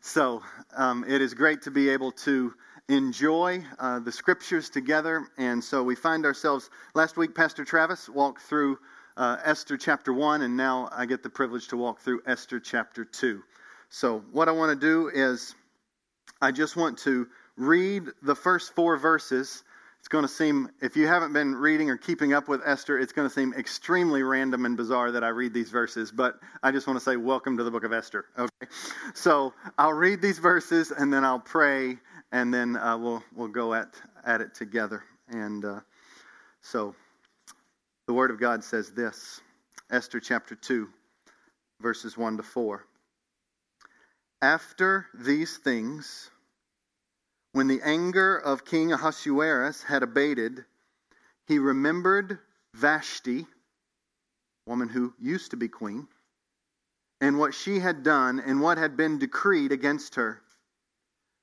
So 0.00 0.42
um, 0.76 1.04
it 1.08 1.20
is 1.20 1.34
great 1.34 1.62
to 1.62 1.70
be 1.70 1.88
able 1.90 2.12
to 2.12 2.54
enjoy 2.88 3.64
uh, 3.78 3.98
the 3.98 4.12
scriptures 4.12 4.70
together. 4.70 5.26
And 5.36 5.62
so 5.62 5.82
we 5.82 5.96
find 5.96 6.24
ourselves, 6.24 6.70
last 6.94 7.16
week, 7.16 7.34
Pastor 7.34 7.64
Travis 7.64 8.08
walked 8.08 8.42
through 8.42 8.78
uh, 9.16 9.38
Esther 9.44 9.76
chapter 9.76 10.12
1, 10.12 10.42
and 10.42 10.56
now 10.56 10.88
I 10.92 11.06
get 11.06 11.24
the 11.24 11.28
privilege 11.28 11.68
to 11.68 11.76
walk 11.76 12.00
through 12.00 12.22
Esther 12.26 12.60
chapter 12.60 13.04
2. 13.04 13.42
So 13.90 14.22
what 14.30 14.48
I 14.48 14.52
want 14.52 14.78
to 14.78 14.86
do 14.86 15.10
is 15.12 15.54
I 16.40 16.52
just 16.52 16.76
want 16.76 16.98
to 16.98 17.26
read 17.56 18.04
the 18.22 18.36
first 18.36 18.74
four 18.74 18.96
verses 18.96 19.64
it's 19.98 20.08
going 20.08 20.24
to 20.24 20.28
seem, 20.28 20.70
if 20.80 20.96
you 20.96 21.06
haven't 21.06 21.32
been 21.32 21.54
reading 21.54 21.90
or 21.90 21.96
keeping 21.96 22.32
up 22.32 22.48
with 22.48 22.62
Esther, 22.64 22.98
it's 22.98 23.12
going 23.12 23.28
to 23.28 23.34
seem 23.34 23.52
extremely 23.54 24.22
random 24.22 24.64
and 24.64 24.76
bizarre 24.76 25.10
that 25.10 25.24
I 25.24 25.28
read 25.28 25.52
these 25.52 25.70
verses, 25.70 26.12
but 26.12 26.38
I 26.62 26.70
just 26.70 26.86
want 26.86 26.98
to 26.98 27.04
say, 27.04 27.16
welcome 27.16 27.56
to 27.56 27.64
the 27.64 27.70
book 27.70 27.84
of 27.84 27.92
Esther. 27.92 28.26
Okay? 28.38 28.66
So 29.14 29.52
I'll 29.76 29.92
read 29.92 30.22
these 30.22 30.38
verses 30.38 30.92
and 30.92 31.12
then 31.12 31.24
I'll 31.24 31.40
pray 31.40 31.98
and 32.32 32.54
then 32.54 32.76
uh, 32.76 32.96
we'll, 32.96 33.22
we'll 33.34 33.48
go 33.48 33.74
at, 33.74 33.94
at 34.24 34.40
it 34.40 34.54
together. 34.54 35.02
And 35.28 35.64
uh, 35.64 35.80
so 36.60 36.94
the 38.06 38.12
Word 38.14 38.30
of 38.30 38.40
God 38.40 38.62
says 38.62 38.92
this 38.92 39.40
Esther 39.90 40.20
chapter 40.20 40.54
2, 40.54 40.88
verses 41.80 42.16
1 42.16 42.36
to 42.36 42.42
4. 42.42 42.84
After 44.40 45.06
these 45.12 45.56
things, 45.58 46.30
when 47.58 47.66
the 47.66 47.82
anger 47.82 48.36
of 48.36 48.64
King 48.64 48.92
Ahasuerus 48.92 49.82
had 49.82 50.04
abated, 50.04 50.64
he 51.48 51.58
remembered 51.58 52.38
Vashti, 52.72 53.48
woman 54.64 54.88
who 54.88 55.12
used 55.18 55.50
to 55.50 55.56
be 55.56 55.66
queen, 55.66 56.06
and 57.20 57.36
what 57.36 57.52
she 57.52 57.80
had 57.80 58.04
done 58.04 58.38
and 58.38 58.60
what 58.60 58.78
had 58.78 58.96
been 58.96 59.18
decreed 59.18 59.72
against 59.72 60.14
her. 60.14 60.40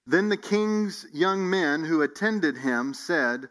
Then 0.08 0.30
the 0.30 0.38
king's 0.38 1.06
young 1.12 1.50
men 1.50 1.84
who 1.84 2.02
attended 2.02 2.60
him 2.60 2.94
said, 2.94 3.50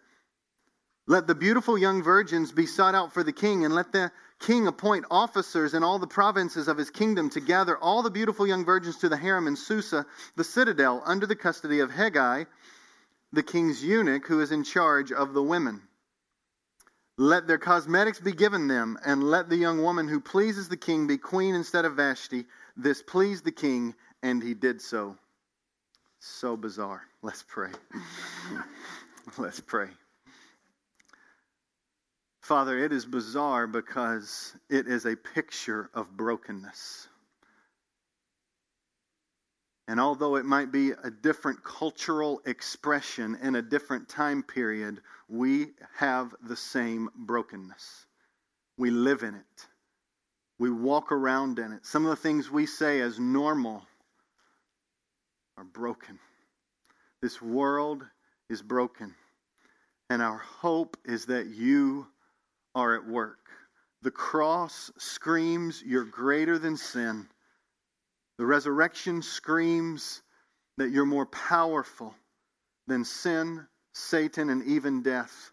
Let 1.06 1.27
the 1.27 1.34
beautiful 1.34 1.77
young 1.77 2.03
virgins 2.03 2.51
be 2.51 2.65
sought 2.65 2.95
out 2.95 3.12
for 3.12 3.23
the 3.23 3.31
king, 3.31 3.67
and 3.67 3.75
let 3.75 3.93
the 3.93 4.11
king 4.45 4.67
appoint 4.67 5.06
officers 5.11 5.73
in 5.73 5.83
all 5.83 5.98
the 5.98 6.06
provinces 6.06 6.69
of 6.69 6.77
his 6.77 6.91
kingdom 6.91 7.31
to 7.31 7.41
gather 7.41 7.78
all 7.78 8.03
the 8.03 8.11
beautiful 8.11 8.47
young 8.47 8.62
virgins 8.62 8.98
to 8.98 9.09
the 9.09 9.17
harem 9.17 9.47
in 9.47 9.56
Susa, 9.56 10.05
the 10.37 10.45
citadel, 10.45 11.03
under 11.06 11.27
the 11.27 11.34
custody 11.34 11.81
of 11.81 11.91
Hegai, 11.91 12.47
the 13.33 13.42
king's 13.42 13.83
eunuch, 13.83 14.27
who 14.27 14.42
is 14.42 14.53
in 14.53 14.62
charge 14.62 15.12
of 15.12 15.33
the 15.33 15.42
women. 15.42 15.81
Let 17.17 17.47
their 17.47 17.59
cosmetics 17.59 18.20
be 18.20 18.33
given 18.33 18.69
them, 18.69 18.98
and 19.06 19.25
let 19.25 19.48
the 19.48 19.56
young 19.56 19.83
woman 19.83 20.09
who 20.09 20.20
pleases 20.20 20.69
the 20.69 20.77
king 20.77 21.06
be 21.06 21.17
queen 21.17 21.55
instead 21.55 21.87
of 21.87 21.95
Vashti. 21.95 22.45
This 22.77 23.03
pleased 23.03 23.45
the 23.45 23.53
king, 23.53 23.95
and 24.22 24.42
he 24.42 24.53
did 24.53 24.83
so. 24.83 25.17
So 26.20 26.55
bizarre. 26.56 27.03
Let's 27.22 27.45
pray. 27.48 27.70
Let's 29.39 29.61
pray. 29.61 29.89
Father, 32.45 32.78
it 32.78 32.92
is 32.92 33.06
bizarre 33.06 33.67
because 33.67 34.53
it 34.69 34.87
is 34.87 35.06
a 35.06 35.17
picture 35.17 35.89
of 35.95 36.14
brokenness. 36.14 37.09
And 39.89 39.98
although 39.98 40.37
it 40.37 40.45
might 40.45 40.70
be 40.70 40.91
a 40.91 41.11
different 41.11 41.65
cultural 41.65 42.42
expression 42.45 43.39
in 43.41 43.55
a 43.55 43.62
different 43.62 44.11
time 44.11 44.42
period, 44.42 45.00
we 45.27 45.69
have 45.97 46.34
the 46.47 46.55
same 46.55 47.09
brokenness. 47.17 48.05
We 48.77 48.91
live 48.91 49.22
in 49.22 49.34
it. 49.34 49.67
We 50.59 50.70
walk 50.70 51.12
around 51.12 51.59
in 51.59 51.72
it. 51.72 51.87
Some 51.87 52.05
of 52.05 52.11
the 52.11 52.17
things 52.17 52.50
we 52.50 52.67
say 52.67 53.00
as 53.00 53.19
normal 53.19 53.87
are 55.56 55.65
broken. 55.65 56.19
This 57.22 57.41
world 57.41 58.05
is 58.50 58.61
broken. 58.61 59.15
And 60.11 60.21
our 60.21 60.37
hope 60.37 60.99
is 61.06 61.25
that 61.26 61.47
you 61.47 62.06
are 62.75 62.95
at 62.95 63.07
work. 63.07 63.39
The 64.03 64.11
cross 64.11 64.91
screams, 64.99 65.83
You're 65.85 66.05
greater 66.05 66.59
than 66.59 66.77
sin. 66.77 67.29
The 68.39 68.47
resurrection 68.47 69.23
screams 69.23 70.23
that 70.77 70.91
you're 70.91 71.07
more 71.07 71.27
powerful 71.27 72.15
than 72.87 73.05
sin, 73.05 73.67
Satan, 73.93 74.51
and 74.51 74.62
even 74.65 75.03
death. 75.03 75.53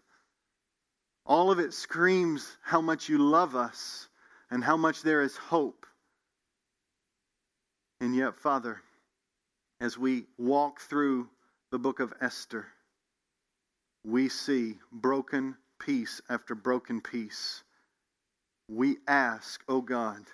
All 1.24 1.50
of 1.52 1.60
it 1.60 1.72
screams 1.72 2.56
how 2.62 2.80
much 2.80 3.08
you 3.08 3.18
love 3.18 3.54
us 3.54 4.08
and 4.50 4.64
how 4.64 4.76
much 4.76 5.02
there 5.02 5.22
is 5.22 5.36
hope. 5.36 5.86
And 8.00 8.16
yet, 8.16 8.36
Father, 8.36 8.82
as 9.80 9.96
we 9.96 10.26
walk 10.36 10.80
through 10.80 11.28
the 11.70 11.78
book 11.78 12.00
of 12.00 12.12
Esther, 12.20 12.66
we 14.04 14.28
see 14.28 14.78
broken 14.90 15.56
piece 15.84 16.20
after 16.28 16.54
broken 16.54 17.00
piece, 17.00 17.62
We 18.68 18.98
ask, 19.06 19.62
oh 19.68 19.82
God, 19.82 20.24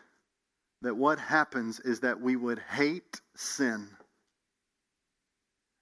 that 0.82 0.94
what 0.94 1.18
happens 1.18 1.80
is 1.80 2.00
that 2.00 2.20
we 2.20 2.36
would 2.36 2.60
hate 2.60 3.20
sin 3.34 3.88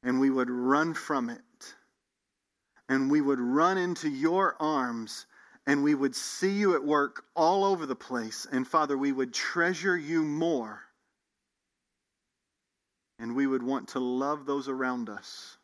and 0.02 0.20
we 0.20 0.30
would 0.30 0.48
run 0.48 0.94
from 0.94 1.28
it 1.28 1.74
and 2.88 3.10
we 3.10 3.20
would 3.20 3.40
run 3.40 3.76
into 3.76 4.08
your 4.08 4.56
arms 4.60 5.26
and 5.66 5.82
we 5.82 5.94
would 5.94 6.14
see 6.14 6.52
you 6.52 6.74
at 6.76 6.84
work 6.84 7.24
all 7.34 7.64
over 7.64 7.84
the 7.84 7.96
place. 7.96 8.46
And 8.50 8.66
Father, 8.66 8.96
we 8.96 9.12
would 9.12 9.34
treasure 9.34 9.98
you 9.98 10.22
more 10.22 10.80
and 13.18 13.34
we 13.34 13.46
would 13.46 13.62
want 13.62 13.88
to 13.88 13.98
love 13.98 14.46
those 14.46 14.68
around 14.68 15.08
us 15.08 15.55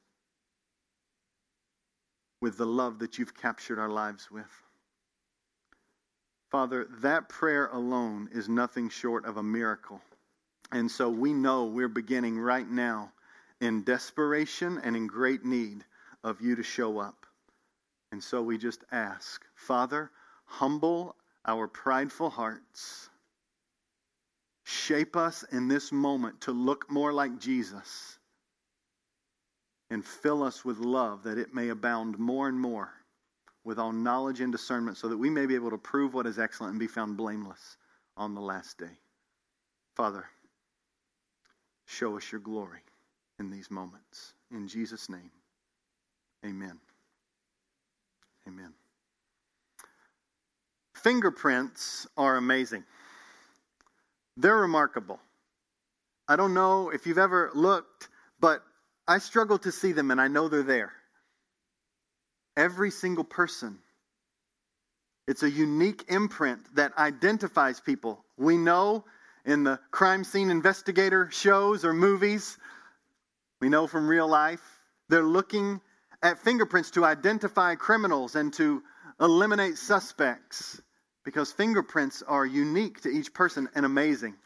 with 2.43 2.59
the 2.59 2.67
love 2.67 2.99
that 2.99 3.19
you've 3.19 3.35
captured 3.35 3.79
our 3.79 3.89
lives 3.89 4.29
with. 4.31 4.51
Father, 6.51 6.89
that 7.01 7.29
prayer 7.29 7.69
alone 7.69 8.29
is 8.33 8.49
nothing 8.49 8.91
short 8.91 9.25
of 9.25 9.37
a 9.37 9.43
miracle. 9.43 10.03
And 10.73 10.91
so 10.91 11.09
we 11.09 11.33
know 11.33 11.65
we're 11.65 11.89
beginning 11.89 12.39
right 12.39 12.69
now 12.69 13.13
in 13.61 13.85
desperation 13.85 14.81
and 14.83 14.97
in 14.97 15.07
great 15.07 15.45
need 15.45 15.85
of 16.25 16.41
you 16.41 16.57
to 16.57 16.63
show 16.65 16.99
up. 16.99 17.27
And 18.11 18.23
so 18.23 18.43
we 18.43 18.59
just 18.59 18.83
ask, 18.91 19.45
Father, 19.55 20.11
humble 20.45 21.15
our 21.47 21.69
prideful 21.69 22.29
hearts. 22.29 23.09
Shape 24.65 25.17
us 25.17 25.45
in 25.53 25.69
this 25.69 25.93
moment 25.93 26.41
to 26.43 26.53
look 26.53 26.91
more 26.91 27.13
like 27.13 27.39
Jesus. 27.39 28.19
And 29.93 30.03
fill 30.03 30.43
us 30.43 30.65
with 30.65 30.79
love 30.79 31.23
that 31.25 31.37
it 31.37 31.53
may 31.53 31.69
abound 31.69 32.19
more 32.19 32.49
and 32.49 32.59
more 32.59 32.95
with 33.63 33.79
all 33.79 33.93
knowledge 33.93 34.41
and 34.41 34.51
discernment, 34.51 34.97
so 34.97 35.07
that 35.07 35.19
we 35.19 35.29
may 35.29 35.45
be 35.45 35.55
able 35.55 35.69
to 35.69 35.77
prove 35.77 36.15
what 36.15 36.27
is 36.27 36.39
excellent 36.39 36.71
and 36.71 36.81
be 36.81 36.87
found 36.87 37.15
blameless 37.15 37.77
on 38.17 38.35
the 38.35 38.41
last 38.41 38.79
day. 38.79 38.97
Father, 39.95 40.25
show 41.85 42.17
us 42.17 42.33
your 42.33 42.41
glory 42.41 42.81
in 43.39 43.51
these 43.51 43.71
moments. 43.71 44.33
In 44.51 44.67
Jesus' 44.67 45.11
name, 45.11 45.31
amen. 46.43 46.81
Amen. 48.49 48.73
Fingerprints 50.95 52.07
are 52.17 52.37
amazing. 52.37 52.83
They're 54.39 54.57
remarkable. 54.57 55.21
I 56.29 56.37
don't 56.37 56.55
know 56.55 56.89
if 56.89 57.07
you've 57.07 57.19
ever 57.19 57.51
looked, 57.55 58.09
but 58.41 58.63
I 59.12 59.19
struggle 59.19 59.59
to 59.59 59.71
see 59.71 59.93
them 59.93 60.11
and 60.11 60.19
I 60.19 60.28
know 60.28 60.49
they're 60.49 60.62
there. 60.62 60.91
Every 62.56 62.91
single 62.91 63.25
person. 63.25 63.78
It's 65.28 65.43
a 65.43 65.50
unique 65.50 66.06
imprint 66.09 66.75
that 66.77 66.97
identifies 66.97 67.78
people. 67.78 68.25
We 68.39 68.56
know 68.56 69.05
in 69.44 69.64
the 69.64 69.79
crime 69.91 70.25
scene 70.25 70.50
investigator 70.50 71.29
shows 71.31 71.85
or 71.85 71.93
movies, 71.93 72.56
we 73.61 73.69
know 73.69 73.87
from 73.87 74.09
real 74.09 74.29
life, 74.29 74.62
they're 75.11 75.23
looking 75.23 75.82
at 76.23 76.38
fingerprints 76.38 76.93
to 76.93 77.05
identify 77.05 77.75
criminals 77.75 78.35
and 78.35 78.50
to 78.55 78.82
eliminate 79.20 79.76
suspects 79.76 80.81
because 81.23 81.53
fingerprints 81.53 82.23
are 82.23 82.47
unique 82.47 83.03
to 83.03 83.11
each 83.11 83.35
person 83.35 83.69
and 83.75 83.85
amazing. 83.85 84.37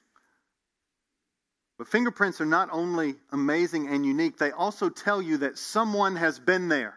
But 1.78 1.88
fingerprints 1.88 2.40
are 2.40 2.46
not 2.46 2.68
only 2.72 3.16
amazing 3.32 3.88
and 3.88 4.04
unique, 4.04 4.38
they 4.38 4.50
also 4.50 4.88
tell 4.88 5.20
you 5.20 5.38
that 5.38 5.58
someone 5.58 6.16
has 6.16 6.38
been 6.38 6.68
there. 6.68 6.94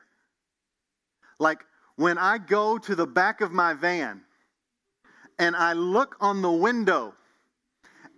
Like 1.37 1.65
when 1.95 2.17
I 2.17 2.37
go 2.37 2.77
to 2.77 2.95
the 2.95 3.07
back 3.07 3.41
of 3.41 3.51
my 3.51 3.73
van 3.73 4.21
and 5.37 5.55
I 5.55 5.73
look 5.73 6.15
on 6.21 6.41
the 6.41 6.51
window 6.51 7.13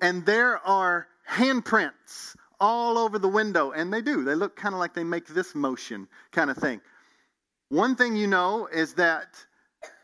and 0.02 0.26
there 0.26 0.58
are 0.60 1.08
handprints 1.30 2.36
all 2.62 2.98
over 2.98 3.18
the 3.18 3.28
window, 3.28 3.72
and 3.72 3.92
they 3.92 4.02
do. 4.02 4.24
They 4.24 4.36
look 4.36 4.56
kind 4.56 4.76
of 4.76 4.80
like 4.80 4.94
they 4.94 5.04
make 5.04 5.28
this 5.28 5.56
motion 5.56 6.08
kind 6.32 6.52
of 6.52 6.58
thing. 6.58 6.80
One 7.70 7.96
thing 7.96 8.16
you 8.16 8.28
know 8.28 8.68
is 8.68 8.94
that 8.94 9.28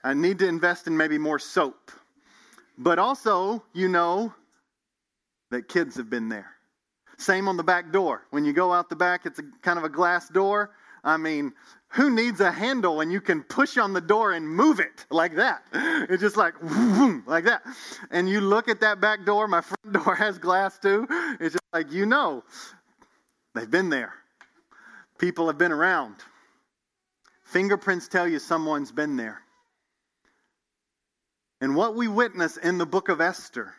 I 0.04 0.16
need 0.16 0.40
to 0.40 0.48
invest 0.48 0.88
in 0.88 0.98
maybe 0.98 1.20
more 1.20 1.38
soap. 1.38 1.92
But 2.80 2.98
also, 2.98 3.64
you 3.74 3.88
know 3.88 4.34
that 5.52 5.68
kids 5.68 5.96
have 5.96 6.10
been 6.10 6.30
there. 6.30 6.52
Same 7.18 7.48
on 7.48 7.58
the 7.58 7.64
back 7.64 7.92
door. 7.92 8.24
When 8.30 8.46
you 8.46 8.54
go 8.54 8.72
out 8.74 8.90
the 8.90 8.96
back, 8.96 9.26
it's 9.26 9.40
a 9.40 9.44
kind 9.62 9.80
of 9.80 9.86
a 9.86 9.90
glass 9.90 10.30
door. 10.30 10.72
I 11.04 11.18
mean, 11.18 11.54
who 11.90 12.10
needs 12.10 12.42
a 12.42 12.52
handle 12.52 12.98
when 12.98 13.10
you 13.10 13.22
can 13.22 13.44
push 13.44 13.78
on 13.78 13.94
the 13.94 14.02
door 14.02 14.34
and 14.34 14.48
move 14.48 14.80
it 14.80 15.06
like 15.10 15.36
that? 15.36 15.64
It's 16.10 16.22
just 16.22 16.38
like, 16.38 16.54
like 17.26 17.46
that. 17.46 17.64
And 18.12 18.30
you 18.30 18.40
look 18.40 18.70
at 18.70 18.80
that 18.82 19.02
back 19.02 19.26
door, 19.26 19.48
my 19.48 19.62
front 19.70 19.94
door 19.94 20.16
has 20.16 20.38
glass 20.38 20.78
too. 20.80 21.08
It's 21.40 21.54
just 21.54 21.64
like, 21.74 21.92
you 21.92 22.06
know, 22.06 22.44
they've 23.56 23.70
been 23.70 23.90
there. 23.90 24.14
People 25.18 25.48
have 25.48 25.58
been 25.58 25.72
around. 25.72 26.16
Fingerprints 27.44 28.08
tell 28.08 28.28
you 28.28 28.40
someone's 28.40 28.92
been 28.92 29.16
there. 29.16 29.42
And 31.60 31.76
what 31.76 31.96
we 31.96 32.08
witness 32.08 32.58
in 32.58 32.78
the 32.78 32.86
book 32.86 33.10
of 33.10 33.20
Esther, 33.20 33.74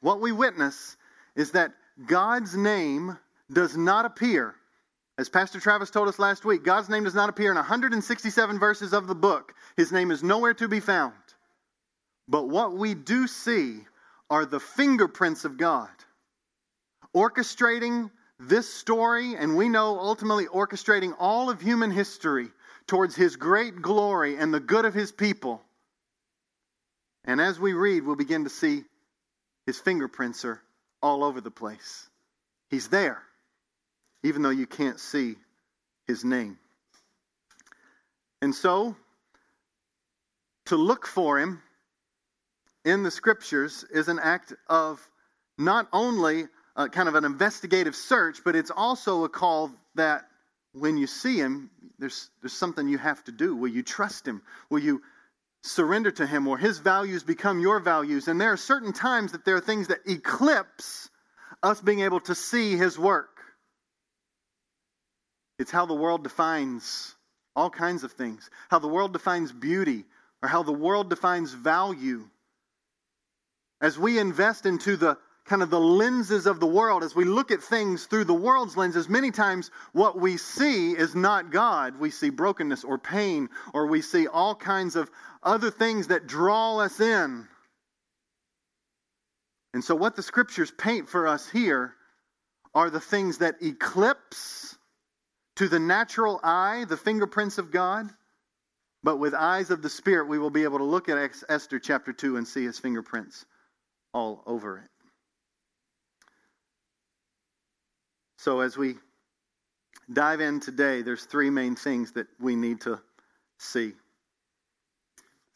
what 0.00 0.20
we 0.20 0.32
witness 0.32 0.96
is 1.36 1.52
that 1.52 1.72
God's 2.06 2.56
name 2.56 3.18
does 3.52 3.76
not 3.76 4.04
appear 4.04 4.54
as 5.20 5.28
Pastor 5.28 5.60
Travis 5.60 5.90
told 5.90 6.08
us 6.08 6.18
last 6.18 6.46
week, 6.46 6.64
God's 6.64 6.88
name 6.88 7.04
does 7.04 7.14
not 7.14 7.28
appear 7.28 7.50
in 7.50 7.56
167 7.56 8.58
verses 8.58 8.94
of 8.94 9.06
the 9.06 9.14
book. 9.14 9.54
His 9.76 9.92
name 9.92 10.10
is 10.10 10.22
nowhere 10.22 10.54
to 10.54 10.66
be 10.66 10.80
found. 10.80 11.12
But 12.26 12.48
what 12.48 12.72
we 12.72 12.94
do 12.94 13.26
see 13.26 13.80
are 14.30 14.46
the 14.46 14.60
fingerprints 14.60 15.44
of 15.44 15.58
God 15.58 15.90
orchestrating 17.14 18.10
this 18.38 18.72
story, 18.72 19.34
and 19.34 19.58
we 19.58 19.68
know 19.68 19.98
ultimately 19.98 20.46
orchestrating 20.46 21.14
all 21.18 21.50
of 21.50 21.60
human 21.60 21.90
history 21.90 22.48
towards 22.86 23.14
His 23.14 23.36
great 23.36 23.82
glory 23.82 24.38
and 24.38 24.54
the 24.54 24.60
good 24.60 24.86
of 24.86 24.94
His 24.94 25.12
people. 25.12 25.60
And 27.26 27.42
as 27.42 27.60
we 27.60 27.74
read, 27.74 28.06
we'll 28.06 28.16
begin 28.16 28.44
to 28.44 28.50
see 28.50 28.84
His 29.66 29.78
fingerprints 29.78 30.44
are 30.44 30.60
all 31.02 31.24
over 31.24 31.40
the 31.40 31.50
place. 31.50 32.08
He's 32.68 32.88
there 32.88 33.22
even 34.22 34.42
though 34.42 34.50
you 34.50 34.66
can't 34.66 35.00
see 35.00 35.36
his 36.06 36.24
name. 36.24 36.58
And 38.42 38.54
so, 38.54 38.96
to 40.66 40.76
look 40.76 41.06
for 41.06 41.38
him 41.38 41.62
in 42.84 43.02
the 43.02 43.10
scriptures 43.10 43.84
is 43.92 44.08
an 44.08 44.18
act 44.18 44.52
of 44.68 45.06
not 45.58 45.88
only 45.92 46.46
kind 46.92 47.08
of 47.08 47.14
an 47.14 47.24
investigative 47.24 47.94
search, 47.94 48.42
but 48.44 48.56
it's 48.56 48.70
also 48.70 49.24
a 49.24 49.28
call 49.28 49.70
that 49.94 50.26
when 50.72 50.96
you 50.96 51.06
see 51.06 51.36
him, 51.36 51.70
there's, 51.98 52.30
there's 52.40 52.54
something 52.54 52.88
you 52.88 52.96
have 52.96 53.22
to 53.24 53.32
do. 53.32 53.54
Will 53.54 53.68
you 53.68 53.82
trust 53.82 54.26
him? 54.26 54.40
Will 54.70 54.78
you 54.78 55.02
surrender 55.62 56.10
to 56.12 56.26
him? 56.26 56.46
Or 56.48 56.58
his 56.58 56.78
values 56.78 57.22
become 57.22 57.60
your 57.60 57.80
values? 57.80 58.28
And 58.28 58.40
there 58.40 58.52
are 58.52 58.56
certain 58.56 58.92
times 58.92 59.32
that 59.32 59.44
there 59.44 59.56
are 59.56 59.60
things 59.60 59.88
that 59.88 60.00
eclipse 60.06 61.08
us 61.62 61.80
being 61.80 62.00
able 62.00 62.20
to 62.20 62.34
see 62.34 62.76
his 62.76 62.98
work. 62.98 63.40
It's 65.58 65.70
how 65.70 65.86
the 65.86 65.94
world 65.94 66.22
defines 66.22 67.14
all 67.54 67.70
kinds 67.70 68.04
of 68.04 68.12
things, 68.12 68.48
how 68.70 68.78
the 68.78 68.88
world 68.88 69.12
defines 69.12 69.52
beauty, 69.52 70.04
or 70.42 70.48
how 70.48 70.62
the 70.62 70.72
world 70.72 71.10
defines 71.10 71.52
value. 71.52 72.28
As 73.80 73.98
we 73.98 74.18
invest 74.18 74.64
into 74.66 74.96
the 74.96 75.18
kind 75.50 75.62
of 75.64 75.70
the 75.70 75.80
lenses 75.80 76.46
of 76.46 76.60
the 76.60 76.66
world, 76.66 77.02
as 77.02 77.16
we 77.16 77.24
look 77.24 77.50
at 77.50 77.60
things 77.60 78.06
through 78.06 78.22
the 78.22 78.32
world's 78.32 78.76
lenses, 78.76 79.08
many 79.08 79.32
times 79.32 79.72
what 79.92 80.16
we 80.16 80.36
see 80.36 80.92
is 80.92 81.16
not 81.16 81.50
God. 81.50 81.98
We 81.98 82.10
see 82.10 82.30
brokenness 82.30 82.84
or 82.84 82.98
pain, 82.98 83.48
or 83.74 83.88
we 83.88 84.00
see 84.00 84.28
all 84.28 84.54
kinds 84.54 84.94
of 84.94 85.10
other 85.42 85.68
things 85.68 86.06
that 86.06 86.28
draw 86.28 86.78
us 86.78 87.00
in. 87.00 87.48
And 89.74 89.82
so, 89.82 89.96
what 89.96 90.14
the 90.14 90.22
scriptures 90.22 90.70
paint 90.70 91.08
for 91.08 91.26
us 91.26 91.48
here 91.48 91.94
are 92.72 92.88
the 92.88 93.00
things 93.00 93.38
that 93.38 93.56
eclipse 93.60 94.78
to 95.56 95.66
the 95.66 95.80
natural 95.80 96.38
eye, 96.44 96.84
the 96.88 96.96
fingerprints 96.96 97.58
of 97.58 97.72
God, 97.72 98.08
but 99.02 99.16
with 99.16 99.34
eyes 99.34 99.70
of 99.72 99.82
the 99.82 99.90
Spirit, 99.90 100.28
we 100.28 100.38
will 100.38 100.50
be 100.50 100.62
able 100.62 100.78
to 100.78 100.84
look 100.84 101.08
at 101.08 101.34
Esther 101.48 101.80
chapter 101.80 102.12
2 102.12 102.36
and 102.36 102.46
see 102.46 102.62
his 102.62 102.78
fingerprints 102.78 103.46
all 104.14 104.44
over 104.46 104.78
it. 104.78 104.99
So, 108.42 108.60
as 108.60 108.78
we 108.78 108.94
dive 110.10 110.40
in 110.40 110.60
today, 110.60 111.02
there's 111.02 111.26
three 111.26 111.50
main 111.50 111.76
things 111.76 112.12
that 112.12 112.26
we 112.40 112.56
need 112.56 112.80
to 112.80 112.98
see. 113.58 113.92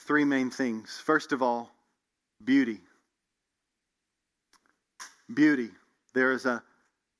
Three 0.00 0.26
main 0.26 0.50
things. 0.50 1.00
First 1.02 1.32
of 1.32 1.42
all, 1.42 1.70
beauty. 2.44 2.82
Beauty. 5.32 5.70
There 6.12 6.32
is 6.32 6.44
a 6.44 6.62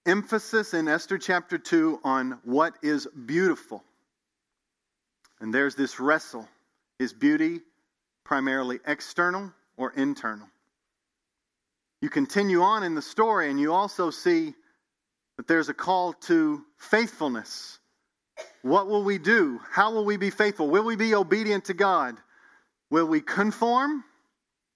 emphasis 0.05 0.75
in 0.75 0.87
Esther 0.87 1.17
chapter 1.17 1.57
2 1.57 2.01
on 2.05 2.39
what 2.45 2.75
is 2.83 3.09
beautiful. 3.25 3.83
And 5.41 5.55
there's 5.55 5.75
this 5.75 5.99
wrestle. 5.99 6.47
Is 6.99 7.15
beauty 7.15 7.63
primarily 8.23 8.81
external 8.87 9.51
or 9.79 9.95
internal? 9.97 10.47
You 12.03 12.11
continue 12.11 12.61
on 12.61 12.83
in 12.83 12.95
the 12.95 13.01
story 13.01 13.49
and 13.49 13.59
you 13.59 13.73
also 13.73 14.11
see 14.11 14.53
that 15.37 15.47
there's 15.49 15.69
a 15.69 15.75
call 15.75 16.13
to 16.13 16.65
faithfulness. 16.79 17.79
What 18.63 18.89
will 18.89 19.05
we 19.05 19.19
do? 19.19 19.61
How 19.71 19.93
will 19.93 20.05
we 20.05 20.17
be 20.17 20.31
faithful? 20.31 20.69
Will 20.69 20.85
we 20.85 20.97
be 20.97 21.15
obedient 21.15 21.67
to 21.67 21.75
God? 21.75 22.19
Will 22.91 23.07
we 23.07 23.21
conform 23.21 24.05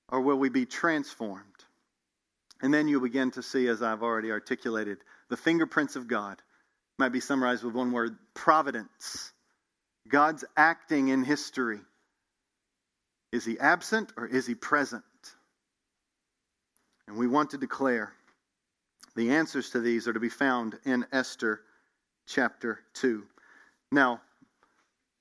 or 0.08 0.20
will 0.20 0.36
we 0.36 0.48
be 0.48 0.66
transformed? 0.66 1.44
And 2.60 2.74
then 2.74 2.88
you 2.88 3.00
begin 3.00 3.30
to 3.32 3.42
see, 3.42 3.68
as 3.68 3.82
I've 3.82 4.02
already 4.02 4.30
articulated, 4.30 4.98
the 5.28 5.36
fingerprints 5.36 5.96
of 5.96 6.08
God. 6.08 6.42
Might 6.98 7.10
be 7.10 7.20
summarized 7.20 7.62
with 7.62 7.74
one 7.74 7.92
word 7.92 8.16
providence. 8.34 9.32
God's 10.08 10.44
acting 10.56 11.08
in 11.08 11.22
history. 11.22 11.78
Is 13.30 13.44
he 13.44 13.58
absent 13.58 14.12
or 14.16 14.26
is 14.26 14.46
he 14.46 14.54
present? 14.54 15.04
And 17.06 17.16
we 17.16 17.28
want 17.28 17.50
to 17.50 17.58
declare 17.58 18.12
the 19.18 19.32
answers 19.32 19.70
to 19.70 19.80
these 19.80 20.06
are 20.06 20.12
to 20.12 20.20
be 20.20 20.28
found 20.28 20.78
in 20.84 21.04
Esther 21.10 21.62
chapter 22.28 22.78
2. 22.94 23.24
Now, 23.90 24.20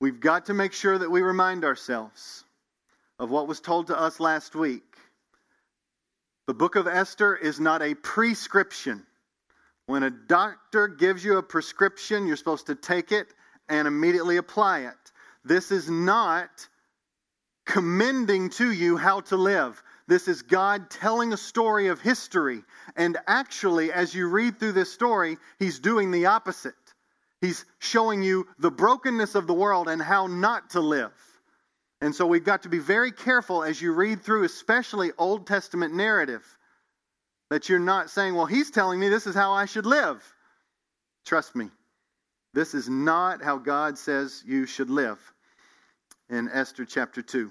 we've 0.00 0.20
got 0.20 0.46
to 0.46 0.54
make 0.54 0.72
sure 0.72 0.96
that 0.96 1.10
we 1.10 1.20
remind 1.20 1.64
ourselves 1.64 2.44
of 3.18 3.28
what 3.28 3.48
was 3.48 3.60
told 3.60 3.88
to 3.88 3.98
us 3.98 4.20
last 4.20 4.54
week. 4.54 4.84
The 6.46 6.54
book 6.54 6.76
of 6.76 6.86
Esther 6.86 7.34
is 7.34 7.58
not 7.58 7.82
a 7.82 7.96
prescription. 7.96 9.04
When 9.86 10.04
a 10.04 10.10
doctor 10.10 10.86
gives 10.86 11.24
you 11.24 11.38
a 11.38 11.42
prescription, 11.42 12.28
you're 12.28 12.36
supposed 12.36 12.68
to 12.68 12.76
take 12.76 13.10
it 13.10 13.34
and 13.68 13.88
immediately 13.88 14.36
apply 14.36 14.82
it. 14.82 15.12
This 15.44 15.72
is 15.72 15.90
not 15.90 16.68
commending 17.66 18.50
to 18.50 18.70
you 18.70 18.96
how 18.96 19.22
to 19.22 19.36
live. 19.36 19.82
This 20.08 20.26
is 20.26 20.40
God 20.40 20.90
telling 20.90 21.34
a 21.34 21.36
story 21.36 21.88
of 21.88 22.00
history. 22.00 22.64
And 22.96 23.18
actually, 23.26 23.92
as 23.92 24.14
you 24.14 24.28
read 24.28 24.58
through 24.58 24.72
this 24.72 24.90
story, 24.90 25.36
He's 25.58 25.78
doing 25.78 26.10
the 26.10 26.26
opposite. 26.26 26.74
He's 27.42 27.66
showing 27.78 28.22
you 28.22 28.48
the 28.58 28.70
brokenness 28.70 29.34
of 29.34 29.46
the 29.46 29.54
world 29.54 29.86
and 29.86 30.02
how 30.02 30.26
not 30.26 30.70
to 30.70 30.80
live. 30.80 31.12
And 32.00 32.14
so 32.14 32.26
we've 32.26 32.44
got 32.44 32.62
to 32.62 32.68
be 32.68 32.78
very 32.78 33.12
careful 33.12 33.62
as 33.62 33.82
you 33.82 33.92
read 33.92 34.22
through, 34.22 34.44
especially 34.44 35.12
Old 35.18 35.46
Testament 35.46 35.94
narrative 35.94 36.44
that 37.50 37.68
you're 37.68 37.78
not 37.78 38.10
saying, 38.10 38.34
well, 38.34 38.46
he's 38.46 38.70
telling 38.70 38.98
me 38.98 39.08
this 39.08 39.26
is 39.26 39.34
how 39.34 39.52
I 39.52 39.66
should 39.66 39.86
live. 39.86 40.22
Trust 41.26 41.54
me, 41.54 41.68
this 42.54 42.72
is 42.72 42.88
not 42.88 43.42
how 43.42 43.58
God 43.58 43.98
says 43.98 44.42
you 44.46 44.64
should 44.64 44.90
live 44.90 45.18
in 46.30 46.48
Esther 46.48 46.84
chapter 46.84 47.20
2. 47.20 47.50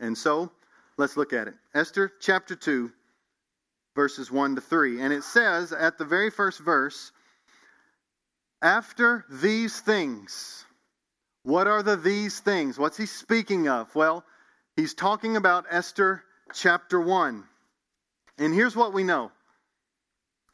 And 0.00 0.16
so, 0.16 0.50
let's 1.00 1.16
look 1.16 1.32
at 1.32 1.48
it. 1.48 1.54
Esther 1.74 2.12
chapter 2.20 2.54
2, 2.54 2.92
verses 3.96 4.30
1 4.30 4.54
to 4.56 4.60
3. 4.60 5.00
And 5.00 5.12
it 5.12 5.24
says 5.24 5.72
at 5.72 5.98
the 5.98 6.04
very 6.04 6.30
first 6.30 6.60
verse, 6.60 7.10
after 8.62 9.24
these 9.30 9.80
things, 9.80 10.64
what 11.42 11.66
are 11.66 11.82
the 11.82 11.96
these 11.96 12.38
things? 12.38 12.78
What's 12.78 12.98
he 12.98 13.06
speaking 13.06 13.68
of? 13.68 13.92
Well, 13.94 14.24
he's 14.76 14.94
talking 14.94 15.36
about 15.36 15.64
Esther 15.70 16.22
chapter 16.52 17.00
1. 17.00 17.44
And 18.38 18.54
here's 18.54 18.76
what 18.76 18.92
we 18.92 19.02
know. 19.02 19.32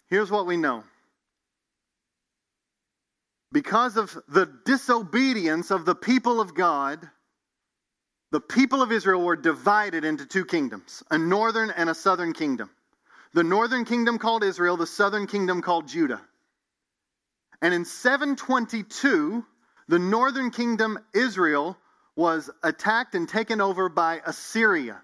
Here's 0.08 0.30
what 0.30 0.46
we 0.46 0.56
know. 0.56 0.84
Because 3.52 3.96
of 3.96 4.16
the 4.28 4.46
disobedience 4.64 5.70
of 5.70 5.84
the 5.84 5.94
people 5.94 6.40
of 6.40 6.54
God, 6.54 7.10
the 8.33 8.40
people 8.40 8.83
of 8.83 8.92
Israel 8.92 9.23
were 9.23 9.37
divided 9.37 10.04
into 10.04 10.26
two 10.26 10.45
kingdoms 10.45 11.02
a 11.11 11.18
northern 11.18 11.71
and 11.71 11.88
a 11.88 11.95
southern 11.95 12.33
kingdom. 12.33 12.71
The 13.35 13.45
northern 13.45 13.85
kingdom 13.85 14.18
called 14.18 14.42
Israel, 14.45 14.76
the 14.76 14.87
southern 14.87 15.26
kingdom 15.26 15.62
called 15.62 15.88
Judah. 15.88 16.21
And 17.61 17.73
in 17.73 17.85
722, 17.85 19.45
the 19.88 19.99
northern 19.99 20.50
kingdom, 20.50 20.99
Israel, 21.14 21.76
was 22.14 22.50
attacked 22.62 23.14
and 23.14 23.28
taken 23.28 23.61
over 23.61 23.88
by 23.88 24.21
Assyria. 24.25 25.00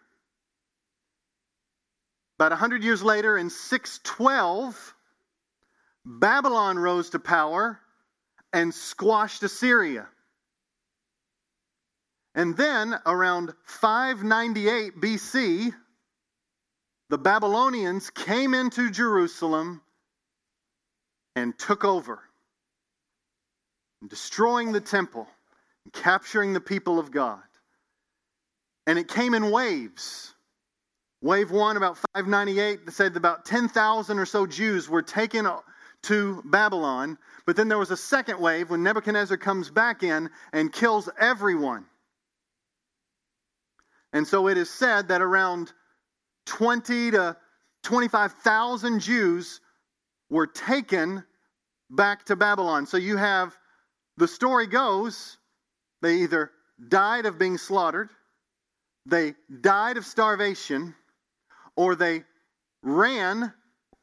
About 2.38 2.52
100 2.52 2.82
years 2.82 3.02
later, 3.02 3.36
in 3.36 3.50
612, 3.50 4.94
Babylon 6.04 6.78
rose 6.78 7.10
to 7.10 7.18
power 7.18 7.78
and 8.52 8.74
squashed 8.74 9.42
Assyria. 9.42 10.08
And 12.34 12.56
then 12.56 12.98
around 13.04 13.52
598 13.64 15.00
BC, 15.00 15.74
the 17.10 17.18
Babylonians 17.18 18.08
came 18.08 18.54
into 18.54 18.90
Jerusalem 18.90 19.82
and 21.36 21.58
took 21.58 21.84
over, 21.84 22.20
destroying 24.06 24.72
the 24.72 24.80
temple 24.80 25.26
and 25.84 25.92
capturing 25.92 26.54
the 26.54 26.60
people 26.60 26.98
of 26.98 27.10
God. 27.10 27.42
And 28.86 28.98
it 28.98 29.08
came 29.08 29.34
in 29.34 29.50
waves. 29.50 30.34
Wave 31.20 31.50
one, 31.50 31.76
about 31.76 31.98
598, 32.14 32.90
said 32.90 33.16
about 33.16 33.44
10,000 33.44 34.18
or 34.18 34.26
so 34.26 34.46
Jews 34.46 34.88
were 34.88 35.02
taken 35.02 35.46
to 36.04 36.42
Babylon. 36.46 37.16
But 37.46 37.56
then 37.56 37.68
there 37.68 37.78
was 37.78 37.90
a 37.90 37.96
second 37.96 38.40
wave 38.40 38.70
when 38.70 38.82
Nebuchadnezzar 38.82 39.36
comes 39.36 39.70
back 39.70 40.02
in 40.02 40.30
and 40.52 40.72
kills 40.72 41.08
everyone. 41.20 41.84
And 44.12 44.26
so 44.26 44.48
it 44.48 44.58
is 44.58 44.70
said 44.70 45.08
that 45.08 45.22
around 45.22 45.72
20 46.46 47.12
to 47.12 47.36
25,000 47.82 49.00
Jews 49.00 49.60
were 50.30 50.46
taken 50.46 51.24
back 51.90 52.24
to 52.26 52.36
Babylon. 52.36 52.86
So 52.86 52.96
you 52.96 53.16
have 53.16 53.56
the 54.16 54.28
story 54.28 54.66
goes 54.66 55.38
they 56.00 56.16
either 56.16 56.50
died 56.88 57.26
of 57.26 57.38
being 57.38 57.58
slaughtered, 57.58 58.10
they 59.06 59.34
died 59.60 59.96
of 59.96 60.04
starvation, 60.04 60.96
or 61.76 61.94
they 61.94 62.24
ran 62.82 63.52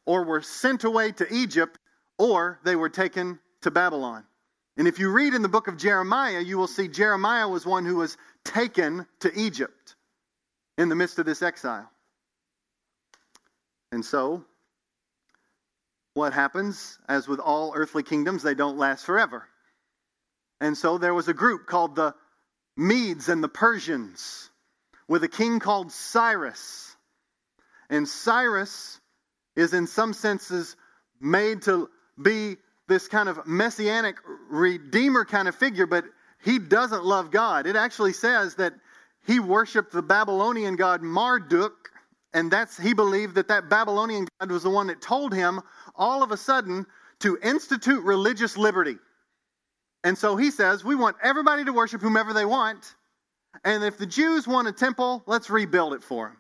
or 0.06 0.24
were 0.24 0.42
sent 0.42 0.86
away 0.86 1.12
to 1.12 1.32
Egypt, 1.34 1.78
or 2.18 2.60
they 2.64 2.76
were 2.76 2.90
taken 2.90 3.38
to 3.62 3.70
Babylon. 3.70 4.24
And 4.78 4.88
if 4.88 4.98
you 4.98 5.12
read 5.12 5.34
in 5.34 5.42
the 5.42 5.50
book 5.50 5.68
of 5.68 5.78
Jeremiah, 5.78 6.40
you 6.40 6.58
will 6.58 6.68
see 6.68 6.88
Jeremiah 6.88 7.50
was 7.50 7.66
one 7.66 7.86
who 7.86 7.98
was 7.98 8.18
taken 8.46 9.06
to 9.20 9.32
Egypt 9.38 9.96
in 10.80 10.88
the 10.88 10.96
midst 10.96 11.20
of 11.20 11.26
this 11.26 11.42
exile. 11.42 11.92
And 13.92 14.04
so, 14.04 14.46
what 16.14 16.32
happens? 16.32 16.98
As 17.10 17.28
with 17.28 17.42
all 17.42 17.74
earthly 17.76 18.02
kingdoms, 18.02 18.44
they 18.44 18.56
don't 18.56 18.78
last 18.78 19.06
forever. 19.06 19.46
And 20.62 20.78
so 20.78 20.98
there 20.98 21.14
was 21.14 21.28
a 21.28 21.34
group 21.34 21.68
called 21.68 21.96
the 21.96 22.16
Medes 22.78 23.28
and 23.28 23.44
the 23.44 23.50
Persians 23.50 24.50
with 25.10 25.24
a 25.26 25.28
king 25.28 25.60
called 25.60 25.92
Cyrus. 25.92 26.96
And 27.90 28.08
Cyrus 28.08 29.02
is, 29.58 29.74
in 29.74 29.86
some 29.86 30.14
senses, 30.14 30.78
made 31.20 31.64
to 31.64 31.90
be 32.22 32.56
this 32.88 33.10
kind 33.10 33.28
of 33.28 33.46
messianic 33.46 34.16
redeemer 34.50 35.26
kind 35.26 35.50
of 35.50 35.56
figure, 35.56 35.86
but 35.86 36.06
he 36.42 36.58
doesn't 36.58 37.04
love 37.04 37.32
God. 37.32 37.68
It 37.68 37.76
actually 37.76 38.14
says 38.14 38.56
that 38.56 38.74
he 39.26 39.40
worshiped 39.40 39.92
the 39.92 40.02
Babylonian 40.02 40.76
god 40.76 41.02
Marduk, 41.02 41.90
and 42.34 42.52
that's 42.52 42.78
he 42.78 42.94
believed 42.94 43.36
that 43.36 43.48
that 43.50 43.70
Babylonian 43.70 44.28
god 44.40 44.52
was 44.52 44.64
the 44.64 44.70
one 44.70 44.88
that 44.88 45.02
told 45.02 45.34
him 45.34 45.62
all 45.96 46.24
of 46.24 46.32
a 46.32 46.38
sudden 46.38 46.86
to 47.20 47.38
institute 47.44 48.04
religious 48.04 48.58
liberty. 48.58 48.98
And 50.04 50.18
so 50.18 50.38
he 50.38 50.50
says, 50.50 50.84
we 50.84 50.96
want 50.96 51.18
everybody 51.22 51.66
to 51.66 51.74
worship 51.74 52.02
whomever 52.02 52.34
they 52.34 52.46
want, 52.46 52.96
and 53.64 53.84
if 53.84 53.98
the 53.98 54.06
Jews 54.06 54.48
want 54.48 54.68
a 54.68 54.72
temple, 54.72 55.24
let's 55.26 55.50
rebuild 55.50 55.94
it 55.94 56.04
for 56.04 56.28
them. 56.28 56.38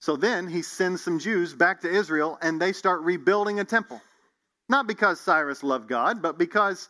So 0.00 0.16
then 0.16 0.48
he 0.48 0.62
sends 0.62 1.02
some 1.02 1.18
Jews 1.18 1.52
back 1.52 1.80
to 1.82 1.90
Israel, 1.90 2.38
and 2.40 2.60
they 2.60 2.72
start 2.72 3.02
rebuilding 3.02 3.60
a 3.60 3.64
temple. 3.64 4.00
Not 4.68 4.86
because 4.86 5.20
Cyrus 5.20 5.62
loved 5.62 5.88
God, 5.88 6.22
but 6.22 6.38
because 6.38 6.88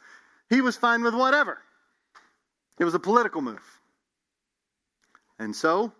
he 0.50 0.60
was 0.60 0.76
fine 0.76 1.02
with 1.02 1.14
whatever. 1.14 1.58
It 2.78 2.84
was 2.84 2.94
a 2.94 2.98
political 2.98 3.40
move. 3.40 3.79
And 5.40 5.56
so, 5.56 5.90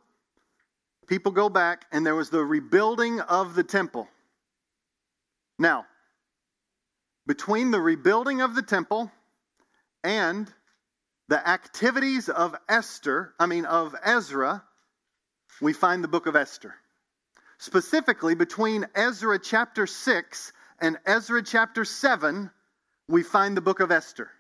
people 1.09 1.33
go 1.33 1.49
back, 1.49 1.87
and 1.91 2.05
there 2.05 2.15
was 2.15 2.29
the 2.29 2.45
rebuilding 2.45 3.21
of 3.21 3.55
the 3.55 3.65
temple. 3.65 4.07
Now, 5.59 5.87
between 7.27 7.71
the 7.71 7.81
rebuilding 7.81 8.43
of 8.43 8.55
the 8.55 8.61
temple 8.61 9.11
and 10.05 10.53
the 11.29 11.49
activities 11.49 12.29
of 12.29 12.55
Esther, 12.69 13.33
I 13.41 13.47
mean, 13.47 13.65
of 13.65 13.97
Ezra, 14.05 14.63
we 15.63 15.73
find 15.73 16.05
the 16.05 16.09
book 16.09 16.27
of 16.27 16.37
Esther. 16.37 16.75
Specifically, 17.57 18.35
between 18.35 18.87
Ezra 18.95 19.39
chapter 19.39 19.87
6 19.87 20.53
and 20.81 20.99
Ezra 21.07 21.43
chapter 21.43 21.87
7, 21.87 22.51
we 23.09 23.23
find 23.23 23.57
the 23.57 23.63
book 23.63 23.81
of 23.81 23.91
Esther. 23.91 24.31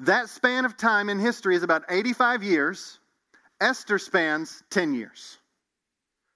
That 0.00 0.28
span 0.28 0.66
of 0.66 0.76
time 0.76 1.08
in 1.08 1.18
history 1.18 1.56
is 1.56 1.62
about 1.62 1.84
85 1.88 2.42
years. 2.42 2.99
Esther 3.60 3.98
spans 3.98 4.62
10 4.70 4.94
years. 4.94 5.38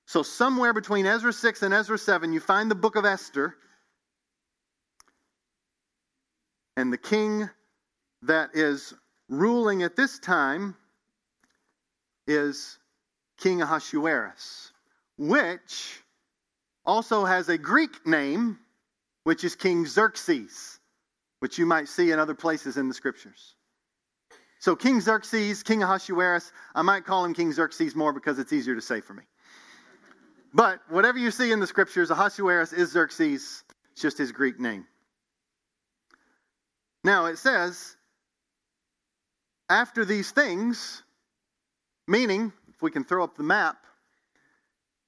So, 0.07 0.23
somewhere 0.23 0.75
between 0.75 1.07
Ezra 1.07 1.33
6 1.33 1.62
and 1.62 1.73
Ezra 1.73 1.97
7, 1.97 2.33
you 2.33 2.40
find 2.40 2.71
the 2.71 2.75
book 2.75 2.97
of 2.97 3.04
Esther. 3.04 3.57
And 6.76 6.93
the 6.93 6.99
king 6.99 7.49
that 8.23 8.50
is 8.54 8.95
ruling 9.28 9.83
at 9.83 9.97
this 9.97 10.19
time 10.19 10.76
is 12.26 12.78
King 13.38 13.62
Ahasuerus, 13.62 14.73
which 15.16 16.02
also 16.85 17.25
has 17.25 17.49
a 17.49 17.57
Greek 17.57 18.07
name, 18.07 18.59
which 19.25 19.45
is 19.45 19.54
King 19.54 19.87
Xerxes, 19.87 20.81
which 21.40 21.59
you 21.59 21.66
might 21.66 21.88
see 21.88 22.11
in 22.11 22.19
other 22.19 22.35
places 22.35 22.76
in 22.76 22.88
the 22.88 22.95
scriptures. 22.95 23.54
So, 24.64 24.75
King 24.75 24.99
Xerxes, 24.99 25.62
King 25.62 25.83
Ahasuerus, 25.83 26.50
I 26.75 26.80
might 26.80 27.04
call 27.04 27.23
him 27.23 27.35
King 27.35 27.52
Xerxes 27.52 27.94
more 27.94 28.14
because 28.14 28.38
it's 28.38 28.50
easier 28.50 28.75
to 28.75 28.80
say 28.80 29.02
for 29.02 29.12
me. 29.12 29.25
But 30.54 30.80
whatever 30.88 31.18
you 31.18 31.30
see 31.30 31.52
in 31.52 31.61
the 31.61 31.66
scriptures, 31.66 32.11
Ahasuerus 32.11 32.73
is 32.73 32.90
Xerxes, 32.90 33.62
it's 33.92 34.00
just 34.00 34.16
his 34.16 34.33
Greek 34.33 34.59
name. 34.59 34.87
Now, 37.04 37.26
it 37.26 37.37
says, 37.37 37.94
after 39.68 40.02
these 40.02 40.30
things, 40.30 41.02
meaning, 42.09 42.50
if 42.71 42.80
we 42.80 42.90
can 42.90 43.04
throw 43.04 43.23
up 43.23 43.37
the 43.37 43.42
map, 43.42 43.76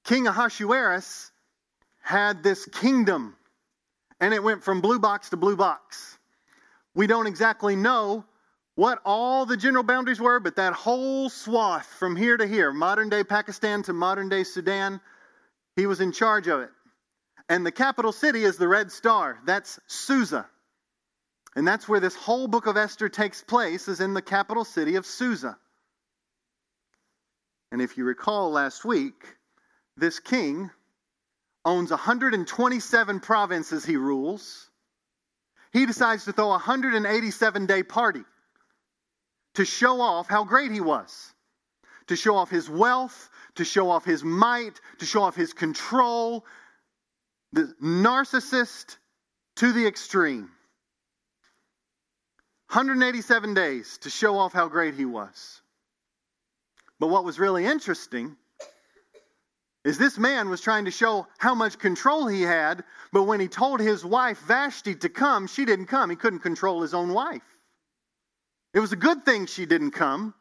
King 0.03 0.27
Ahasuerus 0.27 1.31
had 2.03 2.43
this 2.43 2.67
kingdom, 2.67 3.35
and 4.19 4.35
it 4.35 4.43
went 4.43 4.63
from 4.63 4.81
blue 4.81 4.99
box 4.99 5.31
to 5.31 5.35
blue 5.35 5.55
box. 5.55 6.19
We 6.93 7.07
don't 7.07 7.25
exactly 7.25 7.75
know 7.75 8.23
what 8.77 9.01
all 9.05 9.47
the 9.47 9.57
general 9.57 9.83
boundaries 9.83 10.21
were, 10.21 10.39
but 10.39 10.57
that 10.57 10.73
whole 10.73 11.31
swath 11.31 11.87
from 11.97 12.15
here 12.15 12.37
to 12.37 12.45
here, 12.45 12.71
modern 12.71 13.09
day 13.09 13.23
Pakistan 13.23 13.81
to 13.81 13.91
modern 13.91 14.29
day 14.29 14.43
Sudan, 14.43 15.01
he 15.75 15.87
was 15.87 15.99
in 15.99 16.11
charge 16.11 16.47
of 16.47 16.59
it. 16.61 16.69
And 17.49 17.65
the 17.65 17.71
capital 17.71 18.11
city 18.11 18.43
is 18.43 18.57
the 18.57 18.67
Red 18.67 18.91
Star. 18.91 19.39
That's 19.47 19.79
Susa. 19.87 20.45
And 21.55 21.67
that's 21.67 21.89
where 21.89 21.99
this 21.99 22.15
whole 22.15 22.47
book 22.47 22.67
of 22.67 22.77
Esther 22.77 23.09
takes 23.09 23.41
place, 23.41 23.87
is 23.87 23.99
in 23.99 24.13
the 24.13 24.21
capital 24.21 24.63
city 24.63 24.95
of 24.95 25.07
Susa. 25.07 25.57
And 27.71 27.81
if 27.81 27.97
you 27.97 28.05
recall 28.05 28.51
last 28.51 28.85
week, 28.85 29.25
this 29.97 30.19
king 30.19 30.69
owns 31.65 31.89
127 31.89 33.21
provinces 33.21 33.83
he 33.83 33.97
rules. 33.97 34.69
He 35.73 35.87
decides 35.87 36.25
to 36.25 36.31
throw 36.31 36.49
a 36.49 36.49
187 36.49 37.65
day 37.65 37.81
party 37.81 38.23
to 39.57 39.65
show 39.65 40.01
off 40.01 40.27
how 40.27 40.43
great 40.43 40.71
he 40.71 40.81
was, 40.81 41.33
to 42.05 42.15
show 42.15 42.35
off 42.35 42.51
his 42.51 42.69
wealth, 42.69 43.31
to 43.55 43.65
show 43.65 43.89
off 43.89 44.05
his 44.05 44.23
might, 44.23 44.79
to 44.99 45.05
show 45.07 45.23
off 45.23 45.35
his 45.35 45.51
control. 45.51 46.45
The 47.53 47.73
narcissist 47.81 48.97
to 49.55 49.73
the 49.73 49.87
extreme. 49.87 50.51
187 52.69 53.55
days 53.55 53.97
to 54.03 54.11
show 54.11 54.37
off 54.37 54.53
how 54.53 54.67
great 54.67 54.93
he 54.93 55.05
was. 55.05 55.61
But 56.99 57.07
what 57.07 57.23
was 57.23 57.39
really 57.39 57.65
interesting 57.65 58.37
is 59.83 59.97
this 59.97 60.19
man 60.19 60.49
was 60.49 60.61
trying 60.61 60.85
to 60.85 60.91
show 60.91 61.25
how 61.39 61.55
much 61.55 61.79
control 61.79 62.27
he 62.27 62.43
had, 62.43 62.83
but 63.11 63.23
when 63.23 63.39
he 63.39 63.47
told 63.47 63.79
his 63.79 64.05
wife 64.05 64.37
Vashti 64.41 64.93
to 64.93 65.09
come, 65.09 65.47
she 65.47 65.65
didn't 65.65 65.87
come. 65.87 66.11
He 66.11 66.15
couldn't 66.15 66.41
control 66.41 66.83
his 66.83 66.93
own 66.93 67.11
wife. 67.11 67.56
It 68.77 68.79
was 68.79 68.93
a 68.93 68.95
good 68.95 69.25
thing 69.25 69.47
she 69.47 69.65
didn't 69.65 69.89
come 69.89 70.35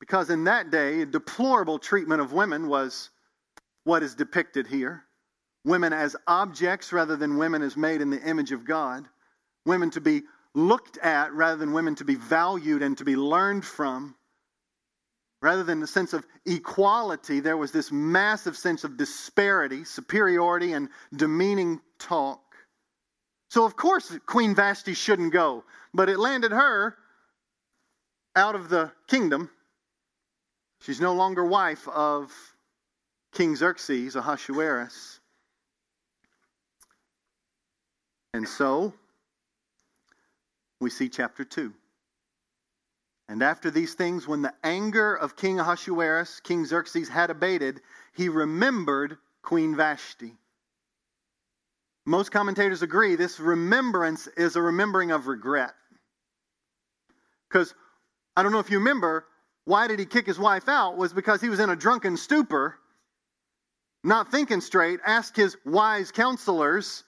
because 0.00 0.30
in 0.30 0.44
that 0.44 0.70
day, 0.70 1.04
deplorable 1.04 1.78
treatment 1.78 2.22
of 2.22 2.32
women 2.32 2.68
was 2.68 3.10
what 3.84 4.02
is 4.02 4.14
depicted 4.14 4.66
here. 4.66 5.04
Women 5.66 5.92
as 5.92 6.16
objects 6.26 6.90
rather 6.90 7.16
than 7.16 7.36
women 7.36 7.60
as 7.60 7.76
made 7.76 8.00
in 8.00 8.08
the 8.08 8.22
image 8.22 8.52
of 8.52 8.64
God. 8.64 9.06
Women 9.66 9.90
to 9.90 10.00
be 10.00 10.22
looked 10.54 10.96
at 10.96 11.34
rather 11.34 11.58
than 11.58 11.74
women 11.74 11.94
to 11.96 12.06
be 12.06 12.14
valued 12.14 12.80
and 12.80 12.96
to 12.96 13.04
be 13.04 13.14
learned 13.14 13.66
from. 13.66 14.14
Rather 15.42 15.64
than 15.64 15.80
the 15.80 15.86
sense 15.86 16.14
of 16.14 16.26
equality, 16.46 17.40
there 17.40 17.58
was 17.58 17.72
this 17.72 17.92
massive 17.92 18.56
sense 18.56 18.84
of 18.84 18.96
disparity, 18.96 19.84
superiority, 19.84 20.72
and 20.72 20.88
demeaning 21.14 21.82
talk. 21.98 22.47
So, 23.48 23.64
of 23.64 23.76
course, 23.76 24.16
Queen 24.26 24.54
Vashti 24.54 24.94
shouldn't 24.94 25.32
go, 25.32 25.64
but 25.94 26.08
it 26.08 26.18
landed 26.18 26.52
her 26.52 26.96
out 28.36 28.54
of 28.54 28.68
the 28.68 28.92
kingdom. 29.06 29.50
She's 30.80 31.00
no 31.00 31.14
longer 31.14 31.44
wife 31.44 31.88
of 31.88 32.32
King 33.32 33.56
Xerxes, 33.56 34.16
Ahasuerus. 34.16 35.20
And 38.34 38.46
so, 38.46 38.92
we 40.80 40.90
see 40.90 41.08
chapter 41.08 41.44
2. 41.44 41.72
And 43.30 43.42
after 43.42 43.70
these 43.70 43.94
things, 43.94 44.28
when 44.28 44.42
the 44.42 44.54
anger 44.62 45.14
of 45.14 45.36
King 45.36 45.58
Ahasuerus, 45.58 46.40
King 46.40 46.64
Xerxes, 46.64 47.08
had 47.08 47.30
abated, 47.30 47.80
he 48.12 48.28
remembered 48.28 49.18
Queen 49.42 49.74
Vashti. 49.74 50.36
Most 52.08 52.32
commentators 52.32 52.80
agree 52.80 53.16
this 53.16 53.38
remembrance 53.38 54.28
is 54.28 54.56
a 54.56 54.62
remembering 54.62 55.10
of 55.10 55.26
regret. 55.26 55.74
Because 57.48 57.74
I 58.34 58.42
don't 58.42 58.50
know 58.50 58.60
if 58.60 58.70
you 58.70 58.78
remember, 58.78 59.26
why 59.66 59.86
did 59.86 59.98
he 59.98 60.06
kick 60.06 60.24
his 60.24 60.38
wife 60.38 60.68
out? 60.68 60.96
Was 60.96 61.12
because 61.12 61.42
he 61.42 61.50
was 61.50 61.60
in 61.60 61.68
a 61.68 61.76
drunken 61.76 62.16
stupor, 62.16 62.76
not 64.02 64.30
thinking 64.30 64.62
straight, 64.62 65.00
asked 65.04 65.36
his 65.36 65.58
wise 65.66 66.10
counselors 66.10 67.04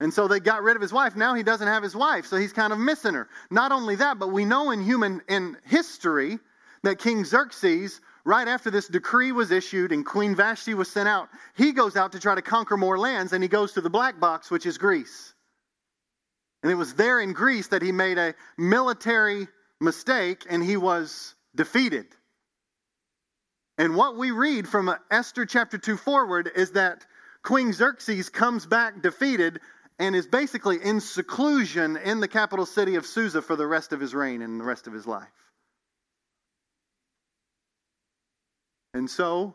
and 0.00 0.12
so 0.12 0.26
they 0.26 0.40
got 0.40 0.62
rid 0.62 0.76
of 0.76 0.82
his 0.82 0.94
wife. 0.94 1.14
Now 1.14 1.34
he 1.34 1.42
doesn't 1.42 1.68
have 1.68 1.82
his 1.82 1.94
wife, 1.94 2.24
so 2.24 2.38
he's 2.38 2.54
kind 2.54 2.72
of 2.72 2.78
missing 2.78 3.12
her. 3.12 3.28
Not 3.50 3.70
only 3.70 3.96
that, 3.96 4.18
but 4.18 4.32
we 4.32 4.46
know 4.46 4.70
in 4.70 4.82
human 4.82 5.20
in 5.28 5.58
history 5.66 6.38
that 6.84 6.98
King 6.98 7.22
Xerxes, 7.22 8.00
right 8.24 8.46
after 8.46 8.70
this 8.70 8.88
decree 8.88 9.32
was 9.32 9.50
issued 9.50 9.92
and 9.92 10.04
Queen 10.04 10.34
Vashti 10.34 10.74
was 10.74 10.90
sent 10.90 11.08
out, 11.08 11.28
he 11.56 11.72
goes 11.72 11.96
out 11.96 12.12
to 12.12 12.20
try 12.20 12.34
to 12.34 12.42
conquer 12.42 12.76
more 12.76 12.98
lands 12.98 13.32
and 13.32 13.42
he 13.42 13.48
goes 13.48 13.72
to 13.72 13.80
the 13.80 13.90
black 13.90 14.20
box, 14.20 14.50
which 14.50 14.66
is 14.66 14.78
Greece. 14.78 15.34
And 16.62 16.70
it 16.70 16.74
was 16.74 16.94
there 16.94 17.20
in 17.20 17.32
Greece 17.32 17.68
that 17.68 17.82
he 17.82 17.92
made 17.92 18.18
a 18.18 18.34
military 18.58 19.48
mistake 19.80 20.44
and 20.48 20.62
he 20.62 20.76
was 20.76 21.34
defeated. 21.54 22.06
And 23.78 23.96
what 23.96 24.16
we 24.16 24.30
read 24.30 24.68
from 24.68 24.94
Esther 25.10 25.46
chapter 25.46 25.78
2 25.78 25.96
forward 25.96 26.50
is 26.54 26.72
that 26.72 27.06
Queen 27.42 27.72
Xerxes 27.72 28.28
comes 28.28 28.66
back 28.66 29.00
defeated, 29.00 29.60
and 30.00 30.16
is 30.16 30.26
basically 30.26 30.82
in 30.82 30.98
seclusion 30.98 31.96
in 31.98 32.20
the 32.20 32.28
capital 32.28 32.64
city 32.64 32.96
of 32.96 33.04
Susa 33.04 33.42
for 33.42 33.54
the 33.54 33.66
rest 33.66 33.92
of 33.92 34.00
his 34.00 34.14
reign 34.14 34.40
and 34.40 34.58
the 34.58 34.64
rest 34.64 34.86
of 34.86 34.94
his 34.94 35.06
life. 35.06 35.28
And 38.94 39.08
so 39.08 39.54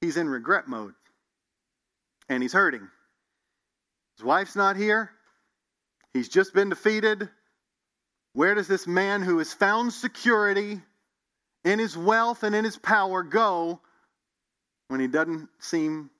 he's 0.00 0.16
in 0.16 0.28
regret 0.28 0.68
mode 0.68 0.94
and 2.28 2.42
he's 2.42 2.52
hurting. 2.52 2.88
His 4.16 4.24
wife's 4.24 4.56
not 4.56 4.76
here. 4.76 5.10
He's 6.12 6.28
just 6.28 6.54
been 6.54 6.70
defeated. 6.70 7.28
Where 8.32 8.54
does 8.54 8.68
this 8.68 8.86
man 8.86 9.22
who 9.22 9.38
has 9.38 9.52
found 9.52 9.92
security 9.92 10.80
in 11.64 11.78
his 11.78 11.96
wealth 11.96 12.42
and 12.42 12.54
in 12.54 12.64
his 12.64 12.76
power 12.76 13.22
go 13.22 13.80
when 14.88 15.00
he 15.00 15.08
doesn't 15.08 15.48
seem 15.58 16.10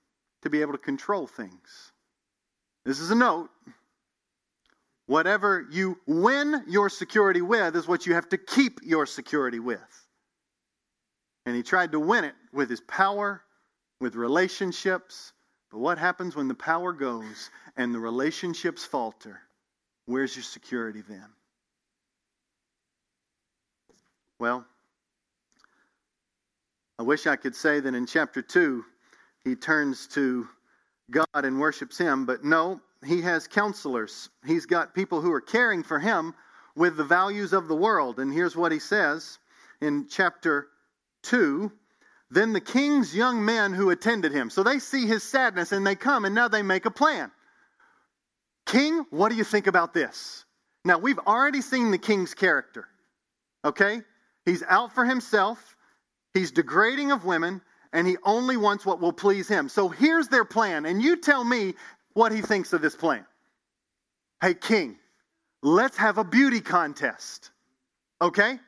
to 0.43 0.51
be 0.51 0.61
able 0.61 0.73
to 0.73 0.79
control 0.79 1.27
things? 1.27 1.93
This 2.85 3.01
is 3.01 3.11
a 3.11 3.15
note. 3.15 3.51
Whatever 5.07 5.67
you 5.71 5.99
win 6.07 6.65
your 6.69 6.89
security 6.89 7.41
with 7.41 7.77
is 7.77 7.87
what 7.87 8.07
you 8.07 8.15
have 8.15 8.29
to 8.31 8.39
keep 8.39 8.81
your 8.83 9.07
security 9.07 9.61
with. 9.61 10.06
And 11.47 11.57
he 11.57 11.63
tried 11.63 11.93
to 11.93 12.01
win 12.01 12.25
it 12.25 12.35
with 12.53 12.69
his 12.69 12.81
power, 12.83 13.43
with 14.01 14.15
relationships. 14.17 15.33
But 15.71 15.79
what 15.79 15.97
happens 15.97 16.37
when 16.37 16.49
the 16.49 16.55
power 16.55 16.93
goes 16.93 17.51
and 17.77 17.95
the 17.95 17.99
relationships 17.99 18.85
falter? 18.85 19.41
Where's 20.07 20.37
your 20.37 20.43
security 20.43 21.03
then? 21.09 21.27
Well, 24.39 24.67
I 26.99 27.03
wish 27.03 27.27
I 27.27 27.37
could 27.37 27.55
say 27.55 27.81
that 27.81 27.95
in 27.95 28.07
chapter 28.07 28.43
2, 28.43 28.85
he 29.45 29.55
turns 29.55 30.07
to 30.09 30.47
God 31.11 31.27
and 31.35 31.59
worships 31.59 31.97
Him, 31.97 32.27
but 32.27 32.45
no, 32.45 32.81
he 33.05 33.21
has 33.23 33.47
counselors. 33.47 34.31
He's 34.45 34.67
got 34.67 34.95
people 34.95 35.21
who 35.21 35.33
are 35.33 35.41
caring 35.41 35.83
for 35.83 35.99
him 35.99 36.35
with 36.75 36.97
the 36.97 37.05
values 37.05 37.53
of 37.53 37.69
the 37.69 37.77
world. 37.77 38.19
And 38.19 38.33
here's 38.33 38.57
what 38.57 38.73
he 38.73 38.79
says 38.79 39.39
in 39.81 40.07
chapter 40.09 40.69
2 41.27 41.71
Then 42.31 42.53
the 42.53 42.61
king's 42.61 43.15
young 43.15 43.45
men 43.45 43.73
who 43.73 43.91
attended 43.91 44.33
him. 44.33 44.51
So 44.51 44.63
they 44.63 44.79
see 44.79 45.07
his 45.07 45.23
sadness 45.23 45.73
and 45.73 45.87
they 45.87 45.95
come 45.95 46.25
and 46.25 46.35
now 46.35 46.49
they 46.49 46.63
make 46.63 46.87
a 46.87 46.91
plan. 46.91 47.31
King, 48.67 49.07
what 49.11 49.29
do 49.29 49.37
you 49.37 49.45
think 49.45 49.69
about 49.69 49.95
this? 49.95 50.45
Now, 50.85 50.99
we've 50.99 51.19
already 51.19 51.63
seen 51.63 51.91
the 51.91 51.99
king's 51.99 52.35
character. 52.35 52.87
Okay? 53.65 54.03
He's 54.45 54.63
out 54.69 54.95
for 54.95 55.05
himself, 55.05 55.77
he's 56.35 56.53
degrading 56.53 57.11
of 57.11 57.25
women, 57.25 57.61
and 57.93 58.07
he 58.07 58.17
only 58.25 58.57
wants 58.57 58.85
what 58.85 59.01
will 59.01 59.13
please 59.13 59.49
him. 59.49 59.69
So 59.69 59.89
here's 59.89 60.29
their 60.29 60.45
plan. 60.45 60.87
And 60.87 61.03
you 61.03 61.17
tell 61.17 61.43
me 61.43 61.75
what 62.15 62.33
he 62.33 62.41
thinks 62.41 62.73
of 62.73 62.83
this 62.83 62.95
plan. 62.95 63.25
Hey, 64.41 64.55
king, 64.55 64.97
let's 65.63 65.97
have 65.97 66.19
a 66.19 66.25
beauty 66.25 66.61
contest. 66.61 67.51
Okay? 68.21 68.59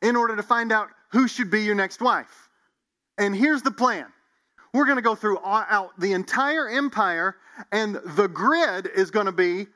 In 0.00 0.16
order 0.16 0.36
to 0.36 0.42
find 0.42 0.72
out 0.72 0.88
who 1.10 1.28
should 1.28 1.50
be 1.50 1.62
your 1.62 1.74
next 1.74 2.00
wife. 2.00 2.48
And 3.16 3.34
here's 3.34 3.62
the 3.62 3.70
plan. 3.70 4.06
We're 4.72 4.84
going 4.84 4.96
to 4.96 5.02
go 5.02 5.14
through 5.14 5.38
out 5.44 5.98
the 5.98 6.12
entire 6.12 6.68
empire, 6.68 7.36
and 7.72 7.96
the 8.04 8.28
grid 8.28 8.88
is 8.94 9.10
going 9.10 9.26
to 9.26 9.32
be 9.32 9.66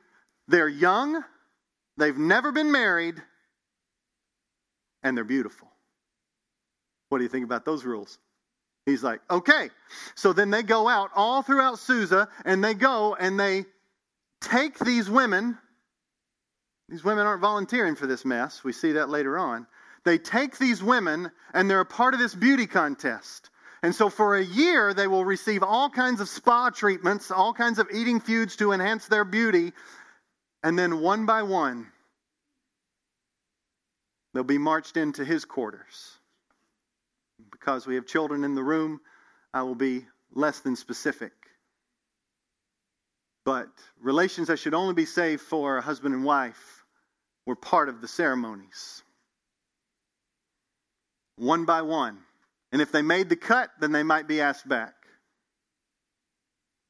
they're 0.48 0.68
young, 0.68 1.24
they've 1.96 2.16
never 2.16 2.52
been 2.52 2.70
married, 2.70 3.22
and 5.02 5.16
they're 5.16 5.24
beautiful. 5.24 5.68
What 7.08 7.18
do 7.18 7.24
you 7.24 7.30
think 7.30 7.44
about 7.44 7.64
those 7.64 7.84
rules? 7.84 8.18
He's 8.86 9.02
like, 9.02 9.20
okay. 9.30 9.70
So 10.14 10.32
then 10.32 10.50
they 10.50 10.62
go 10.62 10.88
out 10.88 11.10
all 11.14 11.42
throughout 11.42 11.78
Susa 11.78 12.28
and 12.44 12.64
they 12.64 12.74
go 12.74 13.14
and 13.14 13.38
they 13.38 13.64
take 14.40 14.78
these 14.78 15.08
women. 15.08 15.56
These 16.88 17.04
women 17.04 17.26
aren't 17.26 17.40
volunteering 17.40 17.94
for 17.94 18.06
this 18.06 18.24
mess. 18.24 18.64
We 18.64 18.72
see 18.72 18.92
that 18.92 19.08
later 19.08 19.38
on. 19.38 19.66
They 20.04 20.18
take 20.18 20.58
these 20.58 20.82
women 20.82 21.30
and 21.54 21.70
they're 21.70 21.80
a 21.80 21.86
part 21.86 22.14
of 22.14 22.20
this 22.20 22.34
beauty 22.34 22.66
contest. 22.66 23.50
And 23.82 23.94
so 23.94 24.08
for 24.08 24.36
a 24.36 24.44
year, 24.44 24.94
they 24.94 25.06
will 25.06 25.24
receive 25.24 25.62
all 25.62 25.90
kinds 25.90 26.20
of 26.20 26.28
spa 26.28 26.70
treatments, 26.70 27.30
all 27.30 27.52
kinds 27.52 27.78
of 27.78 27.88
eating 27.92 28.20
feuds 28.20 28.56
to 28.56 28.72
enhance 28.72 29.06
their 29.08 29.24
beauty. 29.24 29.72
And 30.62 30.78
then 30.78 31.00
one 31.00 31.26
by 31.26 31.42
one, 31.42 31.88
they'll 34.32 34.44
be 34.44 34.58
marched 34.58 34.96
into 34.96 35.24
his 35.24 35.44
quarters 35.44 36.18
because 37.50 37.86
we 37.86 37.96
have 37.96 38.06
children 38.06 38.44
in 38.44 38.54
the 38.54 38.62
room, 38.62 39.00
I 39.54 39.62
will 39.62 39.74
be 39.74 40.06
less 40.32 40.60
than 40.60 40.76
specific. 40.76 41.32
But 43.44 43.68
relations 44.00 44.48
that 44.48 44.58
should 44.58 44.74
only 44.74 44.94
be 44.94 45.04
saved 45.04 45.42
for 45.42 45.76
a 45.76 45.82
husband 45.82 46.14
and 46.14 46.24
wife 46.24 46.84
were 47.46 47.56
part 47.56 47.88
of 47.88 48.00
the 48.00 48.08
ceremonies. 48.08 49.02
One 51.42 51.64
by 51.64 51.82
one. 51.82 52.18
And 52.70 52.80
if 52.80 52.92
they 52.92 53.02
made 53.02 53.28
the 53.28 53.34
cut, 53.34 53.70
then 53.80 53.90
they 53.90 54.04
might 54.04 54.28
be 54.28 54.40
asked 54.40 54.68
back. 54.68 54.94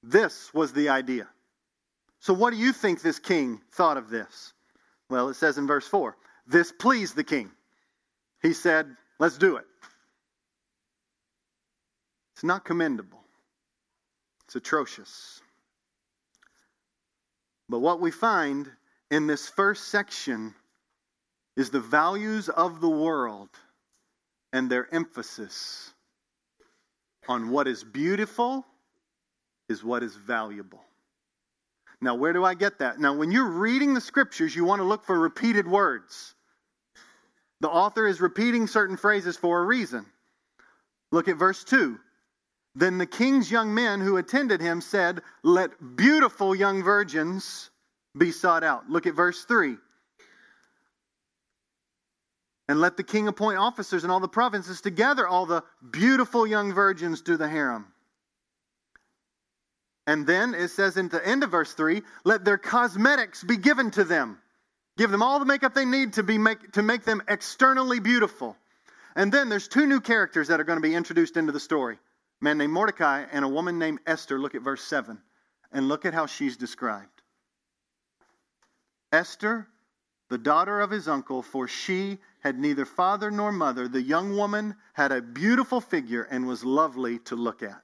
This 0.03 0.53
was 0.53 0.75
the 0.75 0.91
idea. 0.91 1.27
So, 2.21 2.35
what 2.35 2.51
do 2.51 2.59
you 2.59 2.75
think 2.75 3.01
this 3.01 3.19
king 3.19 3.63
thought 3.73 3.97
of 3.97 4.11
this? 4.11 4.53
Well, 5.09 5.31
it 5.31 5.35
says 5.35 5.57
in 5.57 5.67
verse 5.67 5.89
4 5.89 6.19
this 6.47 6.71
pleased 6.71 7.17
the 7.17 7.25
king. 7.25 7.51
He 8.43 8.53
said, 8.53 8.95
Let's 9.19 9.39
do 9.39 9.57
it. 9.57 9.65
It's 12.35 12.45
not 12.45 12.67
commendable, 12.67 13.25
it's 14.45 14.57
atrocious. 14.57 15.41
But 17.71 17.79
what 17.79 18.03
we 18.03 18.11
find 18.11 18.71
in 19.11 19.27
this 19.27 19.49
first 19.49 19.89
section 19.89 20.55
is 21.57 21.71
the 21.71 21.81
values 21.81 22.51
of 22.51 22.83
the 22.83 22.91
world 22.91 23.49
and 24.53 24.71
their 24.71 24.93
emphasis 24.95 25.93
on 27.29 27.51
what 27.51 27.69
is 27.69 27.85
beautiful 27.85 28.67
is 29.69 29.83
what 29.85 30.03
is 30.03 30.17
valuable. 30.17 30.83
Now, 32.01 32.17
where 32.17 32.33
do 32.33 32.45
I 32.45 32.55
get 32.55 32.79
that? 32.81 32.99
Now, 32.99 33.15
when 33.15 33.31
you're 33.31 33.49
reading 33.49 33.95
the 33.95 34.01
scriptures, 34.01 34.57
you 34.57 34.65
want 34.65 34.81
to 34.81 34.85
look 34.85 35.05
for 35.05 35.19
repeated 35.19 35.69
words. 35.69 36.35
The 37.61 37.71
author 37.71 38.09
is 38.09 38.21
repeating 38.21 38.67
certain 38.67 38.97
phrases 38.97 39.37
for 39.37 39.61
a 39.61 39.65
reason. 39.65 40.05
Look 41.13 41.29
at 41.29 41.37
verse 41.37 41.63
2. 41.63 41.99
Then 42.75 42.99
the 42.99 43.07
king's 43.07 43.51
young 43.51 43.73
men 43.73 44.01
who 44.01 44.17
attended 44.17 44.61
him 44.61 44.81
said, 44.81 45.23
Let 45.45 45.97
beautiful 45.97 46.57
young 46.57 46.83
virgins 46.83 47.71
be 48.19 48.33
sought 48.33 48.65
out. 48.65 48.91
Look 48.91 49.07
at 49.07 49.15
verse 49.15 49.45
3. 49.45 49.77
And 52.69 52.81
let 52.81 52.97
the 52.97 53.03
king 53.03 53.29
appoint 53.29 53.59
officers 53.59 54.05
in 54.05 54.11
all 54.11 54.21
the 54.21 54.29
provinces 54.29 54.81
to 54.83 54.91
gather 54.91 55.27
all 55.27 55.47
the 55.47 55.65
beautiful 55.91 56.47
young 56.47 56.73
virgins 56.73 57.23
to 57.23 57.37
the 57.37 57.49
harem. 57.49 57.87
And 60.07 60.27
then 60.27 60.55
it 60.55 60.69
says 60.69 60.97
in 60.97 61.09
the 61.09 61.27
end 61.27 61.45
of 61.45 61.51
verse 61.51 61.75
3 61.75 62.03
let 62.25 62.45
their 62.45 62.59
cosmetics 62.59 63.45
be 63.45 63.57
given 63.57 63.91
to 63.93 64.05
them. 64.05 64.39
Give 64.97 65.11
them 65.11 65.23
all 65.23 65.39
the 65.39 65.45
makeup 65.45 65.75
they 65.75 65.85
need 65.85 66.15
to, 66.15 66.23
be 66.23 66.39
make, 66.39 66.73
to 66.73 66.83
make 66.83 67.05
them 67.05 67.23
externally 67.29 67.99
beautiful. 67.99 68.57
And 69.17 69.33
then 69.33 69.49
there's 69.49 69.69
two 69.69 69.87
new 69.87 70.01
characters 70.01 70.49
that 70.49 70.61
are 70.61 70.65
going 70.65 70.77
to 70.77 70.87
be 70.87 70.95
introduced 70.95 71.37
into 71.37 71.53
the 71.53 71.61
story 71.61 71.95
a 71.95 72.45
man 72.45 72.59
named 72.59 72.73
Mordecai 72.73 73.25
and 73.31 73.45
a 73.45 73.49
woman 73.49 73.79
named 73.79 74.01
Esther. 74.07 74.39
Look 74.39 74.55
at 74.55 74.63
verse 74.63 74.83
7 74.83 75.19
and 75.73 75.89
look 75.89 76.05
at 76.05 76.15
how 76.15 76.27
she's 76.27 76.57
described. 76.57 77.23
Esther, 79.13 79.69
the 80.29 80.39
daughter 80.39 80.81
of 80.81 80.91
his 80.91 81.09
uncle, 81.09 81.43
for 81.43 81.69
she 81.69 82.19
had 82.43 82.59
neither 82.59 82.85
father 82.85 83.31
nor 83.31 83.53
mother. 83.53 83.87
The 83.87 84.03
young 84.03 84.37
woman 84.37 84.75
had 84.95 85.13
a 85.13 85.23
beautiful 85.23 85.81
figure 85.81 86.25
and 86.25 86.47
was 86.47 86.65
lovely 86.65 87.21
to 87.21 87.37
look 87.37 87.63
at. 87.63 87.83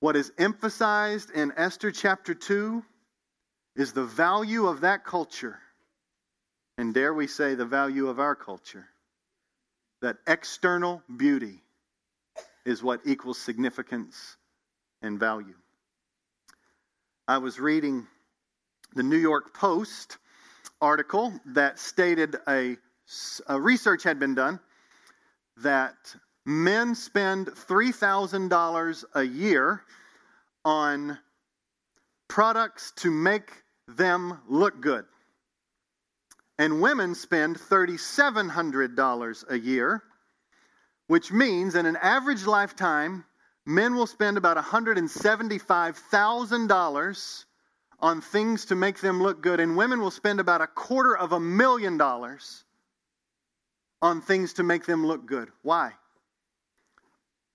What 0.00 0.16
is 0.16 0.32
emphasized 0.36 1.30
in 1.30 1.52
Esther 1.56 1.90
chapter 1.90 2.34
2 2.34 2.84
is 3.74 3.92
the 3.92 4.04
value 4.04 4.66
of 4.66 4.82
that 4.82 5.04
culture. 5.04 5.58
And 6.76 6.92
dare 6.92 7.14
we 7.14 7.26
say, 7.26 7.54
the 7.54 7.64
value 7.64 8.08
of 8.08 8.20
our 8.20 8.34
culture. 8.34 8.86
That 10.02 10.18
external 10.26 11.02
beauty 11.16 11.62
is 12.66 12.82
what 12.82 13.00
equals 13.06 13.38
significance 13.38 14.36
and 15.00 15.18
value. 15.18 15.54
I 17.26 17.38
was 17.38 17.58
reading 17.58 18.06
the 18.94 19.02
New 19.02 19.16
York 19.16 19.54
Post 19.54 20.18
article 20.84 21.32
that 21.46 21.78
stated 21.78 22.36
a, 22.46 22.76
a 23.48 23.58
research 23.58 24.02
had 24.02 24.18
been 24.18 24.34
done 24.34 24.60
that 25.56 25.96
men 26.44 26.94
spend 26.94 27.46
$3,000 27.46 29.04
a 29.14 29.22
year 29.22 29.82
on 30.62 31.18
products 32.28 32.92
to 32.96 33.10
make 33.10 33.50
them 33.88 34.38
look 34.46 34.82
good. 34.82 35.06
And 36.58 36.82
women 36.82 37.14
spend 37.14 37.58
$3,700 37.58 39.50
a 39.50 39.58
year, 39.58 40.02
which 41.06 41.32
means 41.32 41.76
in 41.76 41.86
an 41.86 41.96
average 41.96 42.44
lifetime, 42.44 43.24
men 43.64 43.94
will 43.94 44.06
spend 44.06 44.36
about 44.36 44.58
$175,000 44.58 47.44
on 48.04 48.20
things 48.20 48.66
to 48.66 48.74
make 48.74 49.00
them 49.00 49.22
look 49.22 49.40
good, 49.40 49.60
and 49.60 49.78
women 49.78 49.98
will 49.98 50.10
spend 50.10 50.38
about 50.38 50.60
a 50.60 50.66
quarter 50.66 51.16
of 51.16 51.32
a 51.32 51.40
million 51.40 51.96
dollars 51.96 52.62
on 54.02 54.20
things 54.20 54.52
to 54.52 54.62
make 54.62 54.84
them 54.84 55.06
look 55.06 55.24
good. 55.24 55.48
Why? 55.62 55.92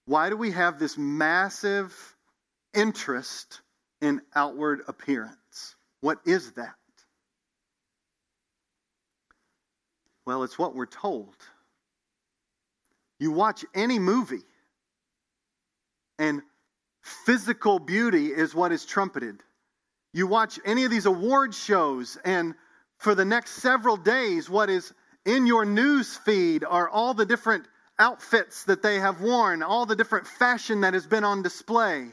Why 0.05 0.31
do 0.31 0.35
we 0.35 0.49
have 0.49 0.79
this 0.79 0.97
massive 0.97 1.93
interest 2.73 3.62
in 4.01 4.21
outward 4.33 4.81
appearance? 4.88 5.75
What 6.01 6.17
is 6.25 6.53
that? 6.53 6.73
Well, 10.25 10.41
it's 10.41 10.57
what 10.57 10.73
we're 10.73 10.88
told. 10.88 11.35
You 13.19 13.29
watch 13.29 13.63
any 13.75 13.99
movie, 13.99 14.47
and 16.17 16.41
physical 17.03 17.77
beauty 17.77 18.29
is 18.29 18.55
what 18.55 18.71
is 18.71 18.83
trumpeted. 18.83 19.43
You 20.13 20.27
watch 20.27 20.59
any 20.65 20.85
of 20.85 20.91
these 20.91 21.05
award 21.05 21.53
shows, 21.53 22.17
and 22.25 22.55
for 22.97 23.15
the 23.15 23.25
next 23.25 23.51
several 23.61 23.97
days, 23.97 24.49
what 24.49 24.69
is 24.69 24.93
in 25.25 25.45
your 25.45 25.65
news 25.65 26.17
feed 26.17 26.63
are 26.63 26.89
all 26.89 27.13
the 27.13 27.25
different 27.25 27.65
outfits 27.99 28.63
that 28.63 28.81
they 28.81 28.99
have 28.99 29.21
worn, 29.21 29.61
all 29.61 29.85
the 29.85 29.95
different 29.95 30.25
fashion 30.25 30.81
that 30.81 30.93
has 30.93 31.05
been 31.05 31.23
on 31.23 31.43
display. 31.43 32.07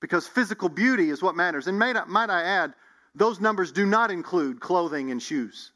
Because 0.00 0.26
physical 0.26 0.68
beauty 0.68 1.10
is 1.10 1.22
what 1.22 1.34
matters. 1.34 1.66
And 1.66 1.78
might 1.78 1.96
I, 1.96 2.04
might 2.04 2.30
I 2.30 2.42
add, 2.42 2.74
those 3.14 3.40
numbers 3.40 3.72
do 3.72 3.84
not 3.84 4.10
include 4.10 4.60
clothing 4.60 5.10
and 5.10 5.22
shoes. 5.22 5.72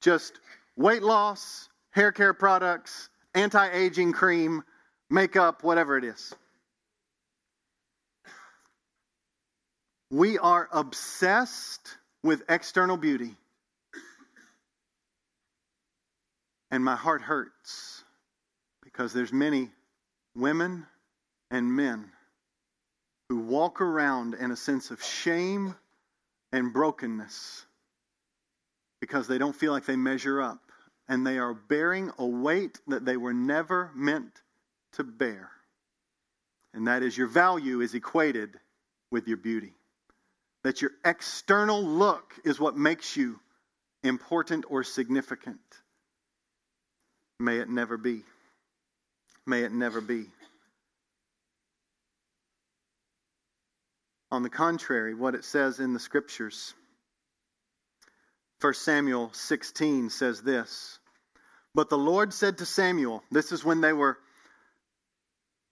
Just 0.00 0.40
weight 0.76 1.02
loss, 1.02 1.68
hair 1.90 2.12
care 2.12 2.34
products, 2.34 3.08
anti 3.34 3.68
aging 3.70 4.12
cream, 4.12 4.62
makeup, 5.10 5.62
whatever 5.62 5.96
it 5.96 6.04
is. 6.04 6.34
We 10.10 10.38
are 10.38 10.68
obsessed 10.72 11.96
with 12.22 12.42
external 12.48 12.96
beauty. 12.96 13.36
And 16.70 16.84
my 16.84 16.96
heart 16.96 17.22
hurts 17.22 18.04
because 18.82 19.12
there's 19.12 19.32
many 19.32 19.70
women 20.34 20.86
and 21.50 21.70
men 21.70 22.10
who 23.28 23.38
walk 23.38 23.80
around 23.80 24.34
in 24.34 24.50
a 24.50 24.56
sense 24.56 24.90
of 24.90 25.02
shame 25.02 25.74
and 26.52 26.72
brokenness 26.72 27.66
because 29.00 29.28
they 29.28 29.38
don't 29.38 29.56
feel 29.56 29.72
like 29.72 29.86
they 29.86 29.96
measure 29.96 30.40
up 30.40 30.60
and 31.08 31.26
they 31.26 31.38
are 31.38 31.54
bearing 31.54 32.10
a 32.18 32.26
weight 32.26 32.80
that 32.86 33.04
they 33.04 33.16
were 33.16 33.34
never 33.34 33.90
meant 33.94 34.42
to 34.92 35.04
bear. 35.04 35.50
And 36.74 36.86
that 36.86 37.02
is 37.02 37.16
your 37.16 37.26
value 37.26 37.80
is 37.80 37.94
equated 37.94 38.58
with 39.10 39.26
your 39.26 39.38
beauty. 39.38 39.74
That 40.64 40.82
your 40.82 40.90
external 41.04 41.82
look 41.82 42.34
is 42.44 42.58
what 42.58 42.76
makes 42.76 43.16
you 43.16 43.38
important 44.02 44.64
or 44.68 44.84
significant. 44.84 45.60
May 47.40 47.58
it 47.58 47.68
never 47.68 47.96
be. 47.96 48.22
May 49.46 49.62
it 49.62 49.72
never 49.72 50.00
be. 50.00 50.26
On 54.30 54.42
the 54.42 54.50
contrary, 54.50 55.14
what 55.14 55.34
it 55.34 55.44
says 55.44 55.80
in 55.80 55.94
the 55.94 56.00
scriptures, 56.00 56.74
1 58.60 58.74
Samuel 58.74 59.30
16 59.32 60.10
says 60.10 60.42
this 60.42 60.98
But 61.74 61.88
the 61.88 61.98
Lord 61.98 62.34
said 62.34 62.58
to 62.58 62.66
Samuel, 62.66 63.22
this 63.30 63.52
is 63.52 63.64
when 63.64 63.80
they 63.80 63.92
were, 63.92 64.18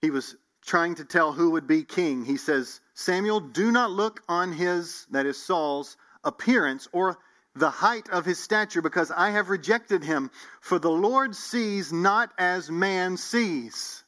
he 0.01 0.09
was 0.09 0.35
trying 0.67 0.95
to 0.95 1.05
tell 1.05 1.31
who 1.31 1.51
would 1.51 1.65
be 1.65 1.83
king. 1.83 2.23
He 2.23 2.37
says, 2.37 2.81
Samuel, 2.93 3.39
do 3.39 3.71
not 3.71 3.89
look 3.89 4.21
on 4.27 4.51
his, 4.51 5.07
that 5.11 5.25
is 5.25 5.41
Saul's, 5.41 5.97
appearance 6.23 6.87
or 6.91 7.17
the 7.55 7.69
height 7.71 8.09
of 8.09 8.25
his 8.25 8.39
stature, 8.39 8.83
because 8.83 9.09
I 9.09 9.31
have 9.31 9.49
rejected 9.49 10.03
him. 10.03 10.29
For 10.61 10.77
the 10.77 10.91
Lord 10.91 11.35
sees 11.35 11.91
not 11.91 12.31
as 12.37 12.69
man 12.69 13.17
sees. 13.17 14.03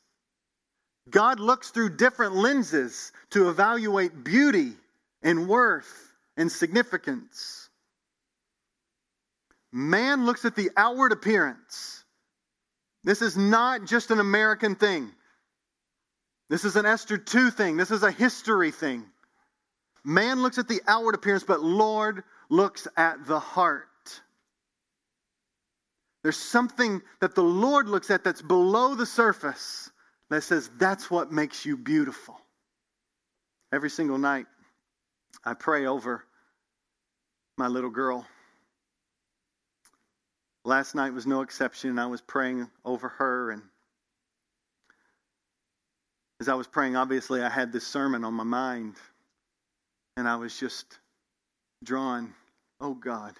God 1.09 1.39
looks 1.39 1.71
through 1.71 1.95
different 1.95 2.35
lenses 2.35 3.11
to 3.31 3.49
evaluate 3.49 4.23
beauty 4.23 4.73
and 5.23 5.47
worth 5.47 6.13
and 6.37 6.51
significance. 6.51 7.69
Man 9.71 10.25
looks 10.25 10.45
at 10.45 10.55
the 10.55 10.69
outward 10.77 11.11
appearance. 11.11 12.03
This 13.03 13.21
is 13.21 13.37
not 13.37 13.85
just 13.85 14.11
an 14.11 14.19
American 14.19 14.75
thing. 14.75 15.11
This 16.49 16.65
is 16.65 16.75
an 16.75 16.85
Esther 16.85 17.17
2 17.17 17.51
thing. 17.51 17.77
This 17.77 17.91
is 17.91 18.03
a 18.03 18.11
history 18.11 18.71
thing. 18.71 19.05
Man 20.03 20.41
looks 20.41 20.57
at 20.57 20.67
the 20.67 20.81
outward 20.87 21.15
appearance, 21.15 21.43
but 21.43 21.61
Lord 21.61 22.23
looks 22.49 22.87
at 22.97 23.25
the 23.27 23.39
heart. 23.39 23.85
There's 26.23 26.37
something 26.37 27.01
that 27.21 27.35
the 27.35 27.43
Lord 27.43 27.87
looks 27.87 28.09
at 28.09 28.23
that's 28.23 28.41
below 28.41 28.95
the 28.95 29.05
surface 29.05 29.91
that 30.29 30.43
says 30.43 30.69
that's 30.77 31.09
what 31.09 31.31
makes 31.31 31.65
you 31.65 31.77
beautiful. 31.77 32.39
Every 33.71 33.89
single 33.89 34.17
night, 34.17 34.47
I 35.45 35.53
pray 35.53 35.85
over 35.85 36.25
my 37.57 37.67
little 37.67 37.89
girl. 37.89 38.25
Last 40.65 40.95
night 40.95 41.13
was 41.13 41.27
no 41.27 41.41
exception. 41.41 41.99
I 41.99 42.07
was 42.07 42.21
praying 42.21 42.69
over 42.83 43.09
her, 43.09 43.51
and 43.51 43.61
as 46.39 46.47
I 46.47 46.53
was 46.53 46.67
praying, 46.67 46.95
obviously, 46.95 47.41
I 47.41 47.49
had 47.49 47.71
this 47.71 47.85
sermon 47.85 48.23
on 48.23 48.33
my 48.33 48.43
mind, 48.43 48.95
and 50.15 50.27
I 50.27 50.37
was 50.37 50.57
just 50.57 50.99
drawn, 51.83 52.33
oh 52.79 52.93
God, 52.93 53.33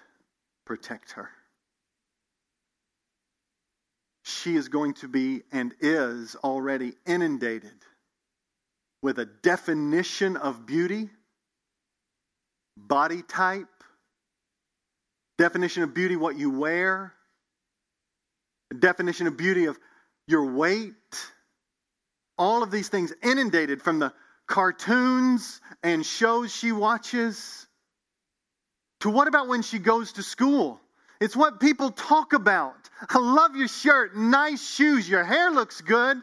protect 0.66 1.12
her. 1.12 1.30
She 4.24 4.56
is 4.56 4.68
going 4.68 4.94
to 4.94 5.08
be 5.08 5.42
and 5.50 5.74
is 5.80 6.36
already 6.44 6.92
inundated 7.06 7.72
with 9.02 9.18
a 9.18 9.24
definition 9.24 10.36
of 10.36 10.66
beauty, 10.66 11.08
body 12.76 13.22
type, 13.22 13.68
definition 15.38 15.82
of 15.82 15.94
beauty, 15.94 16.16
what 16.16 16.38
you 16.38 16.50
wear, 16.50 17.14
definition 18.78 19.26
of 19.26 19.38
beauty 19.38 19.64
of 19.64 19.78
your 20.28 20.52
weight, 20.52 20.94
all 22.40 22.62
of 22.62 22.70
these 22.70 22.88
things 22.88 23.12
inundated 23.22 23.82
from 23.82 23.98
the 23.98 24.14
cartoons 24.46 25.60
and 25.82 26.04
shows 26.04 26.52
she 26.52 26.72
watches 26.72 27.66
to 29.00 29.10
what 29.10 29.28
about 29.28 29.46
when 29.46 29.60
she 29.60 29.78
goes 29.78 30.14
to 30.14 30.22
school? 30.22 30.80
It's 31.20 31.36
what 31.36 31.60
people 31.60 31.90
talk 31.90 32.32
about. 32.32 32.88
I 33.08 33.18
love 33.18 33.56
your 33.56 33.68
shirt, 33.68 34.16
nice 34.16 34.66
shoes, 34.66 35.06
your 35.06 35.22
hair 35.22 35.50
looks 35.50 35.82
good. 35.82 36.16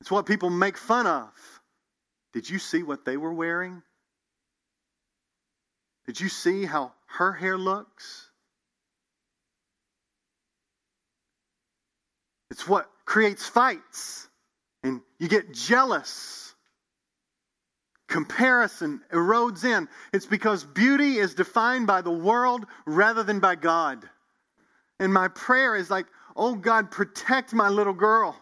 It's 0.00 0.10
what 0.10 0.24
people 0.24 0.50
make 0.50 0.78
fun 0.78 1.08
of. 1.08 1.30
Did 2.32 2.48
you 2.48 2.60
see 2.60 2.84
what 2.84 3.04
they 3.04 3.16
were 3.16 3.32
wearing? 3.32 3.82
Did 6.06 6.20
you 6.20 6.28
see 6.28 6.64
how 6.64 6.92
her 7.06 7.32
hair 7.32 7.58
looks? 7.58 8.30
It's 12.52 12.68
what 12.68 12.88
creates 13.04 13.46
fights, 13.48 14.27
and 14.88 15.00
you 15.18 15.28
get 15.28 15.52
jealous. 15.52 16.54
Comparison 18.08 19.02
erodes 19.12 19.64
in. 19.64 19.86
It's 20.12 20.26
because 20.26 20.64
beauty 20.64 21.18
is 21.18 21.34
defined 21.34 21.86
by 21.86 22.00
the 22.00 22.10
world 22.10 22.64
rather 22.86 23.22
than 23.22 23.38
by 23.38 23.54
God. 23.54 24.08
And 24.98 25.12
my 25.12 25.28
prayer 25.28 25.76
is 25.76 25.90
like, 25.90 26.06
oh 26.34 26.54
God, 26.54 26.90
protect 26.90 27.52
my 27.52 27.68
little 27.68 27.92
girl. 27.92 28.34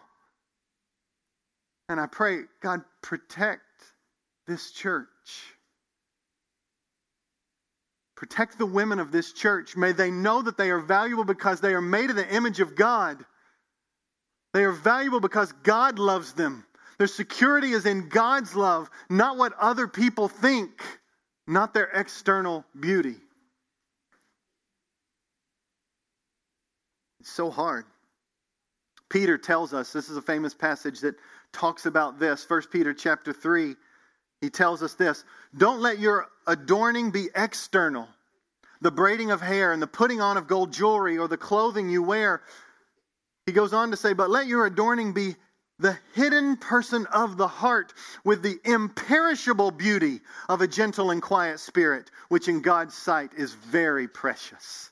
And 1.89 1.99
I 1.99 2.05
pray, 2.05 2.41
God, 2.61 2.81
protect 3.01 3.61
this 4.47 4.71
church. 4.71 5.07
Protect 8.15 8.57
the 8.57 8.65
women 8.65 8.99
of 8.99 9.11
this 9.11 9.33
church. 9.33 9.75
May 9.75 9.91
they 9.91 10.09
know 10.09 10.41
that 10.41 10.57
they 10.57 10.71
are 10.71 10.79
valuable 10.79 11.23
because 11.23 11.59
they 11.59 11.73
are 11.73 11.81
made 11.81 12.09
in 12.09 12.15
the 12.15 12.33
image 12.33 12.59
of 12.59 12.75
God. 12.75 13.23
They 14.57 14.63
are 14.63 14.71
valuable 14.71 15.19
because 15.19 15.51
God 15.61 15.99
loves 15.99 16.33
them. 16.33 16.65
Their 16.97 17.05
security 17.05 17.73
is 17.73 17.85
in 17.85 18.09
God's 18.09 18.55
love, 18.55 18.89
not 19.07 19.37
what 19.37 19.53
other 19.59 19.87
people 19.87 20.27
think, 20.27 20.81
not 21.45 21.75
their 21.75 21.91
external 21.93 22.65
beauty. 22.79 23.17
It's 27.19 27.31
so 27.31 27.51
hard. 27.51 27.85
Peter 29.09 29.37
tells 29.37 29.75
us, 29.75 29.93
this 29.93 30.09
is 30.09 30.17
a 30.17 30.23
famous 30.23 30.55
passage 30.55 31.01
that 31.01 31.13
talks 31.53 31.85
about 31.85 32.17
this. 32.17 32.43
1 32.49 32.63
Peter 32.71 32.95
chapter 32.95 33.31
3 33.31 33.75
he 34.41 34.49
tells 34.49 34.81
us 34.81 34.95
this 34.95 35.23
Don't 35.55 35.81
let 35.81 35.99
your 35.99 36.29
adorning 36.47 37.11
be 37.11 37.29
external, 37.35 38.07
the 38.81 38.89
braiding 38.89 39.29
of 39.29 39.39
hair 39.39 39.71
and 39.71 39.79
the 39.79 39.85
putting 39.85 40.19
on 40.19 40.35
of 40.35 40.47
gold 40.47 40.73
jewelry 40.73 41.19
or 41.19 41.27
the 41.27 41.37
clothing 41.37 41.89
you 41.89 42.01
wear. 42.01 42.41
He 43.47 43.53
goes 43.53 43.71
on 43.73 43.91
to 43.91 43.97
say, 43.97 44.11
But 44.11 44.29
let 44.29 44.47
your 44.47 44.65
adorning 44.65 45.13
be 45.13 45.37
the 45.79 45.97
hidden 46.13 46.57
person 46.57 47.05
of 47.07 47.37
the 47.37 47.47
heart 47.47 47.93
with 48.25 48.41
the 48.43 48.59
imperishable 48.65 49.71
beauty 49.71 50.19
of 50.49 50.61
a 50.61 50.67
gentle 50.67 51.11
and 51.11 51.21
quiet 51.21 51.59
spirit, 51.61 52.11
which 52.27 52.49
in 52.49 52.61
God's 52.61 52.93
sight 52.93 53.31
is 53.37 53.53
very 53.53 54.07
precious. 54.07 54.91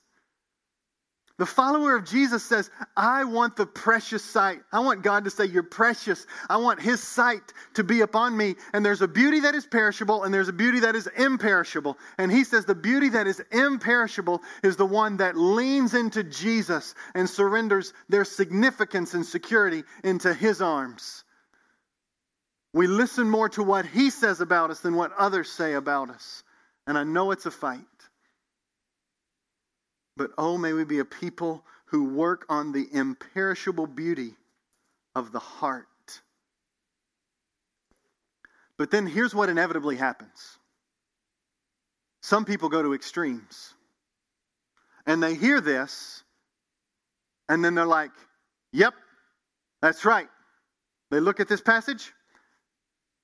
The 1.38 1.46
follower 1.46 1.98
of 1.98 2.06
Jesus 2.06 2.44
says, 2.44 2.70
I 2.96 3.26
want 3.26 3.58
the 3.58 3.66
precious 3.66 4.24
sight. 4.24 4.62
I 4.72 4.80
want 4.80 5.04
God 5.04 5.26
to 5.26 5.30
say, 5.30 5.46
You're 5.46 5.64
precious. 5.64 6.26
I 6.50 6.58
want 6.58 6.82
His 6.82 7.04
sight 7.04 7.42
to 7.74 7.84
be 7.84 8.02
upon 8.02 8.38
me. 8.38 8.56
And 8.72 8.86
there's 8.86 9.02
a 9.02 9.08
beauty 9.08 9.42
that 9.42 9.54
is 9.54 9.66
perishable 9.66 10.24
and 10.24 10.34
there's 10.34 10.48
a 10.48 10.54
beauty 10.54 10.82
that 10.82 10.96
is 10.96 11.08
imperishable. 11.08 11.98
And 12.18 12.32
He 12.32 12.46
says, 12.46 12.64
The 12.64 12.74
beauty 12.74 13.10
that 13.10 13.28
is 13.28 13.42
imperishable 13.52 14.42
is 14.64 14.78
the 14.78 14.86
one 14.86 15.18
that 15.18 15.36
leans 15.36 15.94
into 15.94 16.24
Jesus 16.24 16.96
and 17.14 17.30
surrenders 17.30 17.92
their 18.08 18.24
significance 18.24 19.14
and 19.14 19.26
security 19.26 19.84
into 20.06 20.34
His 20.34 20.62
arms. 20.62 21.26
We 22.74 22.88
listen 22.88 23.30
more 23.30 23.50
to 23.50 23.64
what 23.64 23.86
He 23.86 24.10
says 24.10 24.40
about 24.40 24.72
us 24.72 24.80
than 24.80 24.96
what 24.96 25.12
others 25.18 25.52
say 25.52 25.74
about 25.74 26.12
us. 26.12 26.44
And 26.88 26.98
I 26.98 27.04
know 27.04 27.32
it's 27.32 27.46
a 27.46 27.52
fight. 27.52 27.82
But 30.18 30.32
oh, 30.38 30.58
may 30.58 30.74
we 30.74 30.86
be 30.86 31.00
a 31.00 31.06
people 31.06 31.64
who 31.88 32.06
work 32.06 32.46
on 32.50 32.72
the 32.72 32.88
imperishable 32.92 33.88
beauty 33.88 34.36
of 35.14 35.32
the 35.32 35.40
heart. 35.40 35.88
But 38.78 38.92
then 38.92 39.08
here's 39.08 39.34
what 39.34 39.50
inevitably 39.50 39.96
happens 39.96 40.58
some 42.22 42.44
people 42.44 42.70
go 42.70 42.82
to 42.82 42.94
extremes. 42.94 43.76
And 45.06 45.22
they 45.22 45.36
hear 45.36 45.62
this, 45.62 46.24
and 47.48 47.64
then 47.64 47.76
they're 47.76 47.86
like, 47.86 48.10
yep, 48.74 48.96
that's 49.80 50.04
right. 50.04 50.28
They 51.12 51.20
look 51.20 51.40
at 51.40 51.48
this 51.48 51.62
passage, 51.62 52.12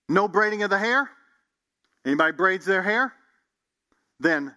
no 0.07 0.27
braiding 0.27 0.61
of 0.61 0.69
the 0.69 0.77
hair. 0.77 1.09
Anybody 2.05 2.33
braids 2.33 2.65
their 2.65 2.83
hair? 2.83 3.11
Then 4.19 4.53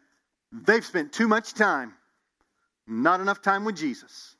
they've 0.52 0.84
spent 0.84 1.14
too 1.14 1.26
much 1.26 1.54
time 1.54 1.94
not 2.86 3.20
enough 3.20 3.42
time 3.42 3.64
with 3.64 3.76
Jesus. 3.76 4.36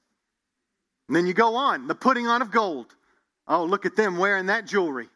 And 1.09 1.17
then 1.17 1.27
you 1.27 1.35
go 1.35 1.57
on, 1.57 1.87
the 1.87 1.95
putting 1.95 2.27
on 2.27 2.43
of 2.43 2.51
gold. 2.51 2.95
Oh, 3.47 3.65
look 3.65 3.87
at 3.87 3.97
them 3.97 4.17
wearing 4.17 4.47
that 4.47 4.67
jewelry. 4.67 5.09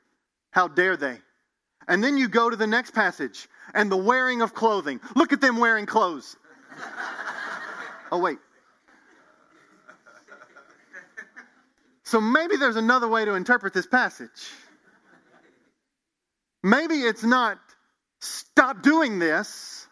How 0.51 0.69
dare 0.69 0.97
they? 0.97 1.19
And 1.87 2.05
then 2.05 2.19
you 2.19 2.29
go 2.29 2.51
to 2.51 2.57
the 2.57 2.67
next 2.67 2.93
passage 2.93 3.49
and 3.75 3.91
the 3.91 3.97
wearing 3.97 4.43
of 4.43 4.55
clothing. 4.55 5.01
Look 5.17 5.33
at 5.33 5.41
them 5.41 5.57
wearing 5.57 5.87
clothes. 5.87 6.37
oh, 8.13 8.19
wait. 8.19 8.39
So 12.05 12.21
maybe 12.21 12.57
there's 12.57 12.77
another 12.77 13.07
way 13.07 13.25
to 13.27 13.35
interpret 13.35 13.75
this 13.75 13.87
passage. 13.87 14.51
Maybe 16.63 16.95
it's 16.95 17.23
not 17.23 17.59
stop 18.21 18.83
doing 18.83 19.19
this, 19.19 19.87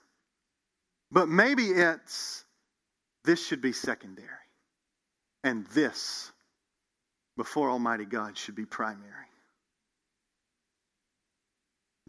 but 1.11 1.29
maybe 1.29 1.64
it's 1.64 2.46
this 3.27 3.45
should 3.45 3.61
be 3.61 3.73
secondary. 3.73 4.29
And 5.45 5.67
this, 5.67 6.31
before 7.37 7.71
Almighty 7.71 8.05
God, 8.05 8.39
should 8.39 8.55
be 8.55 8.65
primary. 8.65 9.12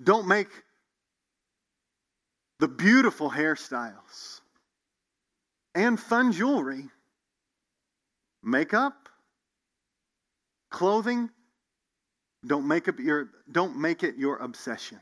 Don't 0.01 0.27
make 0.27 0.49
the 2.59 2.67
beautiful 2.67 3.29
hairstyles 3.29 4.41
and 5.73 5.99
fun 5.99 6.31
jewelry, 6.31 6.85
makeup, 8.43 9.09
clothing, 10.69 11.29
don't 12.45 12.67
make, 12.67 12.87
up 12.87 12.99
your, 12.99 13.29
don't 13.51 13.75
make 13.75 14.03
it 14.03 14.17
your 14.17 14.37
obsession. 14.37 14.99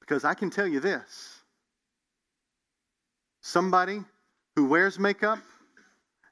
Because 0.00 0.24
I 0.24 0.34
can 0.34 0.50
tell 0.50 0.66
you 0.66 0.80
this 0.80 1.34
somebody 3.40 4.04
who 4.58 4.64
wears 4.64 4.98
makeup 4.98 5.38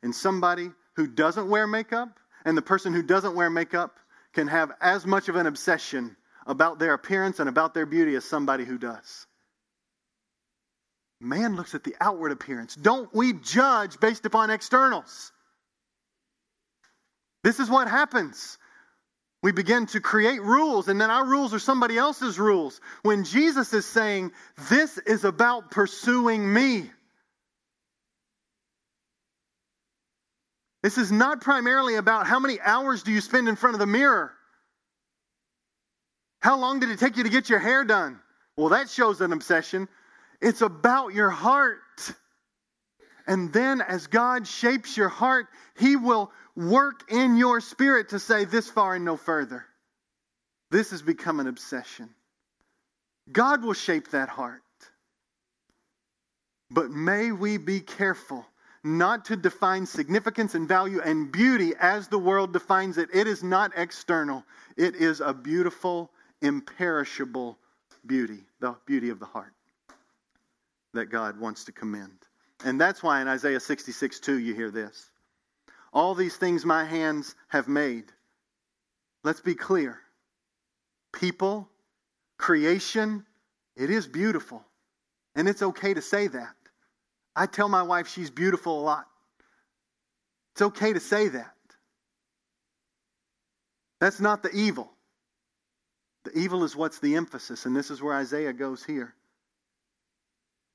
and 0.02 0.12
somebody 0.12 0.68
who 0.96 1.06
doesn't 1.06 1.48
wear 1.48 1.64
makeup, 1.64 2.18
and 2.44 2.58
the 2.58 2.62
person 2.62 2.92
who 2.92 3.00
doesn't 3.00 3.36
wear 3.36 3.48
makeup 3.48 3.94
can 4.32 4.48
have 4.48 4.72
as 4.80 5.06
much 5.06 5.28
of 5.28 5.36
an 5.36 5.46
obsession 5.46 6.16
about 6.44 6.80
their 6.80 6.92
appearance 6.92 7.38
and 7.38 7.48
about 7.48 7.72
their 7.72 7.86
beauty 7.86 8.16
as 8.16 8.24
somebody 8.24 8.64
who 8.64 8.78
does. 8.78 9.28
Man 11.20 11.54
looks 11.54 11.76
at 11.76 11.84
the 11.84 11.94
outward 12.00 12.32
appearance. 12.32 12.74
Don't 12.74 13.14
we 13.14 13.32
judge 13.32 14.00
based 14.00 14.26
upon 14.26 14.50
externals? 14.50 15.30
This 17.44 17.60
is 17.60 17.70
what 17.70 17.86
happens. 17.86 18.58
We 19.44 19.52
begin 19.52 19.86
to 19.86 20.00
create 20.00 20.42
rules, 20.42 20.88
and 20.88 21.00
then 21.00 21.12
our 21.12 21.24
rules 21.24 21.54
are 21.54 21.60
somebody 21.60 21.96
else's 21.96 22.40
rules. 22.40 22.80
When 23.02 23.22
Jesus 23.22 23.72
is 23.72 23.86
saying, 23.86 24.32
This 24.68 24.98
is 24.98 25.24
about 25.24 25.70
pursuing 25.70 26.52
me. 26.52 26.90
This 30.86 30.98
is 30.98 31.10
not 31.10 31.40
primarily 31.40 31.96
about 31.96 32.28
how 32.28 32.38
many 32.38 32.60
hours 32.60 33.02
do 33.02 33.10
you 33.10 33.20
spend 33.20 33.48
in 33.48 33.56
front 33.56 33.74
of 33.74 33.80
the 33.80 33.88
mirror. 33.88 34.32
How 36.38 36.56
long 36.56 36.78
did 36.78 36.90
it 36.90 37.00
take 37.00 37.16
you 37.16 37.24
to 37.24 37.28
get 37.28 37.50
your 37.50 37.58
hair 37.58 37.84
done? 37.84 38.20
Well, 38.56 38.68
that 38.68 38.88
shows 38.88 39.20
an 39.20 39.32
obsession. 39.32 39.88
It's 40.40 40.60
about 40.60 41.12
your 41.12 41.28
heart. 41.28 41.80
And 43.26 43.52
then, 43.52 43.80
as 43.80 44.06
God 44.06 44.46
shapes 44.46 44.96
your 44.96 45.08
heart, 45.08 45.48
He 45.76 45.96
will 45.96 46.30
work 46.54 47.10
in 47.10 47.36
your 47.36 47.60
spirit 47.60 48.10
to 48.10 48.20
say, 48.20 48.44
This 48.44 48.70
far 48.70 48.94
and 48.94 49.04
no 49.04 49.16
further. 49.16 49.64
This 50.70 50.92
has 50.92 51.02
become 51.02 51.40
an 51.40 51.48
obsession. 51.48 52.10
God 53.32 53.64
will 53.64 53.72
shape 53.72 54.12
that 54.12 54.28
heart. 54.28 54.62
But 56.70 56.92
may 56.92 57.32
we 57.32 57.56
be 57.56 57.80
careful 57.80 58.46
not 58.86 59.24
to 59.26 59.36
define 59.36 59.84
significance 59.84 60.54
and 60.54 60.68
value 60.68 61.00
and 61.00 61.30
beauty 61.30 61.74
as 61.80 62.08
the 62.08 62.18
world 62.18 62.52
defines 62.52 62.98
it. 62.98 63.08
It 63.12 63.26
is 63.26 63.42
not 63.42 63.72
external, 63.76 64.44
it 64.76 64.94
is 64.96 65.20
a 65.20 65.34
beautiful, 65.34 66.10
imperishable 66.40 67.58
beauty, 68.06 68.44
the 68.60 68.76
beauty 68.86 69.10
of 69.10 69.18
the 69.18 69.26
heart 69.26 69.52
that 70.94 71.06
God 71.06 71.38
wants 71.38 71.64
to 71.64 71.72
commend. 71.72 72.18
And 72.64 72.80
that's 72.80 73.02
why 73.02 73.20
in 73.20 73.28
Isaiah 73.28 73.60
66 73.60 74.20
2, 74.20 74.38
you 74.38 74.54
hear 74.54 74.70
this 74.70 75.10
All 75.92 76.14
these 76.14 76.36
things 76.36 76.64
my 76.64 76.84
hands 76.84 77.34
have 77.48 77.68
made. 77.68 78.04
Let's 79.24 79.40
be 79.40 79.54
clear. 79.54 79.98
People, 81.12 81.68
creation, 82.38 83.24
it 83.76 83.90
is 83.90 84.06
beautiful. 84.06 84.64
And 85.34 85.48
it's 85.48 85.62
okay 85.62 85.92
to 85.92 86.02
say 86.02 86.28
that. 86.28 86.55
I 87.36 87.46
tell 87.46 87.68
my 87.68 87.82
wife 87.82 88.08
she's 88.08 88.30
beautiful 88.30 88.80
a 88.80 88.82
lot. 88.82 89.06
It's 90.54 90.62
okay 90.62 90.94
to 90.94 91.00
say 91.00 91.28
that. 91.28 91.52
That's 94.00 94.20
not 94.20 94.42
the 94.42 94.50
evil. 94.50 94.90
The 96.24 96.38
evil 96.38 96.64
is 96.64 96.74
what's 96.74 96.98
the 96.98 97.14
emphasis, 97.14 97.66
and 97.66 97.76
this 97.76 97.90
is 97.90 98.02
where 98.02 98.14
Isaiah 98.14 98.52
goes 98.52 98.82
here. 98.82 99.14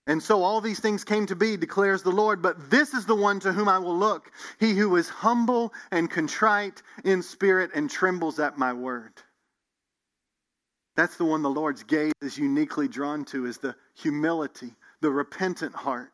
And 0.07 0.21
so 0.21 0.43
all 0.43 0.61
these 0.61 0.79
things 0.79 1.03
came 1.03 1.25
to 1.27 1.35
be, 1.35 1.57
declares 1.57 2.03
the 2.03 2.11
Lord. 2.11 2.41
But 2.41 2.71
this 2.71 2.93
is 2.93 3.05
the 3.05 3.15
one 3.15 3.39
to 3.41 3.51
whom 3.53 3.67
I 3.67 3.77
will 3.79 3.97
look, 3.97 4.31
he 4.59 4.73
who 4.73 4.95
is 4.95 5.09
humble 5.09 5.73
and 5.91 6.09
contrite 6.09 6.81
in 7.03 7.21
spirit 7.21 7.71
and 7.75 7.89
trembles 7.89 8.39
at 8.39 8.57
my 8.57 8.73
word. 8.73 9.13
That's 10.95 11.17
the 11.17 11.25
one 11.25 11.41
the 11.41 11.49
Lord's 11.49 11.83
gaze 11.83 12.13
is 12.21 12.37
uniquely 12.37 12.87
drawn 12.87 13.25
to, 13.25 13.45
is 13.45 13.57
the 13.57 13.75
humility, 13.95 14.73
the 15.01 15.11
repentant 15.11 15.73
heart, 15.73 16.11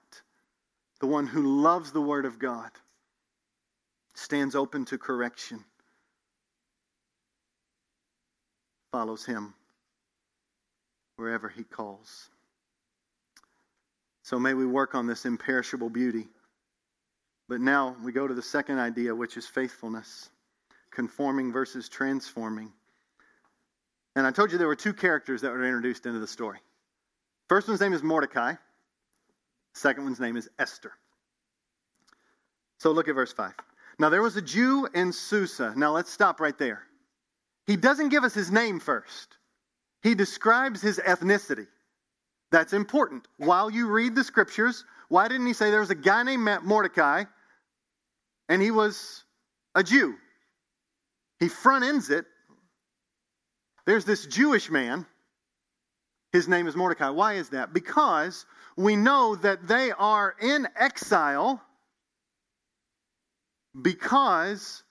the 1.00 1.08
one 1.08 1.28
who 1.28 1.62
loves 1.62 1.92
the 1.92 2.02
word 2.02 2.26
of 2.26 2.40
God, 2.40 2.72
stands 4.16 4.56
open 4.56 4.86
to 4.86 4.98
correction, 4.98 5.64
follows 8.92 9.26
him 9.26 9.54
wherever 11.18 11.50
he 11.50 11.64
calls. 11.64 12.30
So 14.24 14.40
may 14.40 14.54
we 14.54 14.66
work 14.66 14.96
on 14.96 15.08
this 15.08 15.26
imperishable 15.26 15.90
beauty. 15.90 16.28
But 17.50 17.62
now 17.62 17.96
we 18.04 18.12
go 18.12 18.28
to 18.28 18.34
the 18.34 18.42
second 18.42 18.78
idea, 18.80 19.16
which 19.16 19.38
is 19.38 19.48
faithfulness 19.48 20.30
conforming 20.92 21.52
versus 21.52 21.88
transforming. 21.88 22.72
And 24.16 24.26
I 24.26 24.32
told 24.32 24.52
you 24.52 24.58
there 24.58 24.68
were 24.68 24.76
two 24.76 24.94
characters 24.94 25.42
that 25.42 25.52
were 25.52 25.64
introduced 25.64 26.06
into 26.06 26.20
the 26.20 26.28
story. 26.28 26.60
First 27.48 27.68
one's 27.68 27.80
name 27.80 27.94
is 27.94 28.02
Mordecai, 28.02 28.56
second 29.78 30.04
one's 30.04 30.20
name 30.20 30.38
is 30.38 30.50
Esther. 30.60 30.92
So 32.80 32.92
look 32.92 33.08
at 33.08 33.16
verse 33.16 33.34
5. 33.34 33.54
Now 34.00 34.10
there 34.10 34.22
was 34.22 34.38
a 34.38 34.42
Jew 34.42 34.88
in 34.94 35.12
Susa. 35.12 35.74
Now 35.76 35.92
let's 35.92 36.12
stop 36.12 36.40
right 36.40 36.58
there. 36.58 36.84
He 37.66 37.76
doesn't 37.76 38.10
give 38.10 38.24
us 38.24 38.34
his 38.34 38.52
name 38.52 38.80
first, 38.80 39.38
he 40.04 40.16
describes 40.16 40.82
his 40.82 41.00
ethnicity. 41.00 41.68
That's 42.50 42.72
important. 42.72 43.28
While 43.38 43.70
you 43.70 43.90
read 43.90 44.16
the 44.16 44.24
scriptures, 44.24 44.86
why 45.10 45.28
didn't 45.28 45.48
he 45.48 45.54
say 45.54 45.70
there 45.70 45.82
was 45.82 45.90
a 45.90 45.96
guy 45.96 46.24
named 46.24 46.48
Mordecai 46.64 47.26
and 48.48 48.62
he 48.62 48.72
was 48.72 49.26
a 49.76 49.84
Jew? 49.84 50.16
He 51.40 51.50
front 51.50 51.84
ends 51.84 52.10
it. 52.10 52.26
There's 53.86 54.06
this 54.06 54.26
Jewish 54.26 54.70
man. 54.70 55.06
His 56.34 56.48
name 56.48 56.68
is 56.68 56.76
Mordecai. 56.76 57.10
Why 57.10 57.34
is 57.34 57.50
that? 57.50 57.74
Because 57.74 58.46
we 58.76 58.96
know 58.96 59.36
that 59.38 59.68
they 59.68 59.92
are 59.92 60.36
in 60.42 60.68
exile 60.76 61.62
because 63.82 64.84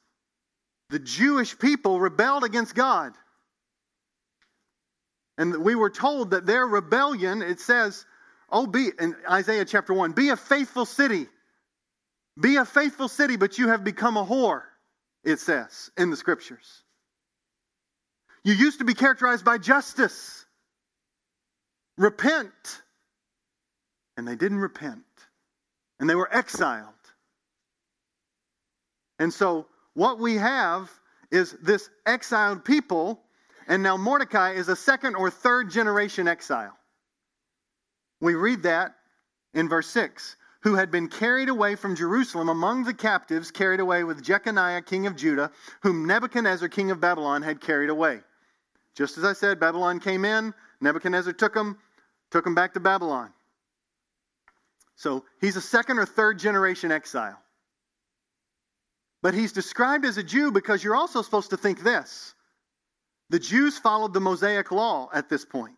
the 0.90 0.98
Jewish 0.98 1.58
people 1.58 2.00
rebelled 2.00 2.44
against 2.44 2.74
God. 2.74 3.12
And 5.38 5.62
we 5.62 5.74
were 5.74 5.90
told 5.90 6.30
that 6.30 6.46
their 6.46 6.66
rebellion, 6.66 7.42
it 7.42 7.60
says, 7.60 8.06
oh, 8.48 8.66
be, 8.66 8.90
in 8.98 9.14
Isaiah 9.30 9.64
chapter 9.66 9.92
1, 9.92 10.12
be 10.12 10.30
a 10.30 10.36
faithful 10.36 10.86
city. 10.86 11.26
Be 12.40 12.56
a 12.56 12.64
faithful 12.64 13.08
city, 13.08 13.36
but 13.36 13.58
you 13.58 13.68
have 13.68 13.84
become 13.84 14.16
a 14.16 14.24
whore, 14.24 14.62
it 15.24 15.40
says 15.40 15.90
in 15.98 16.10
the 16.10 16.16
scriptures. 16.16 16.82
You 18.44 18.54
used 18.54 18.78
to 18.78 18.84
be 18.84 18.94
characterized 18.94 19.44
by 19.44 19.58
justice. 19.58 20.45
Repent. 21.98 22.82
And 24.16 24.26
they 24.26 24.36
didn't 24.36 24.58
repent. 24.58 25.04
And 26.00 26.08
they 26.08 26.14
were 26.14 26.34
exiled. 26.34 26.92
And 29.18 29.32
so, 29.32 29.66
what 29.94 30.18
we 30.18 30.34
have 30.34 30.90
is 31.30 31.52
this 31.62 31.88
exiled 32.06 32.64
people 32.64 33.20
and 33.68 33.82
now 33.82 33.96
Mordecai 33.96 34.52
is 34.52 34.68
a 34.68 34.76
second 34.76 35.16
or 35.16 35.30
third 35.30 35.70
generation 35.70 36.28
exile. 36.28 36.76
We 38.20 38.34
read 38.34 38.62
that 38.62 38.94
in 39.54 39.68
verse 39.68 39.88
6 39.88 40.36
who 40.62 40.74
had 40.74 40.90
been 40.90 41.08
carried 41.08 41.48
away 41.48 41.76
from 41.76 41.94
Jerusalem 41.94 42.48
among 42.48 42.82
the 42.82 42.94
captives, 42.94 43.52
carried 43.52 43.78
away 43.78 44.02
with 44.02 44.24
Jeconiah, 44.24 44.82
king 44.82 45.06
of 45.06 45.14
Judah, 45.14 45.52
whom 45.82 46.06
Nebuchadnezzar, 46.06 46.68
king 46.68 46.90
of 46.90 47.00
Babylon, 47.00 47.42
had 47.42 47.60
carried 47.60 47.88
away. 47.88 48.20
Just 48.96 49.16
as 49.16 49.22
I 49.22 49.32
said, 49.32 49.60
Babylon 49.60 50.00
came 50.00 50.24
in, 50.24 50.52
Nebuchadnezzar 50.80 51.32
took 51.32 51.54
him, 51.54 51.78
took 52.30 52.46
him 52.46 52.54
back 52.54 52.74
to 52.74 52.80
Babylon. 52.80 53.32
So 54.96 55.24
he's 55.40 55.56
a 55.56 55.60
second 55.60 55.98
or 55.98 56.06
third 56.06 56.38
generation 56.38 56.90
exile. 56.90 57.38
But 59.22 59.34
he's 59.34 59.52
described 59.52 60.04
as 60.04 60.18
a 60.18 60.22
Jew 60.22 60.50
because 60.50 60.82
you're 60.82 60.96
also 60.96 61.22
supposed 61.22 61.50
to 61.50 61.56
think 61.56 61.82
this 61.82 62.34
the 63.28 63.38
Jews 63.38 63.78
followed 63.78 64.14
the 64.14 64.20
Mosaic 64.20 64.70
law 64.70 65.08
at 65.12 65.28
this 65.28 65.44
point. 65.44 65.74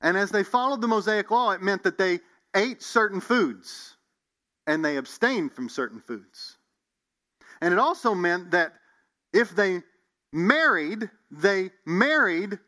And 0.00 0.16
as 0.16 0.30
they 0.30 0.42
followed 0.42 0.80
the 0.80 0.88
Mosaic 0.88 1.30
law, 1.30 1.52
it 1.52 1.62
meant 1.62 1.84
that 1.84 1.98
they 1.98 2.20
ate 2.54 2.82
certain 2.82 3.20
foods 3.20 3.96
and 4.66 4.84
they 4.84 4.96
abstained 4.96 5.52
from 5.52 5.68
certain 5.68 6.00
foods. 6.00 6.56
And 7.60 7.72
it 7.72 7.78
also 7.78 8.14
meant 8.14 8.52
that 8.52 8.72
if 9.32 9.54
they 9.54 9.82
married, 10.32 11.10
they 11.30 11.70
married 11.86 12.58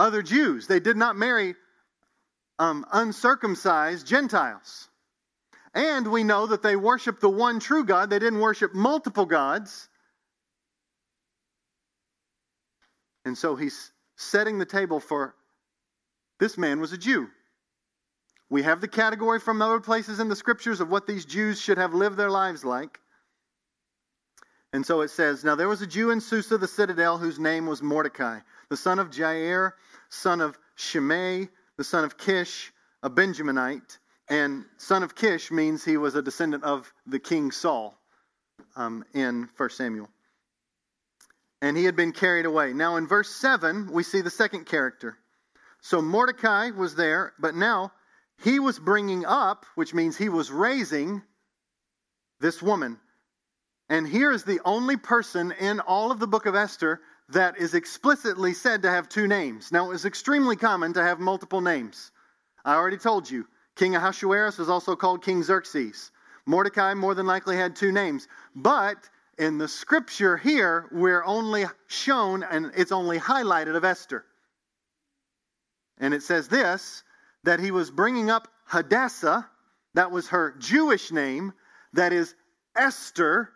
other 0.00 0.22
Jews. 0.22 0.66
They 0.66 0.80
did 0.80 0.96
not 0.96 1.16
marry 1.16 1.54
um, 2.58 2.84
uncircumcised 2.92 4.06
Gentiles. 4.06 4.88
And 5.74 6.10
we 6.10 6.24
know 6.24 6.46
that 6.46 6.62
they 6.62 6.74
worshiped 6.74 7.20
the 7.20 7.28
one 7.28 7.60
true 7.60 7.84
God. 7.84 8.10
They 8.10 8.18
didn't 8.18 8.40
worship 8.40 8.74
multiple 8.74 9.26
gods. 9.26 9.88
And 13.24 13.38
so 13.38 13.54
he's 13.54 13.92
setting 14.16 14.58
the 14.58 14.66
table 14.66 14.98
for 14.98 15.34
this 16.40 16.58
man 16.58 16.80
was 16.80 16.92
a 16.92 16.98
Jew. 16.98 17.28
We 18.48 18.62
have 18.62 18.80
the 18.80 18.88
category 18.88 19.38
from 19.38 19.62
other 19.62 19.78
places 19.78 20.18
in 20.18 20.28
the 20.28 20.34
scriptures 20.34 20.80
of 20.80 20.90
what 20.90 21.06
these 21.06 21.24
Jews 21.24 21.60
should 21.60 21.78
have 21.78 21.94
lived 21.94 22.16
their 22.16 22.30
lives 22.30 22.64
like. 22.64 22.98
And 24.72 24.84
so 24.84 25.02
it 25.02 25.10
says, 25.10 25.44
Now 25.44 25.54
there 25.54 25.68
was 25.68 25.82
a 25.82 25.86
Jew 25.86 26.10
in 26.10 26.20
Susa, 26.20 26.58
the 26.58 26.66
citadel, 26.66 27.18
whose 27.18 27.38
name 27.38 27.66
was 27.66 27.82
Mordecai, 27.82 28.40
the 28.68 28.76
son 28.76 28.98
of 28.98 29.10
Jair, 29.10 29.72
son 30.10 30.40
of 30.40 30.58
Shimei, 30.76 31.48
the 31.76 31.84
son 31.84 32.04
of 32.04 32.18
Kish, 32.18 32.72
a 33.02 33.08
Benjaminite. 33.08 33.98
And 34.28 34.64
son 34.76 35.02
of 35.02 35.14
Kish 35.14 35.50
means 35.50 35.84
he 35.84 35.96
was 35.96 36.14
a 36.14 36.22
descendant 36.22 36.62
of 36.62 36.92
the 37.06 37.18
king 37.18 37.50
Saul 37.50 37.98
um, 38.76 39.04
in 39.14 39.48
1 39.56 39.70
Samuel 39.70 40.08
and 41.62 41.76
he 41.76 41.84
had 41.84 41.96
been 41.96 42.12
carried 42.12 42.46
away. 42.46 42.72
Now, 42.72 42.96
in 42.96 43.06
verse 43.06 43.30
7, 43.30 43.90
we 43.92 44.02
see 44.02 44.20
the 44.20 44.30
second 44.30 44.66
character. 44.66 45.18
So 45.82 46.00
Mordecai 46.00 46.70
was 46.70 46.94
there, 46.94 47.32
but 47.38 47.54
now 47.54 47.92
he 48.42 48.58
was 48.58 48.78
bringing 48.78 49.24
up, 49.24 49.66
which 49.74 49.92
means 49.92 50.16
he 50.16 50.28
was 50.28 50.50
raising 50.50 51.22
this 52.40 52.62
woman. 52.62 52.98
And 53.88 54.06
here 54.06 54.30
is 54.30 54.44
the 54.44 54.60
only 54.64 54.96
person 54.96 55.52
in 55.52 55.80
all 55.80 56.10
of 56.10 56.20
the 56.20 56.26
book 56.26 56.46
of 56.46 56.54
Esther 56.54 57.00
that 57.32 57.58
is 57.58 57.74
explicitly 57.74 58.54
said 58.54 58.82
to 58.82 58.90
have 58.90 59.08
two 59.08 59.26
names. 59.26 59.70
Now, 59.72 59.86
it 59.86 59.90
was 59.90 60.04
extremely 60.04 60.56
common 60.56 60.92
to 60.94 61.02
have 61.02 61.20
multiple 61.20 61.60
names. 61.60 62.10
I 62.64 62.74
already 62.74 62.98
told 62.98 63.30
you, 63.30 63.46
King 63.76 63.94
Ahasuerus 63.96 64.58
was 64.58 64.68
also 64.68 64.96
called 64.96 65.24
King 65.24 65.42
Xerxes. 65.42 66.10
Mordecai 66.46 66.94
more 66.94 67.14
than 67.14 67.26
likely 67.26 67.56
had 67.56 67.76
two 67.76 67.92
names. 67.92 68.26
But 68.54 69.08
in 69.38 69.58
the 69.58 69.68
scripture 69.68 70.36
here, 70.36 70.88
we're 70.90 71.24
only 71.24 71.64
shown 71.86 72.42
and 72.42 72.72
it's 72.76 72.92
only 72.92 73.18
highlighted 73.18 73.76
of 73.76 73.84
Esther. 73.84 74.24
And 75.98 76.12
it 76.12 76.22
says 76.22 76.48
this 76.48 77.02
that 77.44 77.60
he 77.60 77.70
was 77.70 77.90
bringing 77.90 78.30
up 78.30 78.48
Hadassah, 78.66 79.48
that 79.94 80.10
was 80.10 80.28
her 80.28 80.54
Jewish 80.58 81.10
name, 81.10 81.54
that 81.94 82.12
is 82.12 82.34
Esther, 82.76 83.50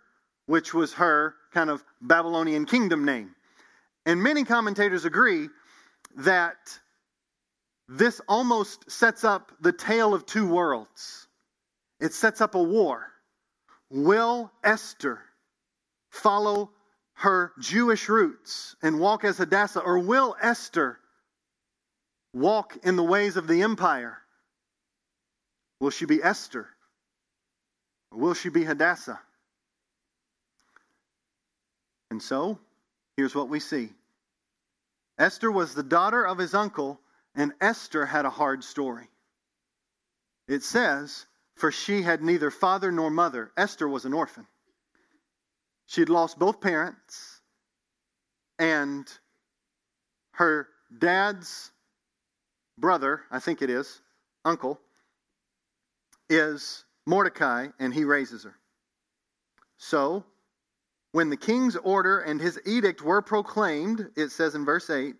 which 0.46 0.72
was 0.72 0.94
her 0.94 1.34
kind 1.52 1.68
of 1.68 1.84
Babylonian 2.00 2.64
kingdom 2.64 3.04
name. 3.04 3.34
And 4.06 4.22
many 4.22 4.44
commentators 4.44 5.04
agree 5.04 5.48
that 6.16 6.78
this 7.88 8.20
almost 8.28 8.90
sets 8.90 9.24
up 9.24 9.52
the 9.60 9.72
tale 9.72 10.14
of 10.14 10.26
two 10.26 10.46
worlds. 10.46 11.28
It 12.00 12.12
sets 12.12 12.40
up 12.40 12.54
a 12.54 12.62
war. 12.62 13.06
Will 13.90 14.50
Esther 14.62 15.20
follow 16.10 16.70
her 17.14 17.52
Jewish 17.60 18.08
roots 18.08 18.76
and 18.82 18.98
walk 18.98 19.24
as 19.24 19.38
Hadassah? 19.38 19.80
Or 19.80 19.98
will 19.98 20.36
Esther 20.40 20.98
walk 22.32 22.76
in 22.82 22.96
the 22.96 23.02
ways 23.02 23.36
of 23.36 23.46
the 23.46 23.62
empire? 23.62 24.18
Will 25.80 25.90
she 25.90 26.06
be 26.06 26.22
Esther? 26.22 26.68
Or 28.10 28.18
will 28.18 28.34
she 28.34 28.48
be 28.48 28.64
Hadassah? 28.64 29.20
And 32.10 32.22
so, 32.22 32.58
here's 33.16 33.34
what 33.34 33.48
we 33.48 33.60
see 33.60 33.90
Esther 35.18 35.50
was 35.50 35.74
the 35.74 35.82
daughter 35.82 36.26
of 36.26 36.38
his 36.38 36.54
uncle, 36.54 37.00
and 37.34 37.52
Esther 37.60 38.06
had 38.06 38.24
a 38.24 38.30
hard 38.30 38.64
story. 38.64 39.08
It 40.48 40.62
says, 40.62 41.26
For 41.54 41.70
she 41.70 42.02
had 42.02 42.22
neither 42.22 42.50
father 42.50 42.90
nor 42.90 43.10
mother. 43.10 43.52
Esther 43.56 43.88
was 43.88 44.04
an 44.04 44.12
orphan. 44.12 44.46
She 45.86 46.00
had 46.00 46.08
lost 46.08 46.38
both 46.38 46.60
parents, 46.60 47.40
and 48.58 49.06
her 50.32 50.68
dad's 50.98 51.70
brother, 52.78 53.22
I 53.30 53.38
think 53.38 53.62
it 53.62 53.70
is, 53.70 54.00
uncle, 54.44 54.80
is 56.28 56.84
Mordecai, 57.06 57.68
and 57.78 57.92
he 57.92 58.04
raises 58.04 58.44
her. 58.44 58.56
So, 59.76 60.24
when 61.14 61.30
the 61.30 61.36
king's 61.36 61.76
order 61.76 62.18
and 62.18 62.40
his 62.40 62.60
edict 62.66 63.00
were 63.00 63.22
proclaimed, 63.22 64.10
it 64.16 64.32
says 64.32 64.56
in 64.56 64.64
verse 64.64 64.90
8, 64.90 65.14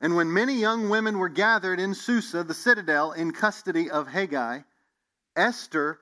and 0.00 0.16
when 0.16 0.32
many 0.32 0.54
young 0.54 0.88
women 0.88 1.18
were 1.18 1.28
gathered 1.28 1.78
in 1.78 1.92
Susa, 1.92 2.42
the 2.42 2.54
citadel, 2.54 3.12
in 3.12 3.30
custody 3.30 3.90
of 3.90 4.08
Hegai, 4.08 4.64
Esther, 5.36 6.00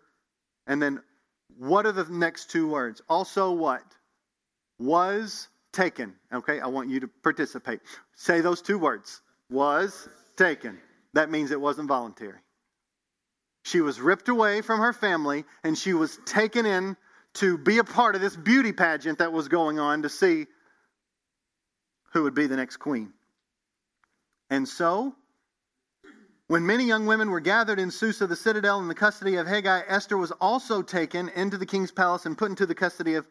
and 0.69 0.81
then 0.81 1.03
what 1.59 1.85
are 1.85 1.91
the 1.91 2.05
next 2.05 2.53
two 2.53 2.69
words? 2.69 3.03
Also, 3.09 3.51
what? 3.51 3.83
Was 4.79 5.49
taken. 5.73 6.15
Okay, 6.33 6.61
I 6.61 6.69
want 6.69 6.89
you 6.89 7.01
to 7.01 7.09
participate. 7.09 7.81
Say 8.15 8.41
those 8.41 8.63
two 8.63 8.79
words. 8.79 9.21
Was 9.51 10.09
taken. 10.37 10.79
That 11.15 11.29
means 11.29 11.51
it 11.51 11.61
wasn't 11.61 11.89
voluntary. 11.89 12.39
She 13.65 13.81
was 13.81 14.01
ripped 14.01 14.29
away 14.29 14.61
from 14.61 14.79
her 14.79 14.93
family 14.93 15.45
and 15.65 15.77
she 15.77 15.93
was 15.93 16.21
taken 16.25 16.67
in 16.67 16.97
to 17.39 17.59
be 17.59 17.79
a 17.79 17.85
part 17.85 18.15
of 18.15 18.21
this 18.21 18.37
beauty 18.37 18.73
pageant 18.73 19.19
that 19.19 19.33
was 19.33 19.49
going 19.49 19.79
on 19.79 20.03
to 20.03 20.09
see 20.09 20.47
who 22.13 22.25
would 22.25 22.35
be 22.35 22.47
the 22.47 22.57
next 22.57 22.79
queen. 22.79 23.13
And 24.51 24.67
so, 24.67 25.15
when 26.49 26.65
many 26.65 26.85
young 26.85 27.07
women 27.07 27.31
were 27.31 27.41
gathered 27.41 27.79
in 27.79 27.91
Susa, 27.91 28.27
the 28.27 28.35
citadel, 28.35 28.81
in 28.81 28.89
the 28.89 28.95
custody 28.95 29.37
of 29.37 29.47
Hegai, 29.47 29.85
Esther 29.87 30.17
was 30.17 30.33
also 30.33 30.83
taken 30.83 31.29
into 31.31 31.59
the 31.59 31.67
king's 31.67 31.93
palace 31.93 32.25
and 32.25 32.39
put 32.39 32.51
into 32.51 32.67
the 32.67 32.75
custody 32.75 33.15
of 33.15 33.27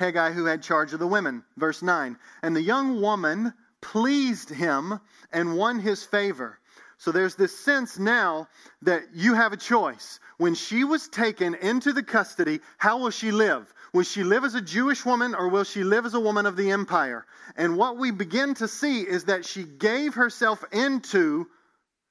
Hegai, 0.00 0.32
who 0.32 0.46
had 0.46 0.62
charge 0.62 0.92
of 0.94 0.98
the 0.98 1.06
women. 1.06 1.44
Verse 1.56 1.82
9. 1.82 2.16
And 2.42 2.56
the 2.56 2.62
young 2.62 3.00
woman 3.00 3.52
pleased 3.82 4.48
him 4.48 4.98
and 5.32 5.56
won 5.56 5.78
his 5.78 6.02
favor. 6.02 6.58
So 7.02 7.10
there's 7.10 7.34
this 7.34 7.58
sense 7.58 7.98
now 7.98 8.46
that 8.82 9.02
you 9.12 9.34
have 9.34 9.52
a 9.52 9.56
choice. 9.56 10.20
When 10.38 10.54
she 10.54 10.84
was 10.84 11.08
taken 11.08 11.56
into 11.56 11.92
the 11.92 12.04
custody, 12.04 12.60
how 12.78 12.98
will 12.98 13.10
she 13.10 13.32
live? 13.32 13.74
Will 13.92 14.04
she 14.04 14.22
live 14.22 14.44
as 14.44 14.54
a 14.54 14.60
Jewish 14.60 15.04
woman 15.04 15.34
or 15.34 15.48
will 15.48 15.64
she 15.64 15.82
live 15.82 16.06
as 16.06 16.14
a 16.14 16.20
woman 16.20 16.46
of 16.46 16.54
the 16.54 16.70
empire? 16.70 17.26
And 17.56 17.76
what 17.76 17.96
we 17.96 18.12
begin 18.12 18.54
to 18.54 18.68
see 18.68 19.00
is 19.00 19.24
that 19.24 19.44
she 19.44 19.64
gave 19.64 20.14
herself 20.14 20.62
into 20.70 21.48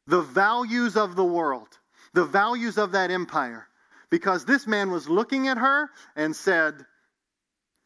the 0.08 0.24
values 0.24 0.98
of 0.98 1.16
the 1.16 1.24
world, 1.24 1.70
the 2.12 2.26
values 2.26 2.78
of 2.78 2.92
that 2.92 3.12
empire. 3.12 3.70
Because 4.10 4.44
this 4.44 4.68
man 4.68 4.92
was 4.92 5.08
looking 5.08 5.48
at 5.48 5.58
her 5.58 5.90
and 6.18 6.36
said, 6.36 6.86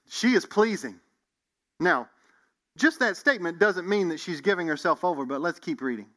She 0.10 0.34
is 0.34 0.47
pleasing. 0.47 0.99
Now, 1.80 2.10
just 2.78 2.97
that 3.01 3.16
statement 3.16 3.60
doesn't 3.60 3.88
mean 3.88 4.10
that 4.10 4.20
she's 4.20 4.41
giving 4.41 4.66
herself 4.66 5.03
over, 5.03 5.24
but 5.28 5.39
let's 5.39 5.60
keep 5.60 5.84
reading. 5.84 6.08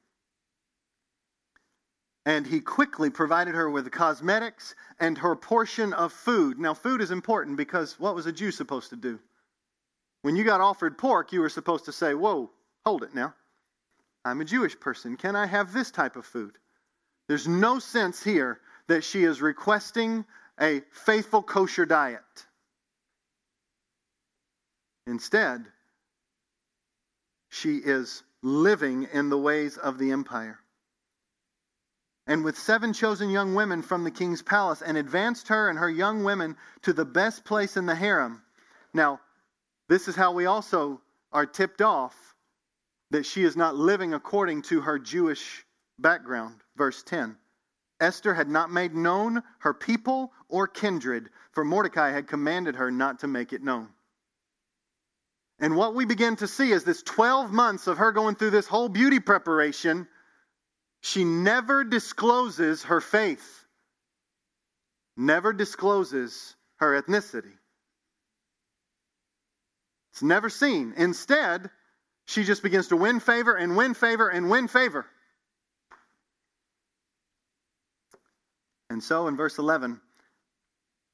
And 2.28 2.46
he 2.46 2.60
quickly 2.60 3.08
provided 3.08 3.54
her 3.54 3.70
with 3.70 3.90
cosmetics 3.90 4.74
and 5.00 5.16
her 5.16 5.34
portion 5.34 5.94
of 5.94 6.12
food. 6.12 6.58
Now, 6.58 6.74
food 6.74 7.00
is 7.00 7.10
important 7.10 7.56
because 7.56 7.98
what 7.98 8.14
was 8.14 8.26
a 8.26 8.32
Jew 8.32 8.50
supposed 8.50 8.90
to 8.90 8.96
do? 8.96 9.18
When 10.20 10.36
you 10.36 10.44
got 10.44 10.60
offered 10.60 10.98
pork, 10.98 11.32
you 11.32 11.40
were 11.40 11.48
supposed 11.48 11.86
to 11.86 11.92
say, 11.92 12.12
Whoa, 12.12 12.50
hold 12.84 13.02
it 13.02 13.14
now. 13.14 13.32
I'm 14.26 14.42
a 14.42 14.44
Jewish 14.44 14.78
person. 14.78 15.16
Can 15.16 15.36
I 15.36 15.46
have 15.46 15.72
this 15.72 15.90
type 15.90 16.16
of 16.16 16.26
food? 16.26 16.58
There's 17.28 17.48
no 17.48 17.78
sense 17.78 18.22
here 18.22 18.60
that 18.88 19.04
she 19.04 19.24
is 19.24 19.40
requesting 19.40 20.26
a 20.60 20.82
faithful 20.92 21.42
kosher 21.42 21.86
diet. 21.86 22.20
Instead, 25.06 25.64
she 27.48 27.76
is 27.76 28.22
living 28.42 29.08
in 29.14 29.30
the 29.30 29.38
ways 29.38 29.78
of 29.78 29.96
the 29.96 30.10
empire. 30.10 30.58
And 32.28 32.44
with 32.44 32.56
seven 32.58 32.92
chosen 32.92 33.30
young 33.30 33.54
women 33.54 33.82
from 33.82 34.04
the 34.04 34.10
king's 34.10 34.42
palace, 34.42 34.82
and 34.82 34.96
advanced 34.96 35.48
her 35.48 35.70
and 35.70 35.78
her 35.78 35.90
young 35.90 36.22
women 36.22 36.56
to 36.82 36.92
the 36.92 37.04
best 37.04 37.44
place 37.44 37.76
in 37.76 37.86
the 37.86 37.94
harem. 37.94 38.42
Now, 38.94 39.20
this 39.88 40.06
is 40.06 40.14
how 40.14 40.32
we 40.32 40.46
also 40.46 41.00
are 41.32 41.46
tipped 41.46 41.80
off 41.80 42.14
that 43.10 43.24
she 43.24 43.42
is 43.42 43.56
not 43.56 43.74
living 43.74 44.14
according 44.14 44.62
to 44.62 44.82
her 44.82 44.98
Jewish 44.98 45.64
background. 45.98 46.60
Verse 46.76 47.02
10 47.02 47.36
Esther 48.00 48.34
had 48.34 48.48
not 48.48 48.70
made 48.70 48.94
known 48.94 49.42
her 49.60 49.74
people 49.74 50.32
or 50.48 50.68
kindred, 50.68 51.30
for 51.52 51.64
Mordecai 51.64 52.10
had 52.10 52.28
commanded 52.28 52.76
her 52.76 52.90
not 52.90 53.20
to 53.20 53.26
make 53.26 53.52
it 53.52 53.62
known. 53.62 53.88
And 55.58 55.74
what 55.74 55.94
we 55.94 56.04
begin 56.04 56.36
to 56.36 56.46
see 56.46 56.70
is 56.70 56.84
this 56.84 57.02
12 57.02 57.50
months 57.50 57.88
of 57.88 57.98
her 57.98 58.12
going 58.12 58.36
through 58.36 58.50
this 58.50 58.68
whole 58.68 58.88
beauty 58.88 59.18
preparation, 59.18 60.06
she 61.00 61.24
never 61.24 61.84
discloses 61.84 62.84
her 62.84 63.00
faith, 63.00 63.64
never 65.16 65.52
discloses 65.52 66.56
her 66.76 67.00
ethnicity. 67.00 67.52
It's 70.12 70.22
never 70.22 70.48
seen. 70.48 70.94
Instead, 70.96 71.70
she 72.26 72.44
just 72.44 72.62
begins 72.62 72.88
to 72.88 72.96
win 72.96 73.20
favor 73.20 73.54
and 73.54 73.76
win 73.76 73.94
favor 73.94 74.28
and 74.28 74.50
win 74.50 74.68
favor. 74.68 75.06
And 78.90 79.02
so 79.02 79.28
in 79.28 79.36
verse 79.36 79.58
11, 79.58 80.00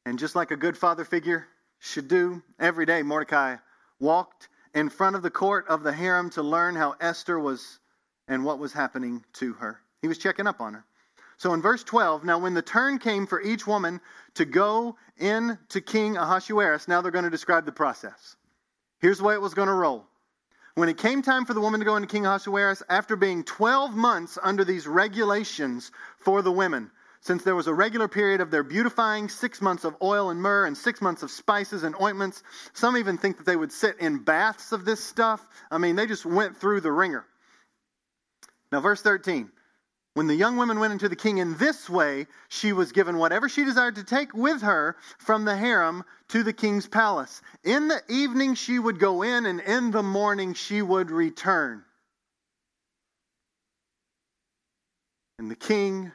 and 0.07 0.19
just 0.19 0.35
like 0.35 0.51
a 0.51 0.57
good 0.57 0.77
father 0.77 1.05
figure 1.05 1.47
should 1.79 2.09
do, 2.09 2.43
every 2.59 2.87
day 2.87 3.03
Mordecai 3.03 3.57
walked 4.01 4.49
in 4.75 4.89
front 4.89 5.17
of 5.17 5.23
the 5.23 5.31
court 5.31 5.67
of 5.69 5.83
the 5.83 5.93
harem 5.93 6.31
to 6.31 6.43
learn 6.43 6.75
how 6.75 6.95
Esther 7.01 7.39
was 7.39 7.79
and 8.29 8.45
what 8.45 8.59
was 8.59 8.73
happening 8.73 9.25
to 9.35 9.53
her. 9.55 9.81
He 10.01 10.09
was 10.09 10.19
checking 10.19 10.47
up 10.47 10.61
on 10.61 10.75
her. 10.75 10.85
So 11.37 11.53
in 11.53 11.63
verse 11.63 11.83
12, 11.83 12.25
now 12.25 12.39
when 12.39 12.55
the 12.55 12.63
turn 12.63 12.99
came 12.99 13.27
for 13.27 13.43
each 13.43 13.67
woman 13.67 14.01
to 14.35 14.45
go 14.45 14.97
in 15.19 15.59
to 15.71 15.81
King 15.81 16.17
Ahasuerus, 16.17 16.89
now 16.89 17.01
they're 17.01 17.11
going 17.11 17.25
to 17.25 17.31
describe 17.31 17.67
the 17.67 17.73
process. 17.73 18.37
Here's 19.01 19.19
the 19.19 19.25
way 19.25 19.35
it 19.35 19.41
was 19.41 19.55
going 19.55 19.69
to 19.69 19.75
roll. 19.75 20.07
When 20.77 20.89
it 20.89 20.99
came 20.99 21.23
time 21.23 21.45
for 21.45 21.55
the 21.55 21.61
woman 21.61 21.81
to 21.81 21.87
go 21.87 21.97
into 21.97 22.09
King 22.09 22.27
Ahasuerus, 22.27 22.83
after 22.89 23.15
being 23.15 23.45
12 23.45 23.95
months 23.95 24.39
under 24.43 24.65
these 24.65 24.87
regulations 24.87 25.93
for 26.19 26.43
the 26.43 26.51
women, 26.51 26.91
since 27.21 27.43
there 27.43 27.55
was 27.55 27.69
a 27.69 27.75
regular 27.75 28.09
period 28.09 28.41
of 28.41 28.51
their 28.51 28.63
beautifying, 28.63 29.29
six 29.29 29.63
months 29.63 29.85
of 29.85 29.97
oil 30.03 30.31
and 30.31 30.43
myrrh, 30.43 30.67
and 30.67 30.77
six 30.77 31.01
months 31.01 31.23
of 31.23 31.31
spices 31.31 31.83
and 31.83 31.95
ointments, 32.01 32.43
some 32.73 32.97
even 32.97 33.17
think 33.19 33.39
that 33.39 33.47
they 33.47 33.57
would 33.57 33.73
sit 33.73 33.99
in 33.99 34.19
baths 34.19 34.73
of 34.73 34.85
this 34.85 35.03
stuff. 35.03 35.47
I 35.71 35.79
mean, 35.79 35.97
they 35.97 36.07
just 36.07 36.27
went 36.27 36.57
through 36.57 36.81
the 36.81 36.93
ringer. 36.93 37.25
Now, 38.75 38.81
verse 38.81 39.03
13. 39.03 39.53
When 40.15 40.27
the 40.27 40.35
young 40.35 40.57
woman 40.57 40.81
went 40.81 40.93
into 40.93 41.09
the 41.09 41.15
king 41.15 41.39
in 41.39 41.57
this 41.59 41.89
way, 41.89 42.27
she 42.49 42.73
was 42.73 42.91
given 42.91 43.19
whatever 43.19 43.49
she 43.49 43.65
desired 43.65 43.95
to 43.95 44.03
take 44.03 44.35
with 44.35 44.63
her 44.63 44.97
from 45.19 45.45
the 45.45 45.57
harem 45.57 46.03
to 46.31 46.43
the 46.43 46.53
king's 46.53 46.89
palace. 46.89 47.41
In 47.63 47.87
the 47.87 48.03
evening 48.09 48.57
she 48.57 48.81
would 48.81 48.99
go 48.99 49.23
in, 49.23 49.47
and 49.47 49.61
in 49.61 49.93
the 49.93 50.03
morning 50.03 50.55
she 50.55 50.83
would 50.83 51.13
return. 51.13 51.85
And 55.39 55.49
the 55.49 55.55
king 55.55 56.11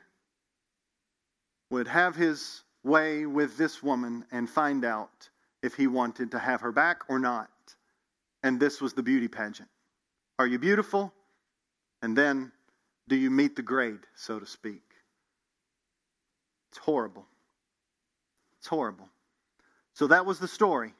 would 1.71 1.87
have 1.87 2.17
his 2.17 2.63
way 2.83 3.25
with 3.25 3.55
this 3.55 3.81
woman 3.81 4.25
and 4.33 4.49
find 4.49 4.83
out 4.83 5.29
if 5.63 5.75
he 5.75 5.87
wanted 5.87 6.31
to 6.31 6.39
have 6.39 6.59
her 6.59 6.73
back 6.73 7.03
or 7.07 7.19
not. 7.19 7.49
And 8.43 8.59
this 8.59 8.81
was 8.81 8.91
the 8.91 9.03
beauty 9.03 9.29
pageant. 9.29 9.69
Are 10.39 10.47
you 10.47 10.59
beautiful? 10.59 11.13
And 12.01 12.17
then 12.17 12.51
do 13.07 13.15
you 13.15 13.29
meet 13.29 13.55
the 13.55 13.61
grade, 13.61 13.99
so 14.15 14.39
to 14.39 14.45
speak? 14.45 14.83
It's 16.69 16.77
horrible. 16.77 17.25
It's 18.59 18.67
horrible. 18.67 19.09
So 19.93 20.07
that 20.07 20.25
was 20.25 20.39
the 20.39 20.47
story. 20.47 20.93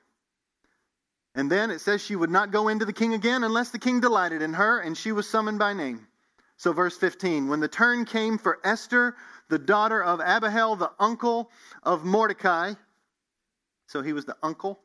And 1.36 1.50
then 1.50 1.72
it 1.72 1.80
says 1.80 2.04
she 2.04 2.16
would 2.16 2.32
not 2.32 2.52
go 2.52 2.68
into 2.68 2.86
the 2.86 2.94
king 2.94 3.14
again 3.14 3.44
unless 3.44 3.70
the 3.70 3.80
king 3.80 4.02
delighted 4.02 4.42
in 4.42 4.54
her, 4.54 4.80
and 4.80 4.98
she 4.98 5.12
was 5.12 5.30
summoned 5.30 5.60
by 5.60 5.74
name. 5.74 6.08
So, 6.58 6.74
verse 6.74 6.98
15 6.98 7.48
when 7.48 7.62
the 7.62 7.70
turn 7.70 8.04
came 8.04 8.38
for 8.38 8.60
Esther, 8.66 9.16
the 9.48 9.60
daughter 9.60 10.04
of 10.04 10.20
Abihail, 10.20 10.76
the 10.76 10.92
uncle 11.00 11.50
of 11.84 12.04
Mordecai, 12.04 12.74
so 13.88 14.02
he 14.02 14.12
was 14.12 14.26
the 14.26 14.36
uncle 14.44 14.80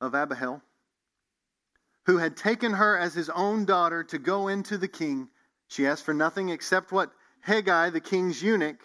of 0.00 0.14
Abihail, 0.14 0.62
who 2.08 2.16
had 2.16 2.38
taken 2.38 2.72
her 2.72 2.96
as 2.96 3.12
his 3.12 3.28
own 3.28 3.66
daughter 3.66 4.02
to 4.02 4.18
go 4.18 4.48
into 4.48 4.78
the 4.78 4.88
king. 4.88 5.28
She 5.68 5.86
asked 5.86 6.06
for 6.06 6.14
nothing 6.14 6.48
except 6.48 6.90
what 6.90 7.12
Hegai, 7.46 7.92
the 7.92 8.00
king's 8.00 8.42
eunuch, 8.42 8.80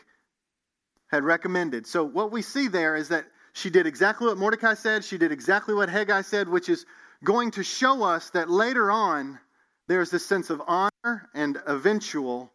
had 1.08 1.24
recommended. 1.24 1.88
So, 1.88 2.04
what 2.04 2.34
we 2.34 2.42
see 2.42 2.68
there 2.68 2.98
is 2.98 3.08
that 3.08 3.24
she 3.54 3.70
did 3.70 3.88
exactly 3.88 4.28
what 4.28 4.38
Mordecai 4.38 4.74
said. 4.74 5.06
She 5.06 5.18
did 5.18 5.32
exactly 5.32 5.74
what 5.74 5.88
Hegai 5.88 6.26
said, 6.26 6.50
which 6.50 6.68
is 6.68 6.86
going 7.24 7.52
to 7.52 7.64
show 7.64 8.04
us 8.04 8.30
that 8.32 8.50
later 8.50 8.92
on 8.92 9.40
there's 9.88 10.12
this 10.12 10.26
sense 10.26 10.50
of 10.50 10.62
honor 10.68 11.30
and 11.34 11.62
eventual 11.66 12.52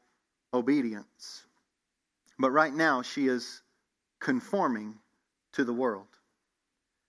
obedience. 0.53 1.47
But 2.39 2.51
right 2.51 2.75
now, 2.75 3.01
she 3.01 3.27
is 3.27 3.63
conforming 4.21 4.99
to 5.55 5.65
the 5.65 5.73
world. 5.73 6.18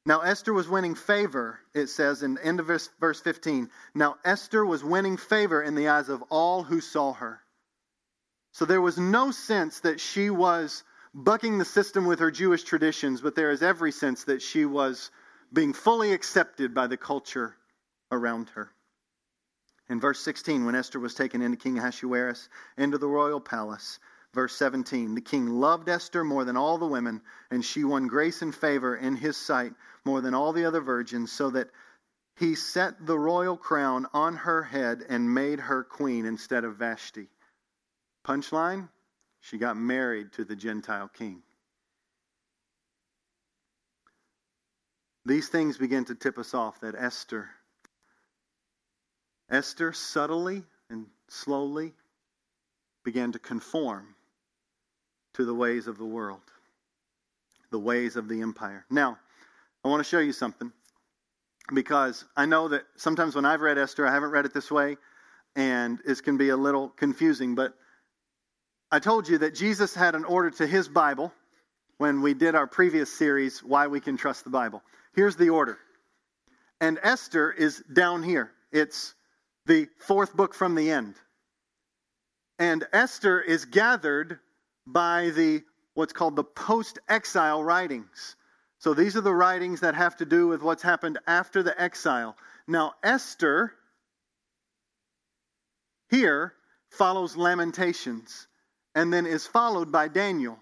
Now, 0.09 0.21
Esther 0.21 0.53
was 0.53 0.67
winning 0.67 0.95
favor, 0.95 1.59
it 1.75 1.85
says 1.85 2.23
in 2.23 2.33
the 2.33 2.43
end 2.43 2.59
of 2.59 2.65
verse, 2.65 2.89
verse 2.99 3.21
15. 3.21 3.69
Now, 3.93 4.15
Esther 4.25 4.65
was 4.65 4.83
winning 4.83 5.17
favor 5.17 5.61
in 5.61 5.75
the 5.75 5.89
eyes 5.89 6.09
of 6.09 6.23
all 6.31 6.63
who 6.63 6.81
saw 6.81 7.13
her. 7.13 7.41
So 8.51 8.65
there 8.65 8.81
was 8.81 8.97
no 8.97 9.29
sense 9.29 9.81
that 9.81 9.99
she 9.99 10.31
was 10.31 10.83
bucking 11.13 11.59
the 11.59 11.63
system 11.63 12.07
with 12.07 12.17
her 12.21 12.31
Jewish 12.31 12.63
traditions, 12.63 13.21
but 13.21 13.35
there 13.35 13.51
is 13.51 13.61
every 13.61 13.91
sense 13.91 14.23
that 14.23 14.41
she 14.41 14.65
was 14.65 15.11
being 15.53 15.73
fully 15.73 16.11
accepted 16.11 16.73
by 16.73 16.87
the 16.87 16.97
culture 16.97 17.55
around 18.11 18.49
her. 18.55 18.71
In 19.89 19.99
verse 19.99 20.21
16, 20.21 20.65
when 20.65 20.73
Esther 20.73 20.99
was 20.99 21.13
taken 21.13 21.43
into 21.43 21.55
King 21.55 21.77
Ahasuerus 21.77 22.49
into 22.79 22.97
the 22.97 23.07
royal 23.07 23.39
palace, 23.39 23.99
verse 24.33 24.55
17, 24.55 25.15
the 25.15 25.21
king 25.21 25.47
loved 25.47 25.89
Esther 25.89 26.23
more 26.23 26.45
than 26.45 26.57
all 26.57 26.77
the 26.77 26.85
women, 26.85 27.21
and 27.51 27.63
she 27.63 27.83
won 27.83 28.07
grace 28.07 28.41
and 28.41 28.53
favor 28.53 28.95
in 28.95 29.15
his 29.15 29.37
sight 29.37 29.73
more 30.05 30.21
than 30.21 30.33
all 30.33 30.53
the 30.53 30.65
other 30.65 30.81
virgins, 30.81 31.31
so 31.31 31.49
that 31.49 31.69
he 32.37 32.55
set 32.55 33.05
the 33.05 33.17
royal 33.17 33.57
crown 33.57 34.05
on 34.13 34.35
her 34.35 34.63
head 34.63 35.03
and 35.09 35.33
made 35.33 35.59
her 35.59 35.83
queen 35.83 36.25
instead 36.25 36.63
of 36.63 36.77
Vashti. 36.77 37.27
Punchline 38.25 38.87
she 39.41 39.57
got 39.57 39.77
married 39.77 40.31
to 40.33 40.43
the 40.43 40.55
Gentile 40.55 41.07
king. 41.07 41.41
These 45.25 45.49
things 45.49 45.77
begin 45.77 46.05
to 46.05 46.15
tip 46.15 46.37
us 46.37 46.53
off 46.53 46.81
that 46.81 46.95
Esther, 46.95 47.49
Esther 49.49 49.93
subtly 49.93 50.63
and 50.89 51.05
slowly 51.27 51.93
began 53.03 53.31
to 53.31 53.39
conform 53.39 54.15
to 55.39 55.45
the 55.45 55.55
ways 55.55 55.87
of 55.87 55.97
the 55.97 56.05
world, 56.05 56.41
the 57.71 57.79
ways 57.79 58.17
of 58.17 58.27
the 58.27 58.41
empire. 58.41 58.83
Now, 58.89 59.17
I 59.85 59.87
want 59.87 60.01
to 60.01 60.03
show 60.03 60.19
you 60.19 60.33
something 60.33 60.69
because 61.73 62.25
I 62.35 62.45
know 62.45 62.67
that 62.67 62.83
sometimes 62.97 63.35
when 63.35 63.45
I've 63.45 63.61
read 63.61 63.77
Esther, 63.77 64.05
I 64.05 64.11
haven't 64.11 64.31
read 64.31 64.43
it 64.43 64.53
this 64.53 64.69
way, 64.69 64.97
and 65.55 65.97
it 66.05 66.21
can 66.23 66.35
be 66.35 66.49
a 66.49 66.57
little 66.57 66.89
confusing, 66.89 67.55
but 67.55 67.73
I 68.91 68.99
told 68.99 69.29
you 69.29 69.37
that 69.37 69.55
Jesus 69.55 69.95
had 69.95 70.13
an 70.13 70.25
order 70.25 70.49
to 70.51 70.67
his 70.67 70.89
Bible 70.89 71.31
when 71.99 72.21
we 72.21 72.33
did 72.33 72.53
our 72.53 72.67
previous 72.67 73.09
series, 73.09 73.63
Why 73.63 73.87
We 73.87 74.01
Can 74.01 74.17
Trust 74.17 74.43
the 74.43 74.49
Bible. 74.49 74.83
Here's 75.15 75.37
the 75.37 75.51
order. 75.51 75.77
And 76.81 76.99
Esther 77.01 77.49
is 77.49 77.81
down 77.93 78.23
here. 78.23 78.51
It's 78.73 79.13
the 79.67 79.87
fourth 79.99 80.35
book 80.35 80.53
from 80.53 80.75
the 80.75 80.91
end. 80.91 81.15
And 82.57 82.85
Esther 82.91 83.39
is 83.39 83.63
gathered 83.63 84.37
by 84.91 85.29
the 85.29 85.63
what's 85.93 86.13
called 86.13 86.35
the 86.35 86.43
post-exile 86.43 87.63
writings. 87.63 88.35
So 88.77 88.93
these 88.93 89.17
are 89.17 89.21
the 89.21 89.33
writings 89.33 89.81
that 89.81 89.95
have 89.95 90.15
to 90.17 90.25
do 90.25 90.47
with 90.47 90.61
what's 90.61 90.83
happened 90.83 91.19
after 91.27 91.61
the 91.61 91.79
exile. 91.81 92.37
Now 92.67 92.93
Esther 93.03 93.73
here 96.09 96.53
follows 96.89 97.35
Lamentations 97.35 98.47
and 98.95 99.11
then 99.11 99.25
is 99.25 99.45
followed 99.45 99.91
by 99.91 100.07
Daniel. 100.07 100.59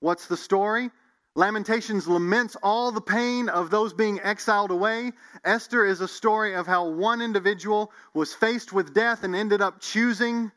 What's 0.00 0.26
the 0.26 0.36
story? 0.36 0.90
Lamentations 1.34 2.08
laments 2.08 2.56
all 2.62 2.90
the 2.92 3.00
pain 3.00 3.50
of 3.50 3.70
those 3.70 3.92
being 3.92 4.20
exiled 4.20 4.70
away. 4.70 5.12
Esther 5.44 5.84
is 5.84 6.00
a 6.00 6.08
story 6.08 6.54
of 6.54 6.66
how 6.66 6.88
one 6.88 7.20
individual 7.20 7.92
was 8.14 8.32
faced 8.32 8.72
with 8.72 8.94
death 8.94 9.22
and 9.22 9.36
ended 9.36 9.60
up 9.60 9.80
choosing 9.80 10.50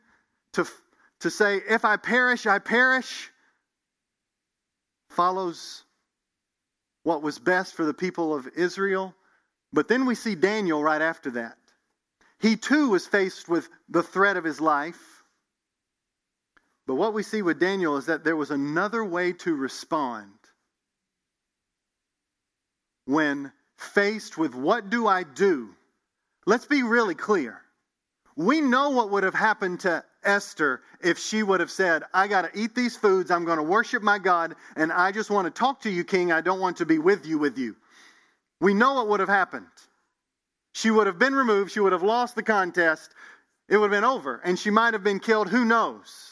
to, 0.54 0.66
to 1.20 1.30
say, 1.30 1.60
If 1.68 1.84
I 1.84 1.96
perish, 1.96 2.46
I 2.46 2.58
perish. 2.58 3.30
Follows 5.10 5.84
what 7.02 7.22
was 7.22 7.38
best 7.38 7.74
for 7.74 7.84
the 7.84 7.94
people 7.94 8.34
of 8.34 8.48
Israel. 8.56 9.14
But 9.72 9.88
then 9.88 10.06
we 10.06 10.14
see 10.14 10.34
Daniel 10.34 10.82
right 10.82 11.02
after 11.02 11.30
that. 11.32 11.56
He 12.40 12.56
too 12.56 12.88
was 12.88 13.06
faced 13.06 13.48
with 13.48 13.68
the 13.88 14.02
threat 14.02 14.36
of 14.36 14.44
his 14.44 14.60
life. 14.60 15.22
But 16.86 16.94
what 16.94 17.14
we 17.14 17.22
see 17.22 17.42
with 17.42 17.60
Daniel 17.60 17.96
is 17.96 18.06
that 18.06 18.24
there 18.24 18.36
was 18.36 18.50
another 18.50 19.04
way 19.04 19.32
to 19.32 19.54
respond 19.54 20.32
when 23.04 23.52
faced 23.76 24.38
with 24.38 24.54
what 24.54 24.90
do 24.90 25.06
I 25.06 25.22
do? 25.22 25.70
Let's 26.46 26.66
be 26.66 26.82
really 26.82 27.14
clear. 27.14 27.60
We 28.36 28.60
know 28.60 28.90
what 28.90 29.10
would 29.10 29.24
have 29.24 29.34
happened 29.34 29.80
to 29.80 30.04
Esther 30.24 30.82
if 31.02 31.18
she 31.18 31.42
would 31.42 31.60
have 31.60 31.70
said, 31.70 32.02
I 32.12 32.28
got 32.28 32.42
to 32.42 32.60
eat 32.60 32.74
these 32.74 32.96
foods, 32.96 33.30
I'm 33.30 33.44
going 33.44 33.58
to 33.58 33.62
worship 33.62 34.02
my 34.02 34.18
God, 34.18 34.54
and 34.76 34.92
I 34.92 35.12
just 35.12 35.30
want 35.30 35.46
to 35.46 35.58
talk 35.58 35.82
to 35.82 35.90
you, 35.90 36.04
King. 36.04 36.32
I 36.32 36.40
don't 36.40 36.60
want 36.60 36.78
to 36.78 36.86
be 36.86 36.98
with 36.98 37.26
you, 37.26 37.38
with 37.38 37.58
you. 37.58 37.76
We 38.60 38.74
know 38.74 38.94
what 38.94 39.08
would 39.08 39.20
have 39.20 39.28
happened. 39.28 39.66
She 40.72 40.90
would 40.90 41.06
have 41.06 41.18
been 41.18 41.34
removed, 41.34 41.72
she 41.72 41.80
would 41.80 41.92
have 41.92 42.02
lost 42.02 42.36
the 42.36 42.42
contest, 42.42 43.12
it 43.68 43.76
would 43.76 43.90
have 43.92 44.02
been 44.02 44.08
over, 44.08 44.40
and 44.44 44.58
she 44.58 44.70
might 44.70 44.94
have 44.94 45.02
been 45.02 45.20
killed. 45.20 45.48
Who 45.48 45.64
knows? 45.64 46.30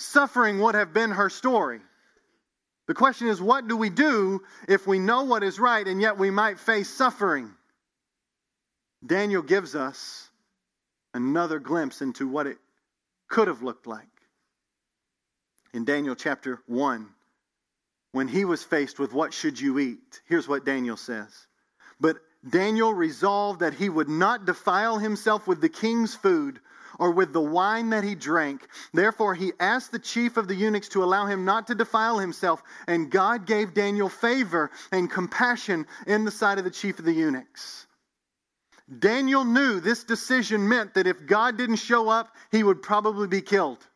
suffering 0.00 0.60
would 0.60 0.74
have 0.74 0.92
been 0.92 1.10
her 1.10 1.28
story. 1.28 1.80
The 2.88 2.94
question 2.94 3.28
is, 3.28 3.40
what 3.40 3.68
do 3.68 3.76
we 3.76 3.90
do 3.90 4.42
if 4.68 4.86
we 4.86 4.98
know 4.98 5.22
what 5.22 5.42
is 5.42 5.60
right 5.60 5.86
and 5.86 6.00
yet 6.00 6.18
we 6.18 6.30
might 6.30 6.58
face 6.58 6.88
suffering? 6.88 7.50
Daniel 9.04 9.42
gives 9.42 9.76
us 9.76 10.28
another 11.14 11.58
glimpse 11.58 12.02
into 12.02 12.26
what 12.26 12.46
it 12.46 12.58
could 13.30 13.48
have 13.48 13.62
looked 13.62 13.86
like. 13.86 14.06
In 15.72 15.86
Daniel 15.86 16.14
chapter 16.14 16.60
1, 16.66 17.08
when 18.12 18.28
he 18.28 18.44
was 18.44 18.62
faced 18.62 18.98
with 18.98 19.14
what 19.14 19.32
should 19.32 19.58
you 19.58 19.78
eat, 19.78 20.20
here's 20.28 20.48
what 20.48 20.66
Daniel 20.66 20.96
says. 20.96 21.46
But 22.00 22.16
Daniel 22.48 22.92
resolved 22.92 23.60
that 23.60 23.74
he 23.74 23.88
would 23.88 24.08
not 24.08 24.46
defile 24.46 24.98
himself 24.98 25.46
with 25.46 25.60
the 25.60 25.68
king's 25.68 26.14
food 26.14 26.60
or 26.98 27.12
with 27.12 27.32
the 27.32 27.40
wine 27.40 27.90
that 27.90 28.02
he 28.02 28.14
drank. 28.14 28.66
Therefore, 28.92 29.34
he 29.34 29.52
asked 29.60 29.92
the 29.92 29.98
chief 29.98 30.36
of 30.36 30.48
the 30.48 30.54
eunuchs 30.54 30.88
to 30.90 31.04
allow 31.04 31.26
him 31.26 31.44
not 31.44 31.68
to 31.68 31.74
defile 31.74 32.18
himself. 32.18 32.62
And 32.88 33.10
God 33.10 33.46
gave 33.46 33.74
Daniel 33.74 34.08
favor 34.08 34.70
and 34.90 35.10
compassion 35.10 35.86
in 36.06 36.24
the 36.24 36.30
sight 36.30 36.58
of 36.58 36.64
the 36.64 36.70
chief 36.70 36.98
of 36.98 37.04
the 37.04 37.12
eunuchs. 37.12 37.86
Daniel 38.98 39.44
knew 39.44 39.78
this 39.78 40.02
decision 40.02 40.68
meant 40.68 40.94
that 40.94 41.06
if 41.06 41.26
God 41.26 41.56
didn't 41.56 41.76
show 41.76 42.08
up, 42.08 42.34
he 42.50 42.64
would 42.64 42.82
probably 42.82 43.28
be 43.28 43.40
killed. 43.40 43.86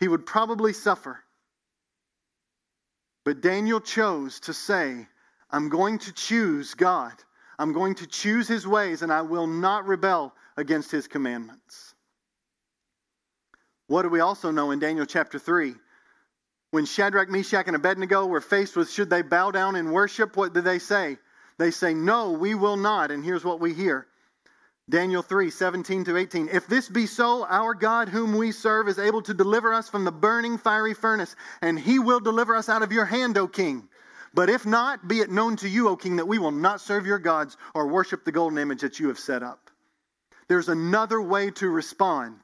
He 0.00 0.08
would 0.08 0.26
probably 0.26 0.72
suffer. 0.72 1.20
But 3.24 3.40
Daniel 3.40 3.80
chose 3.80 4.40
to 4.40 4.52
say, 4.52 5.06
I'm 5.50 5.68
going 5.68 5.98
to 6.00 6.12
choose 6.12 6.74
God. 6.74 7.12
I'm 7.58 7.72
going 7.72 7.94
to 7.96 8.06
choose 8.06 8.48
his 8.48 8.66
ways, 8.66 9.02
and 9.02 9.12
I 9.12 9.22
will 9.22 9.46
not 9.46 9.86
rebel 9.86 10.34
against 10.56 10.90
his 10.90 11.06
commandments. 11.06 11.94
What 13.86 14.02
do 14.02 14.08
we 14.08 14.20
also 14.20 14.50
know 14.50 14.72
in 14.72 14.80
Daniel 14.80 15.06
chapter 15.06 15.38
3? 15.38 15.74
When 16.72 16.84
Shadrach, 16.84 17.28
Meshach, 17.28 17.68
and 17.68 17.76
Abednego 17.76 18.26
were 18.26 18.40
faced 18.40 18.74
with 18.76 18.90
should 18.90 19.08
they 19.08 19.22
bow 19.22 19.52
down 19.52 19.76
and 19.76 19.92
worship, 19.92 20.36
what 20.36 20.52
did 20.52 20.64
they 20.64 20.80
say? 20.80 21.18
They 21.58 21.70
say, 21.70 21.94
No, 21.94 22.32
we 22.32 22.54
will 22.54 22.76
not. 22.76 23.10
And 23.10 23.24
here's 23.24 23.44
what 23.44 23.60
we 23.60 23.74
hear 23.74 24.06
Daniel 24.88 25.22
3 25.22 25.50
17 25.50 26.04
to 26.04 26.16
18. 26.16 26.48
If 26.52 26.66
this 26.66 26.88
be 26.88 27.06
so, 27.06 27.44
our 27.46 27.74
God, 27.74 28.08
whom 28.08 28.36
we 28.36 28.52
serve, 28.52 28.88
is 28.88 28.98
able 28.98 29.22
to 29.22 29.34
deliver 29.34 29.72
us 29.72 29.88
from 29.88 30.04
the 30.04 30.12
burning 30.12 30.58
fiery 30.58 30.94
furnace, 30.94 31.34
and 31.62 31.78
he 31.78 31.98
will 31.98 32.20
deliver 32.20 32.54
us 32.54 32.68
out 32.68 32.82
of 32.82 32.92
your 32.92 33.04
hand, 33.04 33.38
O 33.38 33.48
king. 33.48 33.88
But 34.34 34.50
if 34.50 34.66
not, 34.66 35.06
be 35.06 35.20
it 35.20 35.30
known 35.30 35.56
to 35.56 35.68
you, 35.68 35.88
O 35.88 35.96
king, 35.96 36.16
that 36.16 36.28
we 36.28 36.38
will 36.38 36.50
not 36.50 36.80
serve 36.80 37.06
your 37.06 37.18
gods 37.20 37.56
or 37.74 37.88
worship 37.88 38.24
the 38.24 38.32
golden 38.32 38.58
image 38.58 38.80
that 38.80 38.98
you 38.98 39.08
have 39.08 39.18
set 39.18 39.42
up. 39.42 39.70
There's 40.48 40.68
another 40.68 41.22
way 41.22 41.50
to 41.52 41.68
respond. 41.68 42.36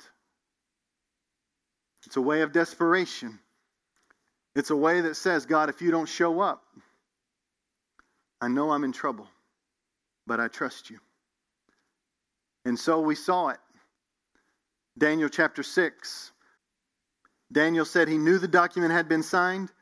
It's 2.06 2.16
a 2.16 2.22
way 2.22 2.40
of 2.40 2.52
desperation. 2.52 3.38
It's 4.54 4.70
a 4.70 4.76
way 4.76 5.02
that 5.02 5.16
says, 5.16 5.46
God, 5.46 5.68
if 5.68 5.82
you 5.82 5.90
don't 5.90 6.08
show 6.08 6.40
up, 6.40 6.62
I 8.40 8.48
know 8.48 8.70
I'm 8.70 8.84
in 8.84 8.92
trouble, 8.92 9.28
but 10.26 10.40
I 10.40 10.48
trust 10.48 10.90
you. 10.90 10.98
And 12.64 12.78
so 12.78 13.00
we 13.00 13.14
saw 13.14 13.48
it. 13.48 13.58
Daniel 14.98 15.28
chapter 15.28 15.62
6. 15.62 16.32
Daniel 17.52 17.84
said 17.84 18.08
he 18.08 18.18
knew 18.18 18.38
the 18.38 18.48
document 18.48 18.92
had 18.92 19.08
been 19.08 19.22
signed. 19.22 19.72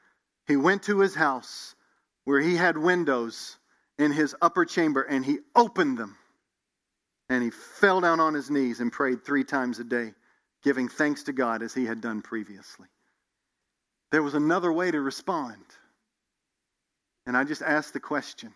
He 0.47 0.57
went 0.57 0.85
to 0.85 1.01
his 1.01 1.15
house 1.15 1.75
where 2.25 2.41
he 2.41 2.57
had 2.57 2.79
windows 2.79 3.57
in 3.99 4.13
his 4.13 4.35
upper 4.41 4.65
chamber 4.65 5.03
and 5.03 5.25
he 5.25 5.39
opened 5.55 5.99
them. 5.99 6.17
And 7.29 7.43
he 7.43 7.51
fell 7.51 8.01
down 8.01 8.21
on 8.21 8.35
his 8.35 8.51
knees 8.51 8.81
and 8.81 8.91
prayed 8.91 9.25
three 9.25 9.45
times 9.45 9.79
a 9.79 9.85
day, 9.85 10.15
giving 10.63 10.89
thanks 10.89 11.25
to 11.25 11.33
God 11.33 11.63
as 11.63 11.75
he 11.75 11.85
had 11.85 12.01
done 12.01 12.23
previously. 12.23 12.89
There 14.11 14.23
was 14.23 14.35
another 14.35 14.73
way 14.73 14.91
to 14.91 15.01
respond. 15.01 15.63
And 17.29 17.37
I 17.37 17.45
just 17.45 17.61
ask 17.61 17.93
the 17.93 18.01
question. 18.01 18.55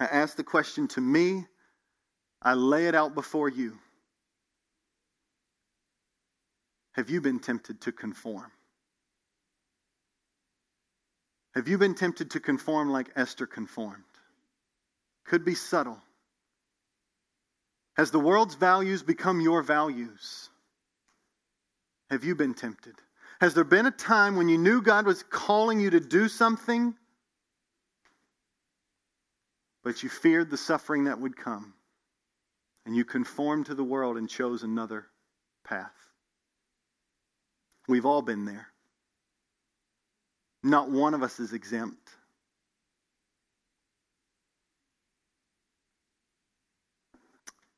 I 0.00 0.06
ask 0.06 0.36
the 0.36 0.42
question 0.42 0.88
to 0.88 1.00
me. 1.00 1.46
I 2.42 2.54
lay 2.54 2.88
it 2.88 2.94
out 2.96 3.14
before 3.14 3.48
you. 3.48 3.78
Have 6.94 7.08
you 7.08 7.20
been 7.20 7.38
tempted 7.38 7.80
to 7.82 7.92
conform? 7.92 8.50
Have 11.54 11.68
you 11.68 11.78
been 11.78 11.94
tempted 11.94 12.32
to 12.32 12.40
conform 12.40 12.90
like 12.90 13.10
Esther 13.14 13.46
conformed? 13.46 14.02
Could 15.24 15.44
be 15.44 15.54
subtle. 15.54 16.02
Has 17.96 18.10
the 18.10 18.18
world's 18.18 18.56
values 18.56 19.04
become 19.04 19.40
your 19.40 19.62
values? 19.62 20.50
Have 22.10 22.24
you 22.24 22.34
been 22.34 22.54
tempted? 22.54 22.96
Has 23.40 23.54
there 23.54 23.62
been 23.62 23.86
a 23.86 23.92
time 23.92 24.34
when 24.34 24.48
you 24.48 24.58
knew 24.58 24.82
God 24.82 25.06
was 25.06 25.22
calling 25.22 25.80
you 25.80 25.90
to 25.90 26.00
do 26.00 26.28
something, 26.28 26.96
but 29.82 30.02
you 30.02 30.08
feared 30.08 30.50
the 30.50 30.56
suffering 30.56 31.04
that 31.04 31.18
would 31.20 31.36
come, 31.36 31.74
and 32.86 32.96
you 32.96 33.04
conformed 33.04 33.66
to 33.66 33.74
the 33.74 33.84
world 33.84 34.16
and 34.16 34.28
chose 34.28 34.62
another 34.62 35.06
path? 35.64 35.94
We've 37.88 38.06
all 38.06 38.22
been 38.22 38.44
there. 38.44 38.68
Not 40.62 40.90
one 40.90 41.14
of 41.14 41.22
us 41.22 41.40
is 41.40 41.52
exempt. 41.52 42.10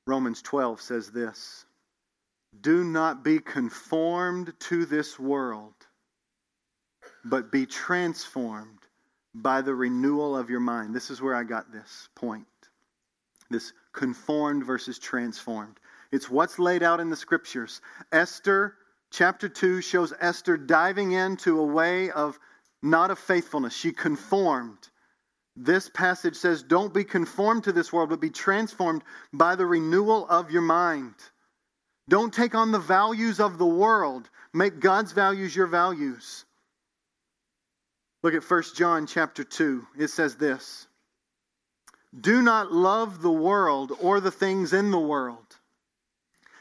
Romans 0.06 0.42
12 0.42 0.82
says 0.82 1.10
this 1.10 1.64
Do 2.60 2.84
not 2.84 3.24
be 3.24 3.38
conformed 3.38 4.52
to 4.60 4.84
this 4.84 5.18
world, 5.18 5.74
but 7.24 7.50
be 7.50 7.64
transformed 7.64 8.83
by 9.34 9.60
the 9.60 9.74
renewal 9.74 10.36
of 10.36 10.50
your 10.50 10.60
mind. 10.60 10.94
This 10.94 11.10
is 11.10 11.20
where 11.20 11.34
I 11.34 11.42
got 11.42 11.72
this 11.72 12.08
point. 12.14 12.46
This 13.50 13.72
conformed 13.92 14.64
versus 14.64 14.98
transformed. 14.98 15.78
It's 16.12 16.30
what's 16.30 16.58
laid 16.58 16.82
out 16.82 17.00
in 17.00 17.10
the 17.10 17.16
scriptures. 17.16 17.80
Esther 18.12 18.76
chapter 19.10 19.48
2 19.48 19.80
shows 19.80 20.12
Esther 20.20 20.56
diving 20.56 21.12
into 21.12 21.58
a 21.60 21.66
way 21.66 22.10
of 22.10 22.38
not 22.82 23.10
of 23.10 23.18
faithfulness. 23.18 23.74
She 23.74 23.92
conformed. 23.92 24.88
This 25.56 25.88
passage 25.88 26.36
says, 26.36 26.62
Don't 26.62 26.92
be 26.92 27.04
conformed 27.04 27.64
to 27.64 27.72
this 27.72 27.92
world, 27.92 28.10
but 28.10 28.20
be 28.20 28.30
transformed 28.30 29.02
by 29.32 29.56
the 29.56 29.66
renewal 29.66 30.26
of 30.28 30.50
your 30.50 30.62
mind. 30.62 31.14
Don't 32.08 32.34
take 32.34 32.54
on 32.54 32.72
the 32.72 32.78
values 32.78 33.40
of 33.40 33.58
the 33.58 33.66
world. 33.66 34.28
Make 34.52 34.80
God's 34.80 35.12
values 35.12 35.54
your 35.56 35.66
values. 35.66 36.44
Look 38.24 38.32
at 38.32 38.50
1 38.50 38.62
John 38.74 39.06
chapter 39.06 39.44
2. 39.44 39.86
It 39.98 40.08
says 40.08 40.36
this 40.36 40.86
Do 42.18 42.40
not 42.40 42.72
love 42.72 43.20
the 43.20 43.30
world 43.30 43.92
or 44.00 44.18
the 44.18 44.30
things 44.30 44.72
in 44.72 44.90
the 44.90 44.98
world. 44.98 45.44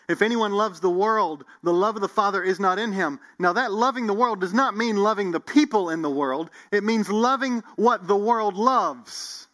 If 0.09 0.21
anyone 0.21 0.51
loves 0.51 0.81
the 0.81 0.89
world, 0.89 1.45
the 1.63 1.71
love 1.71 1.95
of 1.95 2.01
the 2.01 2.09
Father 2.09 2.43
is 2.43 2.59
not 2.59 2.79
in 2.79 2.91
him. 2.91 3.17
Now, 3.39 3.53
that 3.53 3.71
loving 3.71 4.07
the 4.07 4.13
world 4.13 4.41
does 4.41 4.53
not 4.53 4.75
mean 4.75 4.97
loving 4.97 5.31
the 5.31 5.39
people 5.39 5.89
in 5.89 6.01
the 6.01 6.09
world, 6.09 6.49
it 6.69 6.83
means 6.83 7.09
loving 7.09 7.63
what 7.77 8.05
the 8.09 8.17
world 8.17 8.55
loves, 8.55 9.47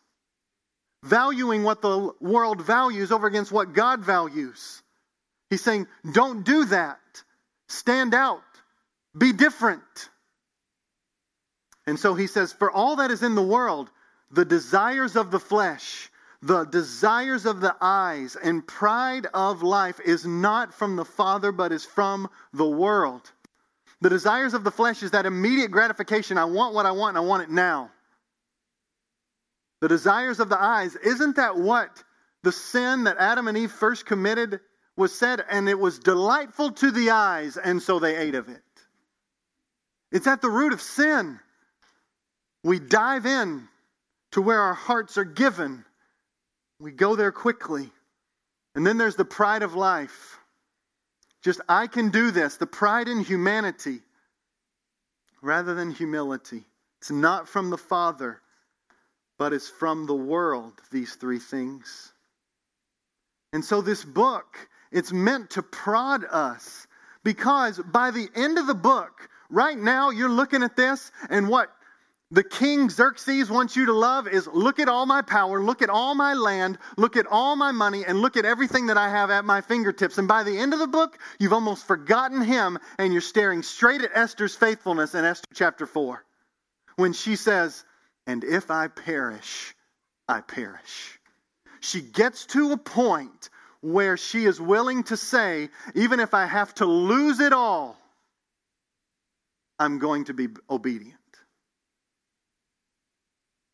valuing 1.04 1.62
what 1.62 1.84
the 1.84 2.12
world 2.20 2.60
values 2.60 3.12
over 3.12 3.28
against 3.28 3.52
what 3.52 3.74
God 3.74 4.04
values. 4.04 4.82
He's 5.52 5.62
saying, 5.62 5.86
don't 6.12 6.44
do 6.44 6.66
that. 6.66 7.00
Stand 7.68 8.16
out. 8.16 8.42
Be 9.16 9.32
different. 9.32 10.10
And 11.90 12.00
so 12.00 12.14
he 12.14 12.28
says, 12.28 12.54
for 12.54 12.70
all 12.70 12.98
that 12.98 13.10
is 13.10 13.24
in 13.24 13.34
the 13.34 13.42
world, 13.42 13.90
the 14.30 14.46
desires 14.46 15.16
of 15.16 15.32
the 15.32 15.40
flesh, 15.40 16.12
the 16.40 16.66
desires 16.66 17.48
of 17.48 17.62
the 17.62 17.76
eyes 17.82 18.36
and 18.36 18.66
pride 18.66 19.26
of 19.34 19.64
life 19.64 20.00
is 20.06 20.24
not 20.24 20.72
from 20.72 20.96
the 20.96 21.04
Father, 21.04 21.52
but 21.52 21.72
is 21.72 21.84
from 21.84 22.30
the 22.54 22.68
world. 22.68 23.32
The 24.02 24.10
desires 24.10 24.54
of 24.54 24.64
the 24.64 24.70
flesh 24.70 25.02
is 25.02 25.12
that 25.12 25.26
immediate 25.26 25.72
gratification. 25.72 26.38
I 26.38 26.46
want 26.46 26.76
what 26.76 26.86
I 26.86 26.92
want 26.92 27.18
and 27.18 27.26
I 27.26 27.28
want 27.28 27.42
it 27.42 27.50
now. 27.50 27.90
The 29.82 29.88
desires 29.88 30.40
of 30.40 30.50
the 30.50 30.62
eyes, 30.62 30.96
isn't 30.96 31.38
that 31.38 31.58
what 31.58 32.04
the 32.44 32.52
sin 32.52 33.06
that 33.06 33.18
Adam 33.18 33.48
and 33.48 33.58
Eve 33.58 33.72
first 33.72 34.06
committed 34.06 34.60
was 34.96 35.12
said? 35.12 35.44
And 35.50 35.68
it 35.68 35.80
was 35.80 35.98
delightful 35.98 36.70
to 36.74 36.92
the 36.92 37.10
eyes, 37.10 37.58
and 37.58 37.82
so 37.82 37.98
they 37.98 38.16
ate 38.16 38.36
of 38.36 38.48
it. 38.48 38.62
It's 40.12 40.28
at 40.28 40.44
the 40.44 40.52
root 40.52 40.72
of 40.72 40.84
sin. 40.84 41.40
We 42.64 42.80
dive 42.80 43.26
in 43.26 43.68
to 44.32 44.42
where 44.42 44.60
our 44.60 44.74
hearts 44.74 45.18
are 45.18 45.24
given 45.24 45.86
we 46.80 46.92
go 46.92 47.16
there 47.16 47.32
quickly. 47.32 47.92
And 48.76 48.88
then 48.88 48.98
there's 48.98 49.16
the 49.16 49.26
pride 49.26 49.64
of 49.64 49.76
life. 49.76 50.38
Just, 51.44 51.62
I 51.68 51.88
can 51.88 52.10
do 52.10 52.32
this. 52.32 52.58
The 52.58 52.68
pride 52.68 53.08
in 53.08 53.22
humanity 53.24 54.00
rather 55.42 55.74
than 55.74 55.92
humility. 55.92 56.64
It's 57.00 57.12
not 57.12 57.48
from 57.48 57.70
the 57.70 57.78
Father, 57.78 58.42
but 59.38 59.54
it's 59.54 59.70
from 59.70 60.06
the 60.06 60.16
world, 60.16 60.74
these 60.92 61.16
three 61.16 61.40
things. 61.40 62.14
And 63.54 63.64
so 63.64 63.82
this 63.82 64.04
book, 64.04 64.58
it's 64.92 65.12
meant 65.12 65.52
to 65.52 65.64
prod 65.64 66.26
us 66.30 66.88
because 67.24 67.80
by 67.80 68.12
the 68.12 68.30
end 68.36 68.58
of 68.58 68.68
the 68.68 68.74
book, 68.74 69.30
right 69.50 69.78
now 69.78 70.10
you're 70.10 70.30
looking 70.30 70.62
at 70.62 70.76
this 70.76 71.12
and 71.30 71.48
what 71.48 71.72
the 72.32 72.44
king 72.44 72.90
Xerxes 72.90 73.50
wants 73.50 73.76
you 73.76 73.88
to 73.88 73.94
love 73.94 74.28
is 74.28 74.48
look 74.48 74.80
at 74.80 74.88
all 74.88 75.08
my 75.08 75.24
power, 75.24 75.64
look 75.64 75.82
at 75.82 75.90
all 75.90 76.14
my 76.14 76.36
land, 76.36 76.78
look 76.96 77.18
at 77.18 77.26
all 77.26 77.56
my 77.56 77.72
money, 77.72 78.06
and 78.06 78.20
look 78.22 78.38
at 78.38 78.46
everything 78.46 78.88
that 78.88 78.98
I 78.98 79.10
have 79.10 79.32
at 79.32 79.46
my 79.46 79.62
fingertips. 79.62 80.20
And 80.20 80.28
by 80.28 80.44
the 80.44 80.58
end 80.58 80.74
of 80.74 80.80
the 80.80 80.88
book, 80.88 81.18
you've 81.40 81.54
almost 81.54 81.88
forgotten 81.88 82.42
him 82.42 82.78
and 83.00 83.12
you're 83.12 83.22
staring 83.22 83.64
straight 83.64 84.02
at 84.02 84.12
Esther's 84.14 84.56
faithfulness 84.56 85.16
in 85.16 85.26
Esther 85.26 85.48
chapter 85.56 85.88
4 85.88 86.24
when 86.98 87.14
she 87.14 87.36
says, 87.36 87.84
And 88.28 88.44
if 88.44 88.70
I 88.70 88.90
perish, 88.90 89.74
I 90.28 90.42
perish. 90.42 91.20
She 91.80 92.02
gets 92.02 92.46
to 92.48 92.74
a 92.74 92.78
point 92.78 93.50
where 93.82 94.18
she 94.18 94.46
is 94.46 94.62
willing 94.62 95.04
to 95.06 95.18
say, 95.18 95.70
Even 95.96 96.20
if 96.20 96.36
I 96.36 96.46
have 96.46 96.76
to 96.76 96.86
lose 96.86 97.40
it 97.40 97.54
all, 97.54 97.98
I'm 99.80 99.98
going 99.98 100.26
to 100.26 100.34
be 100.36 100.50
obedient. 100.70 101.19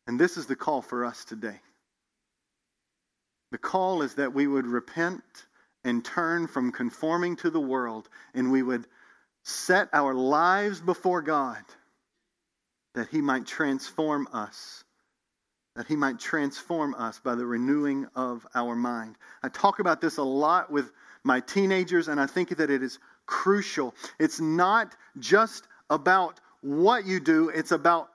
And 0.06 0.18
this 0.18 0.36
is 0.36 0.46
the 0.46 0.56
call 0.56 0.82
for 0.82 1.04
us 1.04 1.24
today. 1.24 1.60
The 3.52 3.58
call 3.58 4.02
is 4.02 4.14
that 4.14 4.34
we 4.34 4.46
would 4.46 4.66
repent 4.66 5.22
and 5.84 6.04
turn 6.04 6.46
from 6.46 6.72
conforming 6.72 7.36
to 7.36 7.50
the 7.50 7.60
world 7.60 8.08
and 8.34 8.50
we 8.50 8.62
would 8.62 8.86
set 9.44 9.88
our 9.92 10.14
lives 10.14 10.80
before 10.80 11.22
God 11.22 11.62
that 12.96 13.08
He 13.08 13.20
might 13.20 13.46
transform 13.46 14.26
us. 14.32 14.82
That 15.76 15.86
He 15.86 15.94
might 15.94 16.18
transform 16.18 16.94
us 16.94 17.20
by 17.20 17.36
the 17.36 17.46
renewing 17.46 18.08
of 18.16 18.46
our 18.54 18.74
mind. 18.74 19.16
I 19.42 19.48
talk 19.48 19.78
about 19.78 20.00
this 20.00 20.16
a 20.16 20.22
lot 20.22 20.72
with 20.72 20.90
my 21.22 21.40
teenagers, 21.40 22.08
and 22.08 22.18
I 22.20 22.26
think 22.26 22.56
that 22.56 22.70
it 22.70 22.82
is 22.82 22.98
crucial. 23.26 23.94
It's 24.18 24.40
not 24.40 24.96
just 25.18 25.68
about 25.90 26.40
what 26.62 27.04
you 27.04 27.20
do, 27.20 27.50
it's 27.50 27.72
about 27.72 28.08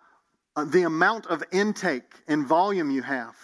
uh, 0.56 0.66
the 0.66 0.84
amount 0.84 1.28
of 1.28 1.44
intake 1.52 2.14
and 2.28 2.46
volume 2.46 2.92
you 2.92 3.02
have. 3.02 3.36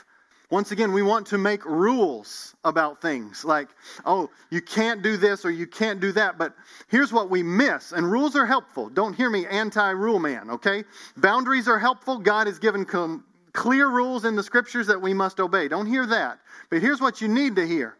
Once 0.50 0.72
again, 0.72 0.94
we 0.94 1.02
want 1.02 1.28
to 1.28 1.38
make 1.38 1.66
rules 1.66 2.56
about 2.64 3.02
things 3.02 3.44
like, 3.44 3.68
oh, 4.06 4.30
you 4.50 4.62
can't 4.62 5.02
do 5.02 5.18
this 5.18 5.44
or 5.44 5.52
you 5.52 5.68
can't 5.68 6.00
do 6.00 6.14
that. 6.14 6.38
But 6.38 6.56
here's 6.88 7.12
what 7.12 7.30
we 7.30 7.44
miss. 7.44 7.92
And 7.92 8.10
rules 8.10 8.36
are 8.38 8.46
helpful. 8.46 8.88
Don't 8.88 9.14
hear 9.14 9.30
me 9.30 9.46
anti 9.46 9.90
rule 9.90 10.20
man, 10.20 10.50
okay? 10.50 10.86
Boundaries 11.18 11.68
are 11.68 11.78
helpful. 11.78 12.18
God 12.18 12.48
has 12.48 12.60
given 12.60 12.86
com- 12.86 13.26
clear 13.52 13.90
rules 13.90 14.24
in 14.24 14.38
the 14.38 14.44
scriptures 14.44 14.88
that 14.88 15.02
we 15.02 15.14
must 15.14 15.42
obey. 15.42 15.68
Don't 15.68 15.86
hear 15.86 16.06
that. 16.06 16.40
But 16.70 16.82
here's 16.82 17.02
what 17.02 17.20
you 17.20 17.28
need 17.28 17.58
to 17.58 17.68
hear 17.68 17.98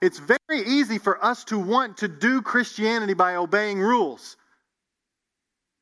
it's 0.00 0.18
very 0.18 0.66
easy 0.66 0.98
for 0.98 1.24
us 1.24 1.44
to 1.44 1.58
want 1.58 1.96
to 1.98 2.08
do 2.08 2.42
Christianity 2.42 3.14
by 3.14 3.36
obeying 3.36 3.80
rules, 3.80 4.36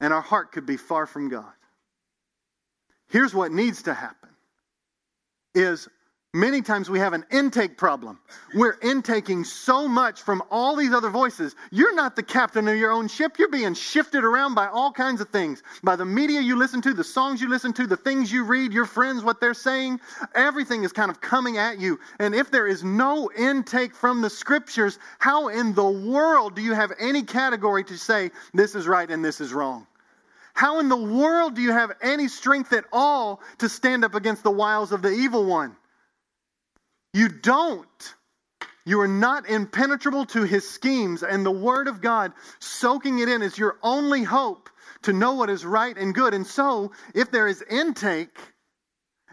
and 0.01 0.13
our 0.13 0.21
heart 0.21 0.53
could 0.53 0.67
be 0.67 0.77
far 0.77 1.07
from 1.07 1.29
God. 1.29 1.53
Here's 3.11 3.35
what 3.35 3.53
needs 3.53 3.83
to 3.83 3.95
happen 3.95 4.29
is 5.53 5.89
many 6.33 6.63
times 6.63 6.89
we 6.89 7.01
have 7.01 7.13
an 7.13 7.25
intake 7.33 7.77
problem. 7.77 8.21
We're 8.55 8.79
intaking 8.83 9.43
so 9.43 9.89
much 9.89 10.23
from 10.23 10.45
all 10.49 10.77
these 10.77 10.93
other 10.93 11.11
voices. 11.11 11.57
You're 11.73 11.95
not 11.97 12.15
the 12.15 12.23
captain 12.23 12.69
of 12.69 12.77
your 12.77 12.93
own 12.93 13.09
ship. 13.09 13.37
You're 13.37 13.51
being 13.51 13.75
shifted 13.75 14.23
around 14.23 14.55
by 14.55 14.69
all 14.69 14.93
kinds 14.93 15.21
of 15.21 15.29
things. 15.31 15.65
By 15.83 15.97
the 15.97 16.05
media 16.05 16.41
you 16.41 16.55
listen 16.55 16.81
to, 16.83 16.95
the 16.95 17.03
songs 17.03 17.41
you 17.41 17.49
listen 17.49 17.73
to, 17.73 17.87
the 17.89 17.97
things 17.97 18.31
you 18.31 18.45
read, 18.45 18.73
your 18.73 18.87
friends, 18.87 19.25
what 19.25 19.41
they're 19.41 19.55
saying. 19.55 19.99
Everything 20.37 20.85
is 20.85 20.93
kind 20.93 21.11
of 21.11 21.21
coming 21.21 21.59
at 21.59 21.81
you. 21.81 21.99
And 22.21 22.33
if 22.33 22.53
there 22.53 22.69
is 22.69 22.85
no 22.85 23.29
intake 23.37 23.93
from 23.93 24.21
the 24.21 24.31
scriptures, 24.31 25.01
how 25.19 25.49
in 25.49 25.75
the 25.75 25.91
world 25.91 26.55
do 26.55 26.63
you 26.63 26.75
have 26.75 26.93
any 27.01 27.25
category 27.25 27.83
to 27.85 27.99
say 27.99 28.31
this 28.55 28.77
is 28.77 28.87
right 28.87 29.11
and 29.11 29.25
this 29.25 29.41
is 29.41 29.53
wrong? 29.53 29.85
How 30.61 30.79
in 30.79 30.91
the 30.91 30.97
world 30.97 31.55
do 31.55 31.63
you 31.63 31.73
have 31.73 31.93
any 32.03 32.29
strength 32.29 32.75
at 32.75 32.85
all 32.93 33.41
to 33.61 33.69
stand 33.71 34.05
up 34.05 34.15
against 34.15 34.43
the 34.43 34.51
wiles 34.51 34.93
of 34.93 35.01
the 35.01 35.09
evil 35.09 35.47
one? 35.47 35.75
You 37.15 37.31
don't. 37.31 38.15
you 38.85 39.01
are 39.01 39.09
not 39.09 39.49
impenetrable 39.49 40.27
to 40.27 40.43
his 40.43 40.69
schemes, 40.69 41.23
and 41.23 41.47
the 41.47 41.51
word 41.51 41.89
of 41.89 42.03
God, 42.03 42.35
soaking 42.59 43.21
it 43.21 43.31
in, 43.31 43.41
is 43.41 43.57
your 43.57 43.79
only 43.83 44.23
hope 44.23 44.69
to 45.05 45.15
know 45.15 45.33
what 45.33 45.49
is 45.49 45.65
right 45.65 45.97
and 45.97 46.15
good. 46.15 46.35
And 46.35 46.47
so, 46.47 46.93
if 47.15 47.31
there 47.31 47.49
is 47.49 47.63
intake, 47.63 48.39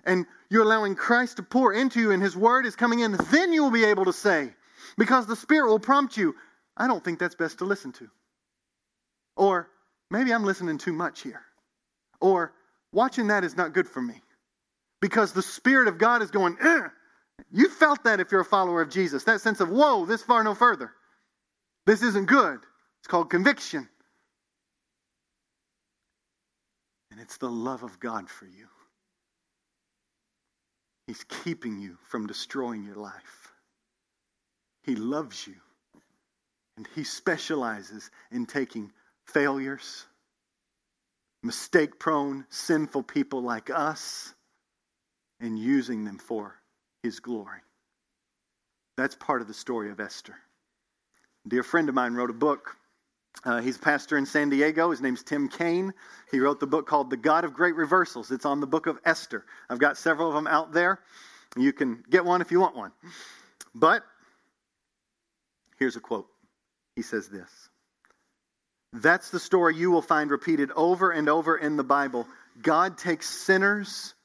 and 0.06 0.26
you're 0.50 0.64
allowing 0.64 0.96
Christ 0.96 1.36
to 1.38 1.44
pour 1.44 1.74
into 1.74 2.00
you 2.00 2.12
and 2.12 2.24
his 2.24 2.38
word 2.38 2.66
is 2.66 2.78
coming 2.78 3.02
in, 3.02 3.18
then 3.32 3.52
you 3.52 3.64
will 3.64 3.72
be 3.72 3.84
able 3.84 4.06
to 4.06 4.14
say, 4.14 4.54
because 4.98 5.28
the 5.28 5.36
Spirit 5.36 5.68
will 5.68 5.80
prompt 5.80 6.16
you, 6.16 6.36
I 6.78 6.88
don't 6.88 7.04
think 7.04 7.20
that's 7.20 7.36
best 7.36 7.58
to 7.58 7.66
listen 7.66 7.92
to. 7.92 8.08
Or 9.36 9.70
maybe 10.12 10.34
I'm 10.34 10.44
listening 10.44 10.78
too 10.78 10.94
much 10.94 11.22
here. 11.22 11.42
Or 12.20 12.54
watching 12.92 13.28
that 13.28 13.44
is 13.44 13.56
not 13.56 13.74
good 13.74 13.88
for 13.88 14.02
me. 14.02 14.22
Because 15.02 15.34
the 15.34 15.42
Spirit 15.42 15.88
of 15.88 15.98
God 15.98 16.22
is 16.22 16.32
going, 16.32 16.58
eh. 16.62 16.88
you 17.52 17.70
felt 17.70 18.04
that 18.04 18.20
if 18.20 18.32
you're 18.32 18.42
a 18.42 18.46
follower 18.46 18.82
of 18.82 18.90
Jesus. 18.90 19.24
That 19.26 19.42
sense 19.42 19.60
of, 19.60 19.70
whoa, 19.70 20.06
this 20.06 20.24
far, 20.24 20.44
no 20.44 20.56
further. 20.56 20.92
This 21.86 22.02
isn't 22.02 22.28
good. 22.28 22.60
It's 23.00 23.08
called 23.08 23.30
conviction. 23.30 23.88
And 27.12 27.22
it's 27.22 27.38
the 27.38 27.50
love 27.50 27.84
of 27.84 28.00
God 28.00 28.30
for 28.30 28.46
you. 28.46 28.68
He's 31.08 31.24
keeping 31.24 31.80
you 31.80 31.98
from 32.10 32.28
destroying 32.28 32.84
your 32.84 32.96
life. 32.98 33.54
He 34.84 34.96
loves 34.96 35.48
you. 35.48 35.56
And 36.76 36.88
He 36.96 37.04
specializes 37.04 38.12
in 38.32 38.46
taking 38.46 38.92
failures, 39.28 40.06
mistake 41.44 42.00
prone, 42.00 42.46
sinful 42.50 43.04
people 43.04 43.42
like 43.42 43.70
us, 43.70 44.34
and 45.40 45.58
using 45.58 46.04
them 46.04 46.18
for 46.18 46.56
His 47.04 47.20
glory. 47.20 47.60
That's 48.98 49.16
part 49.16 49.42
of 49.42 49.48
the 49.48 49.54
story 49.54 49.92
of 49.92 50.00
Esther. 50.00 50.36
A 51.46 51.50
dear 51.50 51.64
friend 51.64 51.88
of 51.88 51.96
mine 51.96 52.14
wrote 52.16 52.32
a 52.32 52.34
book. 52.34 52.76
Uh, 53.44 53.62
he's 53.62 53.76
a 53.76 53.80
pastor 53.80 54.18
in 54.18 54.26
San 54.26 54.50
Diego. 54.50 54.90
His 54.90 55.02
name's 55.02 55.22
Tim 55.22 55.48
Kaine. 55.48 55.94
He 56.32 56.40
wrote 56.40 56.60
the 56.60 56.68
book 56.68 56.88
called 56.88 57.12
The 57.12 57.18
God 57.18 57.46
of 57.46 57.54
Great 57.54 57.76
Reversals. 57.76 58.32
It's 58.32 58.46
on 58.46 58.60
the 58.60 58.68
book 58.68 58.88
of 58.88 59.00
Esther. 59.06 59.46
I've 59.70 59.78
got 59.78 59.98
several 59.98 60.28
of 60.28 60.34
them 60.34 60.48
out 60.48 60.74
there. 60.74 61.00
You 61.56 61.72
can 61.72 62.04
get 62.10 62.26
one 62.26 62.42
if 62.42 62.52
you 62.52 62.60
want 62.60 62.76
one. 62.76 62.92
But 63.76 64.04
here's 65.78 65.96
a 65.96 66.00
quote. 66.00 66.28
He 66.96 67.04
says 67.04 67.28
this 67.28 67.70
That's 68.94 69.30
the 69.30 69.40
story 69.40 69.76
you 69.76 69.92
will 69.92 70.02
find 70.02 70.32
repeated 70.32 70.72
over 70.72 71.12
and 71.12 71.28
over 71.30 71.58
in 71.58 71.76
the 71.78 71.84
Bible. 71.84 72.28
God 72.62 72.98
takes 72.98 73.30
sinners, 73.30 74.16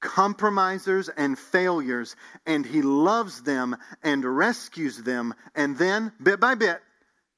compromisers, 0.00 1.08
and 1.08 1.38
failures, 1.38 2.16
and 2.44 2.66
He 2.66 2.82
loves 2.82 3.42
them 3.42 3.76
and 4.02 4.24
rescues 4.24 4.98
them. 4.98 5.34
And 5.54 5.78
then, 5.78 6.12
bit 6.22 6.40
by 6.40 6.54
bit, 6.54 6.80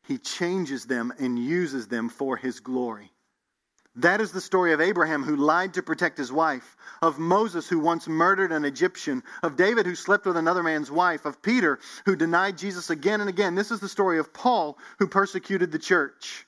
He 0.05 0.18
changes 0.18 0.87
them 0.87 1.12
and 1.18 1.39
uses 1.39 1.89
them 1.89 2.09
for 2.09 2.37
His 2.37 2.61
glory. 2.61 3.12
That 3.97 4.23
is 4.23 4.33
the 4.33 4.41
story 4.41 4.73
of 4.73 4.81
Abraham 4.81 5.23
who 5.23 5.37
lied 5.37 5.75
to 5.75 5.83
protect 5.83 6.16
his 6.16 6.33
wife, 6.33 6.79
of 7.03 7.18
Moses 7.18 7.68
who 7.68 7.79
once 7.79 8.09
murdered 8.09 8.51
an 8.51 8.64
Egyptian, 8.64 9.23
of 9.43 9.57
David 9.57 9.85
who 9.85 9.95
slept 9.95 10.25
with 10.25 10.39
another 10.39 10.62
man's 10.62 10.91
wife, 10.91 11.27
of 11.27 11.43
Peter 11.43 11.79
who 12.07 12.16
denied 12.16 12.57
Jesus 12.57 12.89
again 12.89 13.20
and 13.20 13.29
again. 13.29 13.55
This 13.55 13.70
is 13.70 13.81
the 13.81 13.91
story 13.91 14.18
of 14.18 14.33
Paul 14.33 14.79
who 14.99 15.07
persecuted 15.07 15.73
the 15.73 15.79
church. 15.79 16.47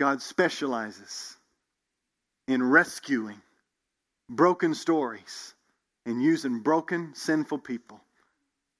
God 0.00 0.22
specializes 0.22 1.36
in 2.48 2.62
rescuing 2.62 3.36
broken 4.30 4.72
stories 4.72 5.52
and 6.06 6.22
using 6.22 6.60
broken, 6.60 7.12
sinful 7.14 7.58
people 7.58 8.00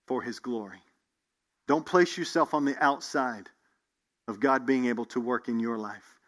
for 0.07 0.23
his 0.23 0.39
glory. 0.39 0.81
Don't 1.69 1.85
place 1.85 2.17
yourself 2.17 2.55
on 2.55 2.65
the 2.65 2.83
outside 2.83 3.51
of 4.29 4.41
God 4.41 4.65
being 4.65 4.87
able 4.87 5.05
to 5.05 5.21
work 5.21 5.49
in 5.49 5.61
your 5.61 5.77
life. 5.77 6.19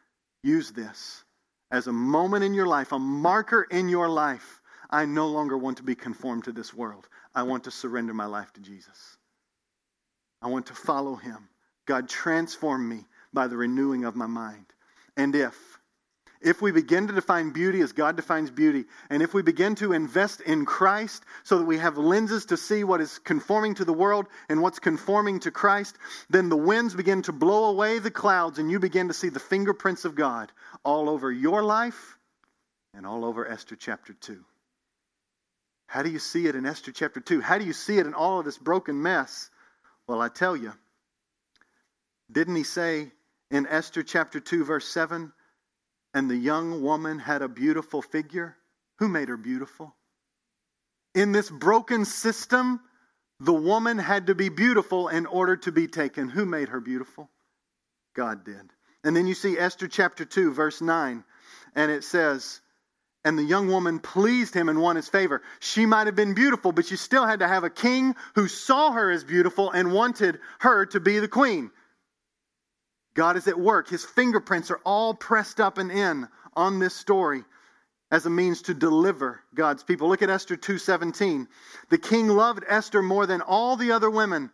Use 0.42 0.72
this 0.72 1.24
as 1.70 1.86
a 1.86 1.92
moment 1.92 2.44
in 2.44 2.52
your 2.52 2.66
life, 2.66 2.92
a 2.92 2.98
marker 2.98 3.62
in 3.62 3.88
your 3.88 4.10
life. 4.10 4.60
I 4.90 5.06
no 5.06 5.26
longer 5.26 5.56
want 5.56 5.78
to 5.78 5.84
be 5.84 5.94
conformed 5.94 6.44
to 6.44 6.52
this 6.52 6.74
world. 6.74 7.08
I 7.34 7.44
want 7.44 7.64
to 7.64 7.70
surrender 7.70 8.12
my 8.12 8.26
life 8.26 8.52
to 8.52 8.60
Jesus. 8.60 9.16
I 10.42 10.48
want 10.48 10.66
to 10.66 10.74
follow 10.74 11.14
him. 11.14 11.48
God, 11.86 12.10
transform 12.10 12.86
me 12.86 13.06
by 13.32 13.46
the 13.46 13.56
renewing 13.56 14.04
of 14.04 14.16
my 14.16 14.26
mind. 14.26 14.66
And 15.16 15.34
if 15.34 15.72
if 16.42 16.60
we 16.60 16.72
begin 16.72 17.06
to 17.06 17.12
define 17.12 17.50
beauty 17.50 17.80
as 17.80 17.92
God 17.92 18.16
defines 18.16 18.50
beauty, 18.50 18.84
and 19.10 19.22
if 19.22 19.32
we 19.32 19.42
begin 19.42 19.76
to 19.76 19.92
invest 19.92 20.40
in 20.40 20.64
Christ 20.64 21.24
so 21.44 21.58
that 21.58 21.64
we 21.64 21.78
have 21.78 21.96
lenses 21.96 22.46
to 22.46 22.56
see 22.56 22.82
what 22.82 23.00
is 23.00 23.20
conforming 23.20 23.74
to 23.76 23.84
the 23.84 23.92
world 23.92 24.26
and 24.48 24.60
what's 24.60 24.80
conforming 24.80 25.38
to 25.40 25.50
Christ, 25.50 25.96
then 26.30 26.48
the 26.48 26.56
winds 26.56 26.94
begin 26.94 27.22
to 27.22 27.32
blow 27.32 27.66
away 27.66 28.00
the 28.00 28.10
clouds 28.10 28.58
and 28.58 28.70
you 28.70 28.80
begin 28.80 29.08
to 29.08 29.14
see 29.14 29.28
the 29.28 29.38
fingerprints 29.38 30.04
of 30.04 30.16
God 30.16 30.50
all 30.84 31.08
over 31.08 31.30
your 31.30 31.62
life 31.62 32.18
and 32.92 33.06
all 33.06 33.24
over 33.24 33.46
Esther 33.46 33.76
chapter 33.76 34.12
2. 34.12 34.44
How 35.86 36.02
do 36.02 36.10
you 36.10 36.18
see 36.18 36.46
it 36.46 36.56
in 36.56 36.66
Esther 36.66 36.90
chapter 36.90 37.20
2? 37.20 37.40
How 37.40 37.58
do 37.58 37.64
you 37.64 37.72
see 37.72 37.98
it 37.98 38.06
in 38.06 38.14
all 38.14 38.40
of 38.40 38.44
this 38.44 38.58
broken 38.58 39.00
mess? 39.00 39.50
Well, 40.08 40.20
I 40.20 40.28
tell 40.28 40.56
you, 40.56 40.72
didn't 42.30 42.56
he 42.56 42.64
say 42.64 43.12
in 43.52 43.68
Esther 43.68 44.02
chapter 44.02 44.40
2, 44.40 44.64
verse 44.64 44.88
7? 44.88 45.32
and 46.14 46.30
the 46.30 46.36
young 46.36 46.82
woman 46.82 47.18
had 47.18 47.42
a 47.42 47.48
beautiful 47.48 48.02
figure. 48.02 48.56
Who 48.98 49.08
made 49.08 49.28
her 49.28 49.36
beautiful? 49.36 49.94
In 51.14 51.32
this 51.32 51.50
broken 51.50 52.04
system, 52.04 52.80
the 53.40 53.52
woman 53.52 53.98
had 53.98 54.26
to 54.28 54.34
be 54.34 54.48
beautiful 54.48 55.08
in 55.08 55.26
order 55.26 55.56
to 55.58 55.72
be 55.72 55.88
taken. 55.88 56.28
Who 56.28 56.46
made 56.46 56.68
her 56.68 56.80
beautiful? 56.80 57.30
God 58.14 58.44
did. 58.44 58.70
And 59.04 59.16
then 59.16 59.26
you 59.26 59.34
see 59.34 59.58
Esther 59.58 59.88
chapter 59.88 60.24
2, 60.24 60.52
verse 60.52 60.80
9, 60.80 61.24
and 61.74 61.90
it 61.90 62.04
says, 62.04 62.60
and 63.24 63.38
the 63.38 63.44
young 63.44 63.68
woman 63.68 64.00
pleased 64.00 64.52
him 64.52 64.68
and 64.68 64.80
won 64.80 64.96
his 64.96 65.08
favor. 65.08 65.42
She 65.60 65.86
might 65.86 66.06
have 66.06 66.16
been 66.16 66.34
beautiful, 66.34 66.72
but 66.72 66.86
she 66.86 66.96
still 66.96 67.24
had 67.24 67.38
to 67.38 67.48
have 67.48 67.62
a 67.62 67.70
king 67.70 68.16
who 68.34 68.48
saw 68.48 68.90
her 68.92 69.10
as 69.10 69.22
beautiful 69.22 69.70
and 69.70 69.92
wanted 69.92 70.40
her 70.58 70.86
to 70.86 71.00
be 71.00 71.20
the 71.20 71.28
queen. 71.28 71.70
God 73.14 73.36
is 73.36 73.48
at 73.48 73.58
work. 73.58 73.88
His 73.88 74.04
fingerprints 74.04 74.70
are 74.70 74.80
all 74.84 75.14
pressed 75.14 75.60
up 75.60 75.78
and 75.78 75.90
in 75.90 76.28
on 76.54 76.78
this 76.78 76.94
story 76.94 77.44
as 78.10 78.26
a 78.26 78.30
means 78.30 78.62
to 78.62 78.74
deliver 78.74 79.40
God's 79.54 79.82
people. 79.82 80.08
Look 80.08 80.22
at 80.22 80.30
Esther 80.30 80.56
2:17. 80.56 81.48
The 81.88 81.98
king 81.98 82.28
loved 82.28 82.64
Esther 82.66 83.02
more 83.02 83.26
than 83.26 83.40
all 83.40 83.76
the 83.76 83.92
other 83.92 84.10
women, 84.10 84.50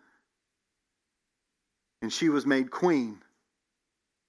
and 2.03 2.13
she 2.13 2.29
was 2.29 2.47
made 2.47 2.71
queen. 2.71 3.23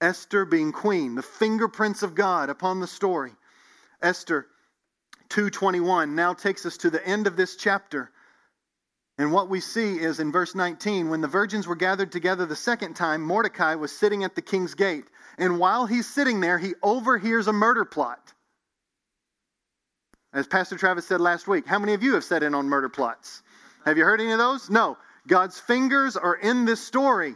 Esther 0.02 0.46
being 0.46 0.72
queen, 0.72 1.16
the 1.16 1.22
fingerprints 1.22 2.04
of 2.04 2.16
God 2.16 2.50
upon 2.50 2.80
the 2.80 2.88
story. 2.88 3.36
Esther 4.02 4.48
2:21 5.30 6.16
now 6.16 6.34
takes 6.34 6.66
us 6.66 6.78
to 6.78 6.90
the 6.90 7.06
end 7.06 7.28
of 7.28 7.36
this 7.36 7.56
chapter 7.56 8.12
and 9.20 9.34
what 9.34 9.50
we 9.50 9.60
see 9.60 10.00
is 10.00 10.22
in 10.22 10.32
verse 10.32 10.56
19, 10.56 11.10
when 11.10 11.20
the 11.20 11.28
virgins 11.28 11.68
were 11.68 11.76
gathered 11.76 12.10
together 12.10 12.46
the 12.46 12.56
second 12.56 12.96
time, 12.96 13.22
Mordecai 13.22 13.76
was 13.76 13.92
sitting 13.92 14.24
at 14.24 14.34
the 14.34 14.42
king's 14.42 14.76
gate. 14.76 15.04
And 15.38 15.60
while 15.60 15.86
he's 15.86 16.08
sitting 16.08 16.40
there, 16.40 16.58
he 16.58 16.74
overhears 16.82 17.48
a 17.48 17.54
murder 17.54 17.84
plot. 17.84 18.34
As 20.32 20.48
Pastor 20.48 20.78
Travis 20.78 21.06
said 21.06 21.20
last 21.20 21.50
week, 21.50 21.68
how 21.68 21.80
many 21.80 21.94
of 21.94 22.02
you 22.02 22.14
have 22.14 22.24
set 22.24 22.44
in 22.44 22.56
on 22.56 22.70
murder 22.70 22.88
plots? 22.88 23.44
Have 23.84 23.98
you 23.98 24.06
heard 24.06 24.22
any 24.22 24.32
of 24.32 24.38
those? 24.38 24.70
No. 24.70 24.98
God's 25.28 25.60
fingers 25.60 26.16
are 26.16 26.36
in 26.36 26.64
this 26.64 26.80
story. 26.80 27.36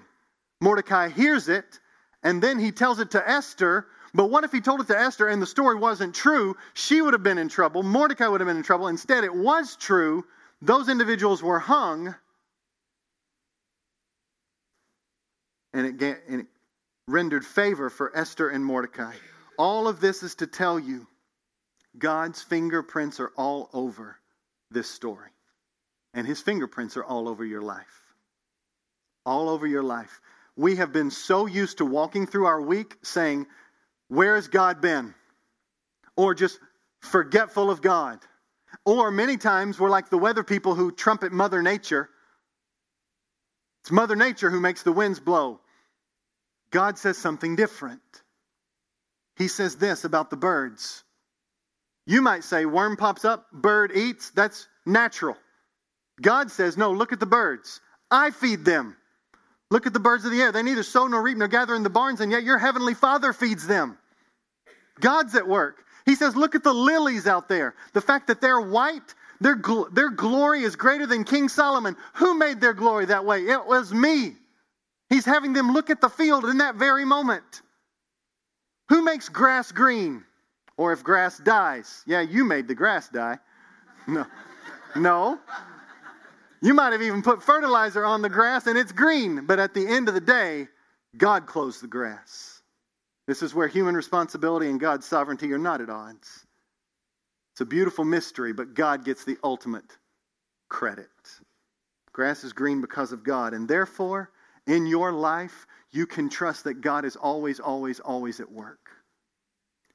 Mordecai 0.61 1.09
hears 1.09 1.49
it, 1.49 1.81
and 2.23 2.41
then 2.41 2.59
he 2.59 2.71
tells 2.71 3.01
it 3.01 3.11
to 3.11 3.29
Esther. 3.29 3.87
But 4.13 4.29
what 4.29 4.45
if 4.45 4.53
he 4.53 4.61
told 4.61 4.79
it 4.79 4.87
to 4.87 4.97
Esther 4.97 5.27
and 5.27 5.41
the 5.41 5.45
story 5.45 5.75
wasn't 5.75 6.15
true? 6.15 6.55
She 6.75 7.01
would 7.01 7.11
have 7.11 7.23
been 7.23 7.39
in 7.39 7.49
trouble. 7.49 7.83
Mordecai 7.83 8.27
would 8.27 8.39
have 8.39 8.47
been 8.47 8.55
in 8.55 8.63
trouble. 8.63 8.87
Instead, 8.87 9.25
it 9.25 9.35
was 9.35 9.75
true. 9.75 10.23
Those 10.63 10.87
individuals 10.87 11.43
were 11.43 11.59
hung, 11.59 12.15
and 15.73 16.01
it, 16.01 16.23
and 16.29 16.41
it 16.41 16.47
rendered 17.05 17.45
favor 17.45 17.89
for 17.89 18.15
Esther 18.15 18.47
and 18.47 18.63
Mordecai. 18.63 19.13
All 19.57 19.89
of 19.89 19.99
this 19.99 20.23
is 20.23 20.35
to 20.35 20.47
tell 20.47 20.79
you 20.79 21.05
God's 21.97 22.41
fingerprints 22.41 23.19
are 23.19 23.33
all 23.35 23.69
over 23.73 24.17
this 24.71 24.89
story. 24.89 25.31
And 26.13 26.25
his 26.25 26.39
fingerprints 26.39 26.95
are 26.95 27.03
all 27.03 27.27
over 27.27 27.43
your 27.43 27.61
life. 27.61 28.01
All 29.25 29.49
over 29.49 29.67
your 29.67 29.83
life. 29.83 30.21
We 30.55 30.77
have 30.77 30.93
been 30.93 31.11
so 31.11 31.45
used 31.45 31.79
to 31.79 31.85
walking 31.85 32.25
through 32.25 32.45
our 32.45 32.61
week 32.61 32.95
saying, 33.03 33.47
Where 34.07 34.35
has 34.35 34.47
God 34.47 34.79
been? 34.79 35.13
Or 36.15 36.33
just 36.33 36.57
forgetful 37.01 37.69
of 37.69 37.81
God. 37.81 38.19
Or 38.85 39.11
many 39.11 39.37
times 39.37 39.79
we're 39.79 39.89
like 39.89 40.09
the 40.09 40.17
weather 40.17 40.43
people 40.43 40.75
who 40.75 40.91
trumpet 40.91 41.31
Mother 41.31 41.61
Nature. 41.61 42.09
It's 43.83 43.91
Mother 43.91 44.15
Nature 44.15 44.49
who 44.49 44.59
makes 44.59 44.83
the 44.83 44.91
winds 44.91 45.19
blow. 45.19 45.59
God 46.71 46.97
says 46.97 47.17
something 47.17 47.55
different. 47.55 48.01
He 49.37 49.47
says 49.47 49.75
this 49.75 50.03
about 50.03 50.29
the 50.29 50.37
birds. 50.37 51.03
You 52.05 52.21
might 52.21 52.43
say, 52.43 52.65
worm 52.65 52.97
pops 52.97 53.25
up, 53.25 53.51
bird 53.51 53.91
eats. 53.95 54.31
That's 54.31 54.67
natural. 54.85 55.37
God 56.21 56.51
says, 56.51 56.77
no, 56.77 56.91
look 56.91 57.13
at 57.13 57.19
the 57.19 57.25
birds. 57.25 57.79
I 58.11 58.31
feed 58.31 58.65
them. 58.65 58.95
Look 59.71 59.87
at 59.87 59.93
the 59.93 59.99
birds 59.99 60.25
of 60.25 60.31
the 60.31 60.41
air. 60.41 60.51
They 60.51 60.61
neither 60.61 60.83
sow 60.83 61.07
nor 61.07 61.21
reap 61.21 61.37
nor 61.37 61.47
gather 61.47 61.75
in 61.75 61.83
the 61.83 61.89
barns, 61.89 62.21
and 62.21 62.31
yet 62.31 62.43
your 62.43 62.57
heavenly 62.57 62.93
Father 62.93 63.33
feeds 63.33 63.65
them. 63.65 63.97
God's 64.99 65.35
at 65.35 65.47
work. 65.47 65.82
He 66.05 66.15
says, 66.15 66.35
Look 66.35 66.55
at 66.55 66.63
the 66.63 66.73
lilies 66.73 67.27
out 67.27 67.47
there. 67.47 67.75
The 67.93 68.01
fact 68.01 68.27
that 68.27 68.41
they're 68.41 68.61
white, 68.61 69.15
their, 69.41 69.55
gl- 69.55 69.93
their 69.93 70.09
glory 70.09 70.63
is 70.63 70.75
greater 70.75 71.05
than 71.05 71.23
King 71.23 71.49
Solomon. 71.49 71.95
Who 72.15 72.37
made 72.37 72.61
their 72.61 72.73
glory 72.73 73.05
that 73.05 73.25
way? 73.25 73.47
It 73.47 73.65
was 73.65 73.93
me. 73.93 74.35
He's 75.09 75.25
having 75.25 75.53
them 75.53 75.71
look 75.73 75.89
at 75.89 76.01
the 76.01 76.09
field 76.09 76.45
in 76.45 76.57
that 76.57 76.75
very 76.75 77.05
moment. 77.05 77.61
Who 78.89 79.03
makes 79.03 79.29
grass 79.29 79.71
green? 79.71 80.23
Or 80.77 80.91
if 80.91 81.03
grass 81.03 81.37
dies? 81.37 82.03
Yeah, 82.07 82.21
you 82.21 82.43
made 82.43 82.67
the 82.67 82.75
grass 82.75 83.09
die. 83.09 83.37
No. 84.07 84.25
No. 84.95 85.39
You 86.61 86.73
might 86.73 86.93
have 86.93 87.01
even 87.01 87.21
put 87.21 87.43
fertilizer 87.43 88.05
on 88.05 88.21
the 88.21 88.29
grass 88.29 88.67
and 88.67 88.77
it's 88.77 88.91
green, 88.91 89.45
but 89.45 89.59
at 89.59 89.73
the 89.73 89.85
end 89.85 90.07
of 90.07 90.13
the 90.13 90.21
day, 90.21 90.67
God 91.17 91.45
clothes 91.45 91.81
the 91.81 91.87
grass. 91.87 92.52
This 93.27 93.41
is 93.41 93.55
where 93.55 93.67
human 93.67 93.95
responsibility 93.95 94.69
and 94.69 94.79
God's 94.79 95.05
sovereignty 95.05 95.51
are 95.53 95.57
not 95.57 95.81
at 95.81 95.89
odds. 95.89 96.45
It's 97.53 97.61
a 97.61 97.65
beautiful 97.65 98.03
mystery, 98.03 98.51
but 98.51 98.73
God 98.73 99.05
gets 99.05 99.23
the 99.23 99.37
ultimate 99.43 99.97
credit. 100.69 101.07
Grass 102.11 102.43
is 102.43 102.53
green 102.53 102.81
because 102.81 103.11
of 103.11 103.23
God, 103.23 103.53
and 103.53 103.67
therefore, 103.67 104.31
in 104.67 104.85
your 104.85 105.11
life, 105.11 105.65
you 105.91 106.05
can 106.05 106.29
trust 106.29 106.63
that 106.63 106.81
God 106.81 107.05
is 107.05 107.15
always, 107.15 107.59
always, 107.59 107.99
always 107.99 108.39
at 108.39 108.51
work. 108.51 108.89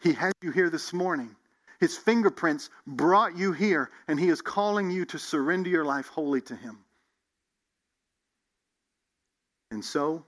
He 0.00 0.12
had 0.12 0.32
you 0.42 0.52
here 0.52 0.70
this 0.70 0.92
morning. 0.92 1.34
His 1.80 1.96
fingerprints 1.96 2.70
brought 2.86 3.36
you 3.36 3.52
here, 3.52 3.90
and 4.06 4.18
He 4.18 4.28
is 4.28 4.40
calling 4.42 4.90
you 4.90 5.04
to 5.06 5.18
surrender 5.18 5.70
your 5.70 5.84
life 5.84 6.08
wholly 6.08 6.40
to 6.42 6.56
Him. 6.56 6.78
And 9.70 9.84
so, 9.84 10.24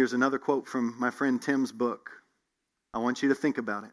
here's 0.00 0.14
another 0.14 0.38
quote 0.38 0.66
from 0.66 0.94
my 0.98 1.10
friend 1.10 1.42
Tim's 1.42 1.72
book. 1.72 2.08
I 2.94 2.98
want 3.00 3.22
you 3.22 3.28
to 3.28 3.34
think 3.34 3.58
about 3.58 3.84
it. 3.84 3.90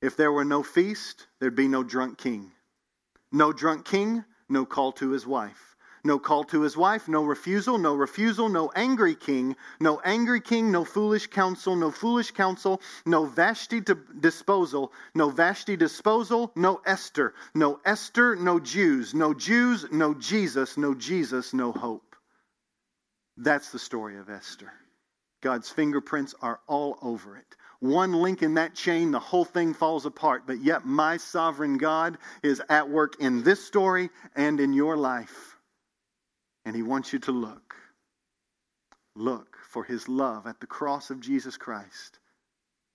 If 0.00 0.16
there 0.16 0.30
were 0.30 0.44
no 0.44 0.62
feast, 0.62 1.26
there'd 1.40 1.56
be 1.56 1.66
no 1.66 1.82
drunk 1.82 2.16
king. 2.16 2.52
No 3.32 3.52
drunk 3.52 3.84
king, 3.84 4.24
no 4.48 4.64
call 4.64 4.92
to 4.92 5.10
his 5.10 5.26
wife. 5.26 5.74
No 6.04 6.20
call 6.20 6.44
to 6.44 6.60
his 6.60 6.76
wife, 6.76 7.08
no 7.08 7.24
refusal, 7.24 7.76
no 7.76 7.96
refusal, 7.96 8.48
no 8.48 8.70
angry 8.76 9.16
king, 9.16 9.56
no 9.80 10.00
angry 10.04 10.40
king, 10.40 10.70
no 10.70 10.84
foolish 10.84 11.26
counsel, 11.26 11.74
no 11.74 11.90
foolish 11.90 12.30
counsel, 12.30 12.80
no 13.04 13.24
Vashti 13.24 13.82
disposal, 14.20 14.92
no 15.12 15.28
Vashti 15.28 15.76
disposal, 15.76 16.52
no 16.54 16.80
Esther, 16.86 17.34
no 17.52 17.80
Esther, 17.84 18.36
no 18.36 18.60
Jews, 18.60 19.12
no 19.12 19.34
Jews, 19.34 19.86
no 19.90 20.14
Jesus, 20.14 20.76
no 20.76 20.94
Jesus, 20.94 21.52
no 21.52 21.72
hope. 21.72 22.14
That's 23.36 23.72
the 23.72 23.80
story 23.80 24.18
of 24.18 24.30
Esther. 24.30 24.72
God's 25.46 25.70
fingerprints 25.70 26.34
are 26.42 26.58
all 26.66 26.98
over 27.00 27.36
it. 27.36 27.46
One 27.78 28.12
link 28.14 28.42
in 28.42 28.54
that 28.54 28.74
chain, 28.74 29.12
the 29.12 29.20
whole 29.20 29.44
thing 29.44 29.74
falls 29.74 30.04
apart. 30.04 30.42
But 30.44 30.60
yet, 30.60 30.84
my 30.84 31.18
sovereign 31.18 31.78
God 31.78 32.18
is 32.42 32.60
at 32.68 32.90
work 32.90 33.20
in 33.20 33.44
this 33.44 33.64
story 33.64 34.10
and 34.34 34.58
in 34.58 34.72
your 34.72 34.96
life. 34.96 35.56
And 36.64 36.74
he 36.74 36.82
wants 36.82 37.12
you 37.12 37.20
to 37.20 37.30
look. 37.30 37.76
Look 39.14 39.56
for 39.70 39.84
his 39.84 40.08
love 40.08 40.48
at 40.48 40.58
the 40.58 40.66
cross 40.66 41.10
of 41.10 41.20
Jesus 41.20 41.56
Christ. 41.56 42.18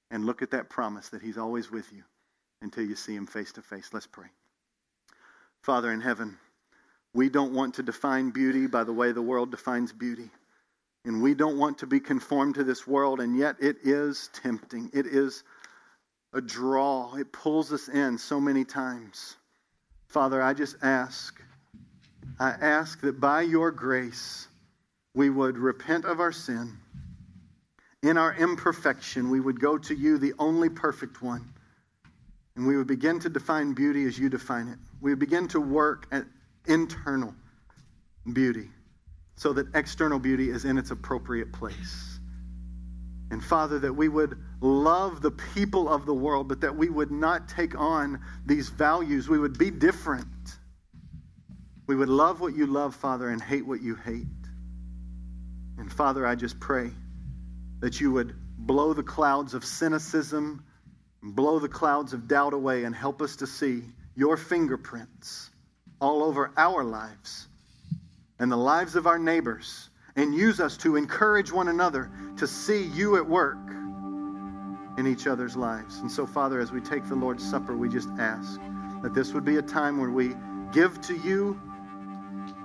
And 0.10 0.26
look 0.26 0.42
at 0.42 0.52
that 0.52 0.70
promise 0.70 1.08
that 1.12 1.22
he's 1.22 1.38
always 1.38 1.72
with 1.72 1.90
you 1.94 2.04
until 2.62 2.84
you 2.84 2.98
see 2.98 3.16
him 3.16 3.28
face 3.28 3.54
to 3.54 3.62
face. 3.62 3.92
Let's 3.94 4.08
pray. 4.08 4.28
Father 5.62 5.90
in 5.90 6.02
heaven, 6.02 6.38
we 7.14 7.30
don't 7.30 7.54
want 7.54 7.76
to 7.76 7.84
define 7.84 8.32
beauty 8.32 8.68
by 8.68 8.84
the 8.84 8.92
way 8.92 9.14
the 9.14 9.22
world 9.22 9.52
defines 9.52 9.94
beauty. 9.94 10.32
And 11.06 11.22
we 11.22 11.34
don't 11.34 11.58
want 11.58 11.80
to 11.80 11.88
be 11.88 12.00
conformed 12.00 12.56
to 12.56 12.64
this 12.64 12.86
world, 12.86 13.22
and 13.22 13.36
yet 13.36 13.56
it 13.60 13.78
is 13.84 14.30
tempting. 14.34 14.92
It 14.94 15.08
is 15.08 15.44
a 16.34 16.42
draw. 16.42 17.16
It 17.16 17.32
pulls 17.32 17.74
us 17.74 17.90
in 17.90 18.18
so 18.18 18.40
many 18.40 18.64
times. 18.64 19.36
Father, 20.08 20.42
I 20.42 20.54
just 20.54 20.76
ask 20.82 21.42
I 22.40 22.50
ask 22.50 23.02
that 23.02 23.20
by 23.20 23.42
your 23.42 23.72
grace 23.72 24.48
we 25.14 25.30
would 25.30 25.58
repent 25.58 26.06
of 26.06 26.20
our 26.20 26.32
sin. 26.32 26.78
In 28.04 28.18
our 28.18 28.34
imperfection, 28.34 29.30
we 29.30 29.40
would 29.40 29.60
go 29.60 29.78
to 29.78 29.96
you, 29.96 30.18
the 30.18 30.34
only 30.40 30.70
perfect 30.70 31.22
one, 31.22 31.54
and 32.56 32.66
we 32.66 32.78
would 32.78 32.88
begin 32.88 33.20
to 33.20 33.30
define 33.30 33.74
beauty 33.74 34.06
as 34.06 34.18
you 34.18 34.28
define 34.28 34.68
it. 34.68 34.80
We 35.02 35.12
would 35.12 35.20
begin 35.20 35.48
to 35.50 35.60
work 35.60 36.08
at 36.12 36.26
internal 36.66 37.36
beauty 38.34 38.70
so 39.42 39.54
that 39.54 39.76
external 39.76 40.20
beauty 40.20 40.50
is 40.50 40.66
in 40.66 40.78
its 40.78 40.92
appropriate 40.92 41.52
place. 41.52 42.20
And 43.32 43.44
Father, 43.44 43.80
that 43.80 43.94
we 43.94 44.10
would 44.10 44.38
love 44.60 45.22
the 45.22 45.32
people 45.32 45.88
of 45.88 46.06
the 46.06 46.14
world, 46.14 46.48
but 46.48 46.62
that 46.62 46.76
we 46.76 46.90
would 46.90 47.12
not 47.12 47.48
take 47.48 47.80
on 47.80 48.20
these 48.46 48.70
values. 48.70 49.30
We 49.30 49.40
would 49.40 49.58
be 49.58 49.72
different 49.72 50.28
we 51.92 51.98
would 51.98 52.08
love 52.08 52.40
what 52.40 52.56
you 52.56 52.68
love, 52.68 52.96
Father, 52.96 53.28
and 53.28 53.42
hate 53.42 53.68
what 53.68 53.82
you 53.82 53.96
hate. 53.96 54.26
And 55.78 55.92
Father, 55.92 56.26
I 56.26 56.36
just 56.36 56.58
pray 56.58 56.90
that 57.82 58.00
you 58.00 58.14
would 58.14 58.34
blow 58.58 58.94
the 58.94 59.04
clouds 59.04 59.54
of 59.54 59.66
cynicism, 59.66 60.64
blow 61.22 61.60
the 61.60 61.68
clouds 61.68 62.14
of 62.14 62.30
doubt 62.30 62.54
away, 62.54 62.86
and 62.86 62.96
help 62.96 63.22
us 63.22 63.36
to 63.38 63.46
see 63.46 63.84
your 64.16 64.38
fingerprints 64.38 65.50
all 66.00 66.24
over 66.24 66.54
our 66.56 66.86
lives 66.86 67.50
and 68.42 68.52
the 68.52 68.58
lives 68.58 68.96
of 68.96 69.06
our 69.06 69.20
neighbors, 69.20 69.92
and 70.16 70.34
use 70.34 70.60
us 70.60 70.76
to 70.76 70.96
encourage 70.96 71.52
one 71.52 71.68
another 71.68 72.12
to 72.38 72.48
see 72.48 72.84
you 72.86 73.16
at 73.16 73.26
work 73.26 73.58
in 74.98 75.06
each 75.06 75.28
other's 75.28 75.56
lives. 75.56 76.00
And 76.00 76.12
so, 76.12 76.26
Father, 76.26 76.60
as 76.60 76.72
we 76.72 76.82
take 76.82 77.08
the 77.08 77.16
Lord's 77.16 77.48
Supper, 77.48 77.78
we 77.78 77.88
just 77.88 78.10
ask 78.18 78.60
that 79.04 79.14
this 79.14 79.32
would 79.32 79.46
be 79.46 79.58
a 79.58 79.62
time 79.62 80.00
where 80.00 80.10
we 80.10 80.36
give 80.74 81.00
to 81.02 81.16
you 81.18 81.62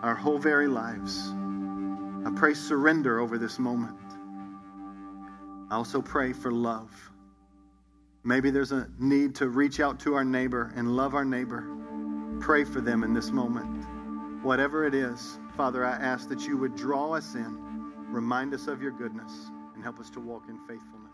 our 0.03 0.15
whole 0.15 0.39
very 0.39 0.67
lives. 0.67 1.31
I 2.25 2.31
pray 2.35 2.55
surrender 2.55 3.21
over 3.21 3.37
this 3.37 3.59
moment. 3.59 3.99
I 5.71 5.75
also 5.75 6.01
pray 6.01 6.33
for 6.33 6.51
love. 6.51 6.91
Maybe 8.25 8.51
there's 8.51 8.73
a 8.73 8.89
need 8.99 9.35
to 9.37 9.49
reach 9.49 9.79
out 9.79 10.01
to 10.01 10.15
our 10.15 10.25
neighbor 10.25 10.73
and 10.75 10.97
love 10.97 11.15
our 11.15 11.25
neighbor. 11.25 11.69
Pray 12.41 12.65
for 12.65 12.81
them 12.81 13.05
in 13.05 13.13
this 13.13 13.31
moment. 13.31 13.85
Whatever 14.43 14.87
it 14.87 14.95
is, 14.95 15.39
Father, 15.57 15.87
I 15.87 15.93
ask 15.93 16.29
that 16.29 16.47
you 16.47 16.59
would 16.59 16.77
draw 16.77 17.15
us 17.15 17.35
in, 17.35 17.57
remind 18.11 18.53
us 18.53 18.67
of 18.67 18.83
your 18.83 18.91
goodness, 18.91 19.51
and 19.75 19.83
help 19.83 19.99
us 19.99 20.11
to 20.11 20.21
walk 20.21 20.51
in 20.51 20.59
faithfulness. 20.59 21.06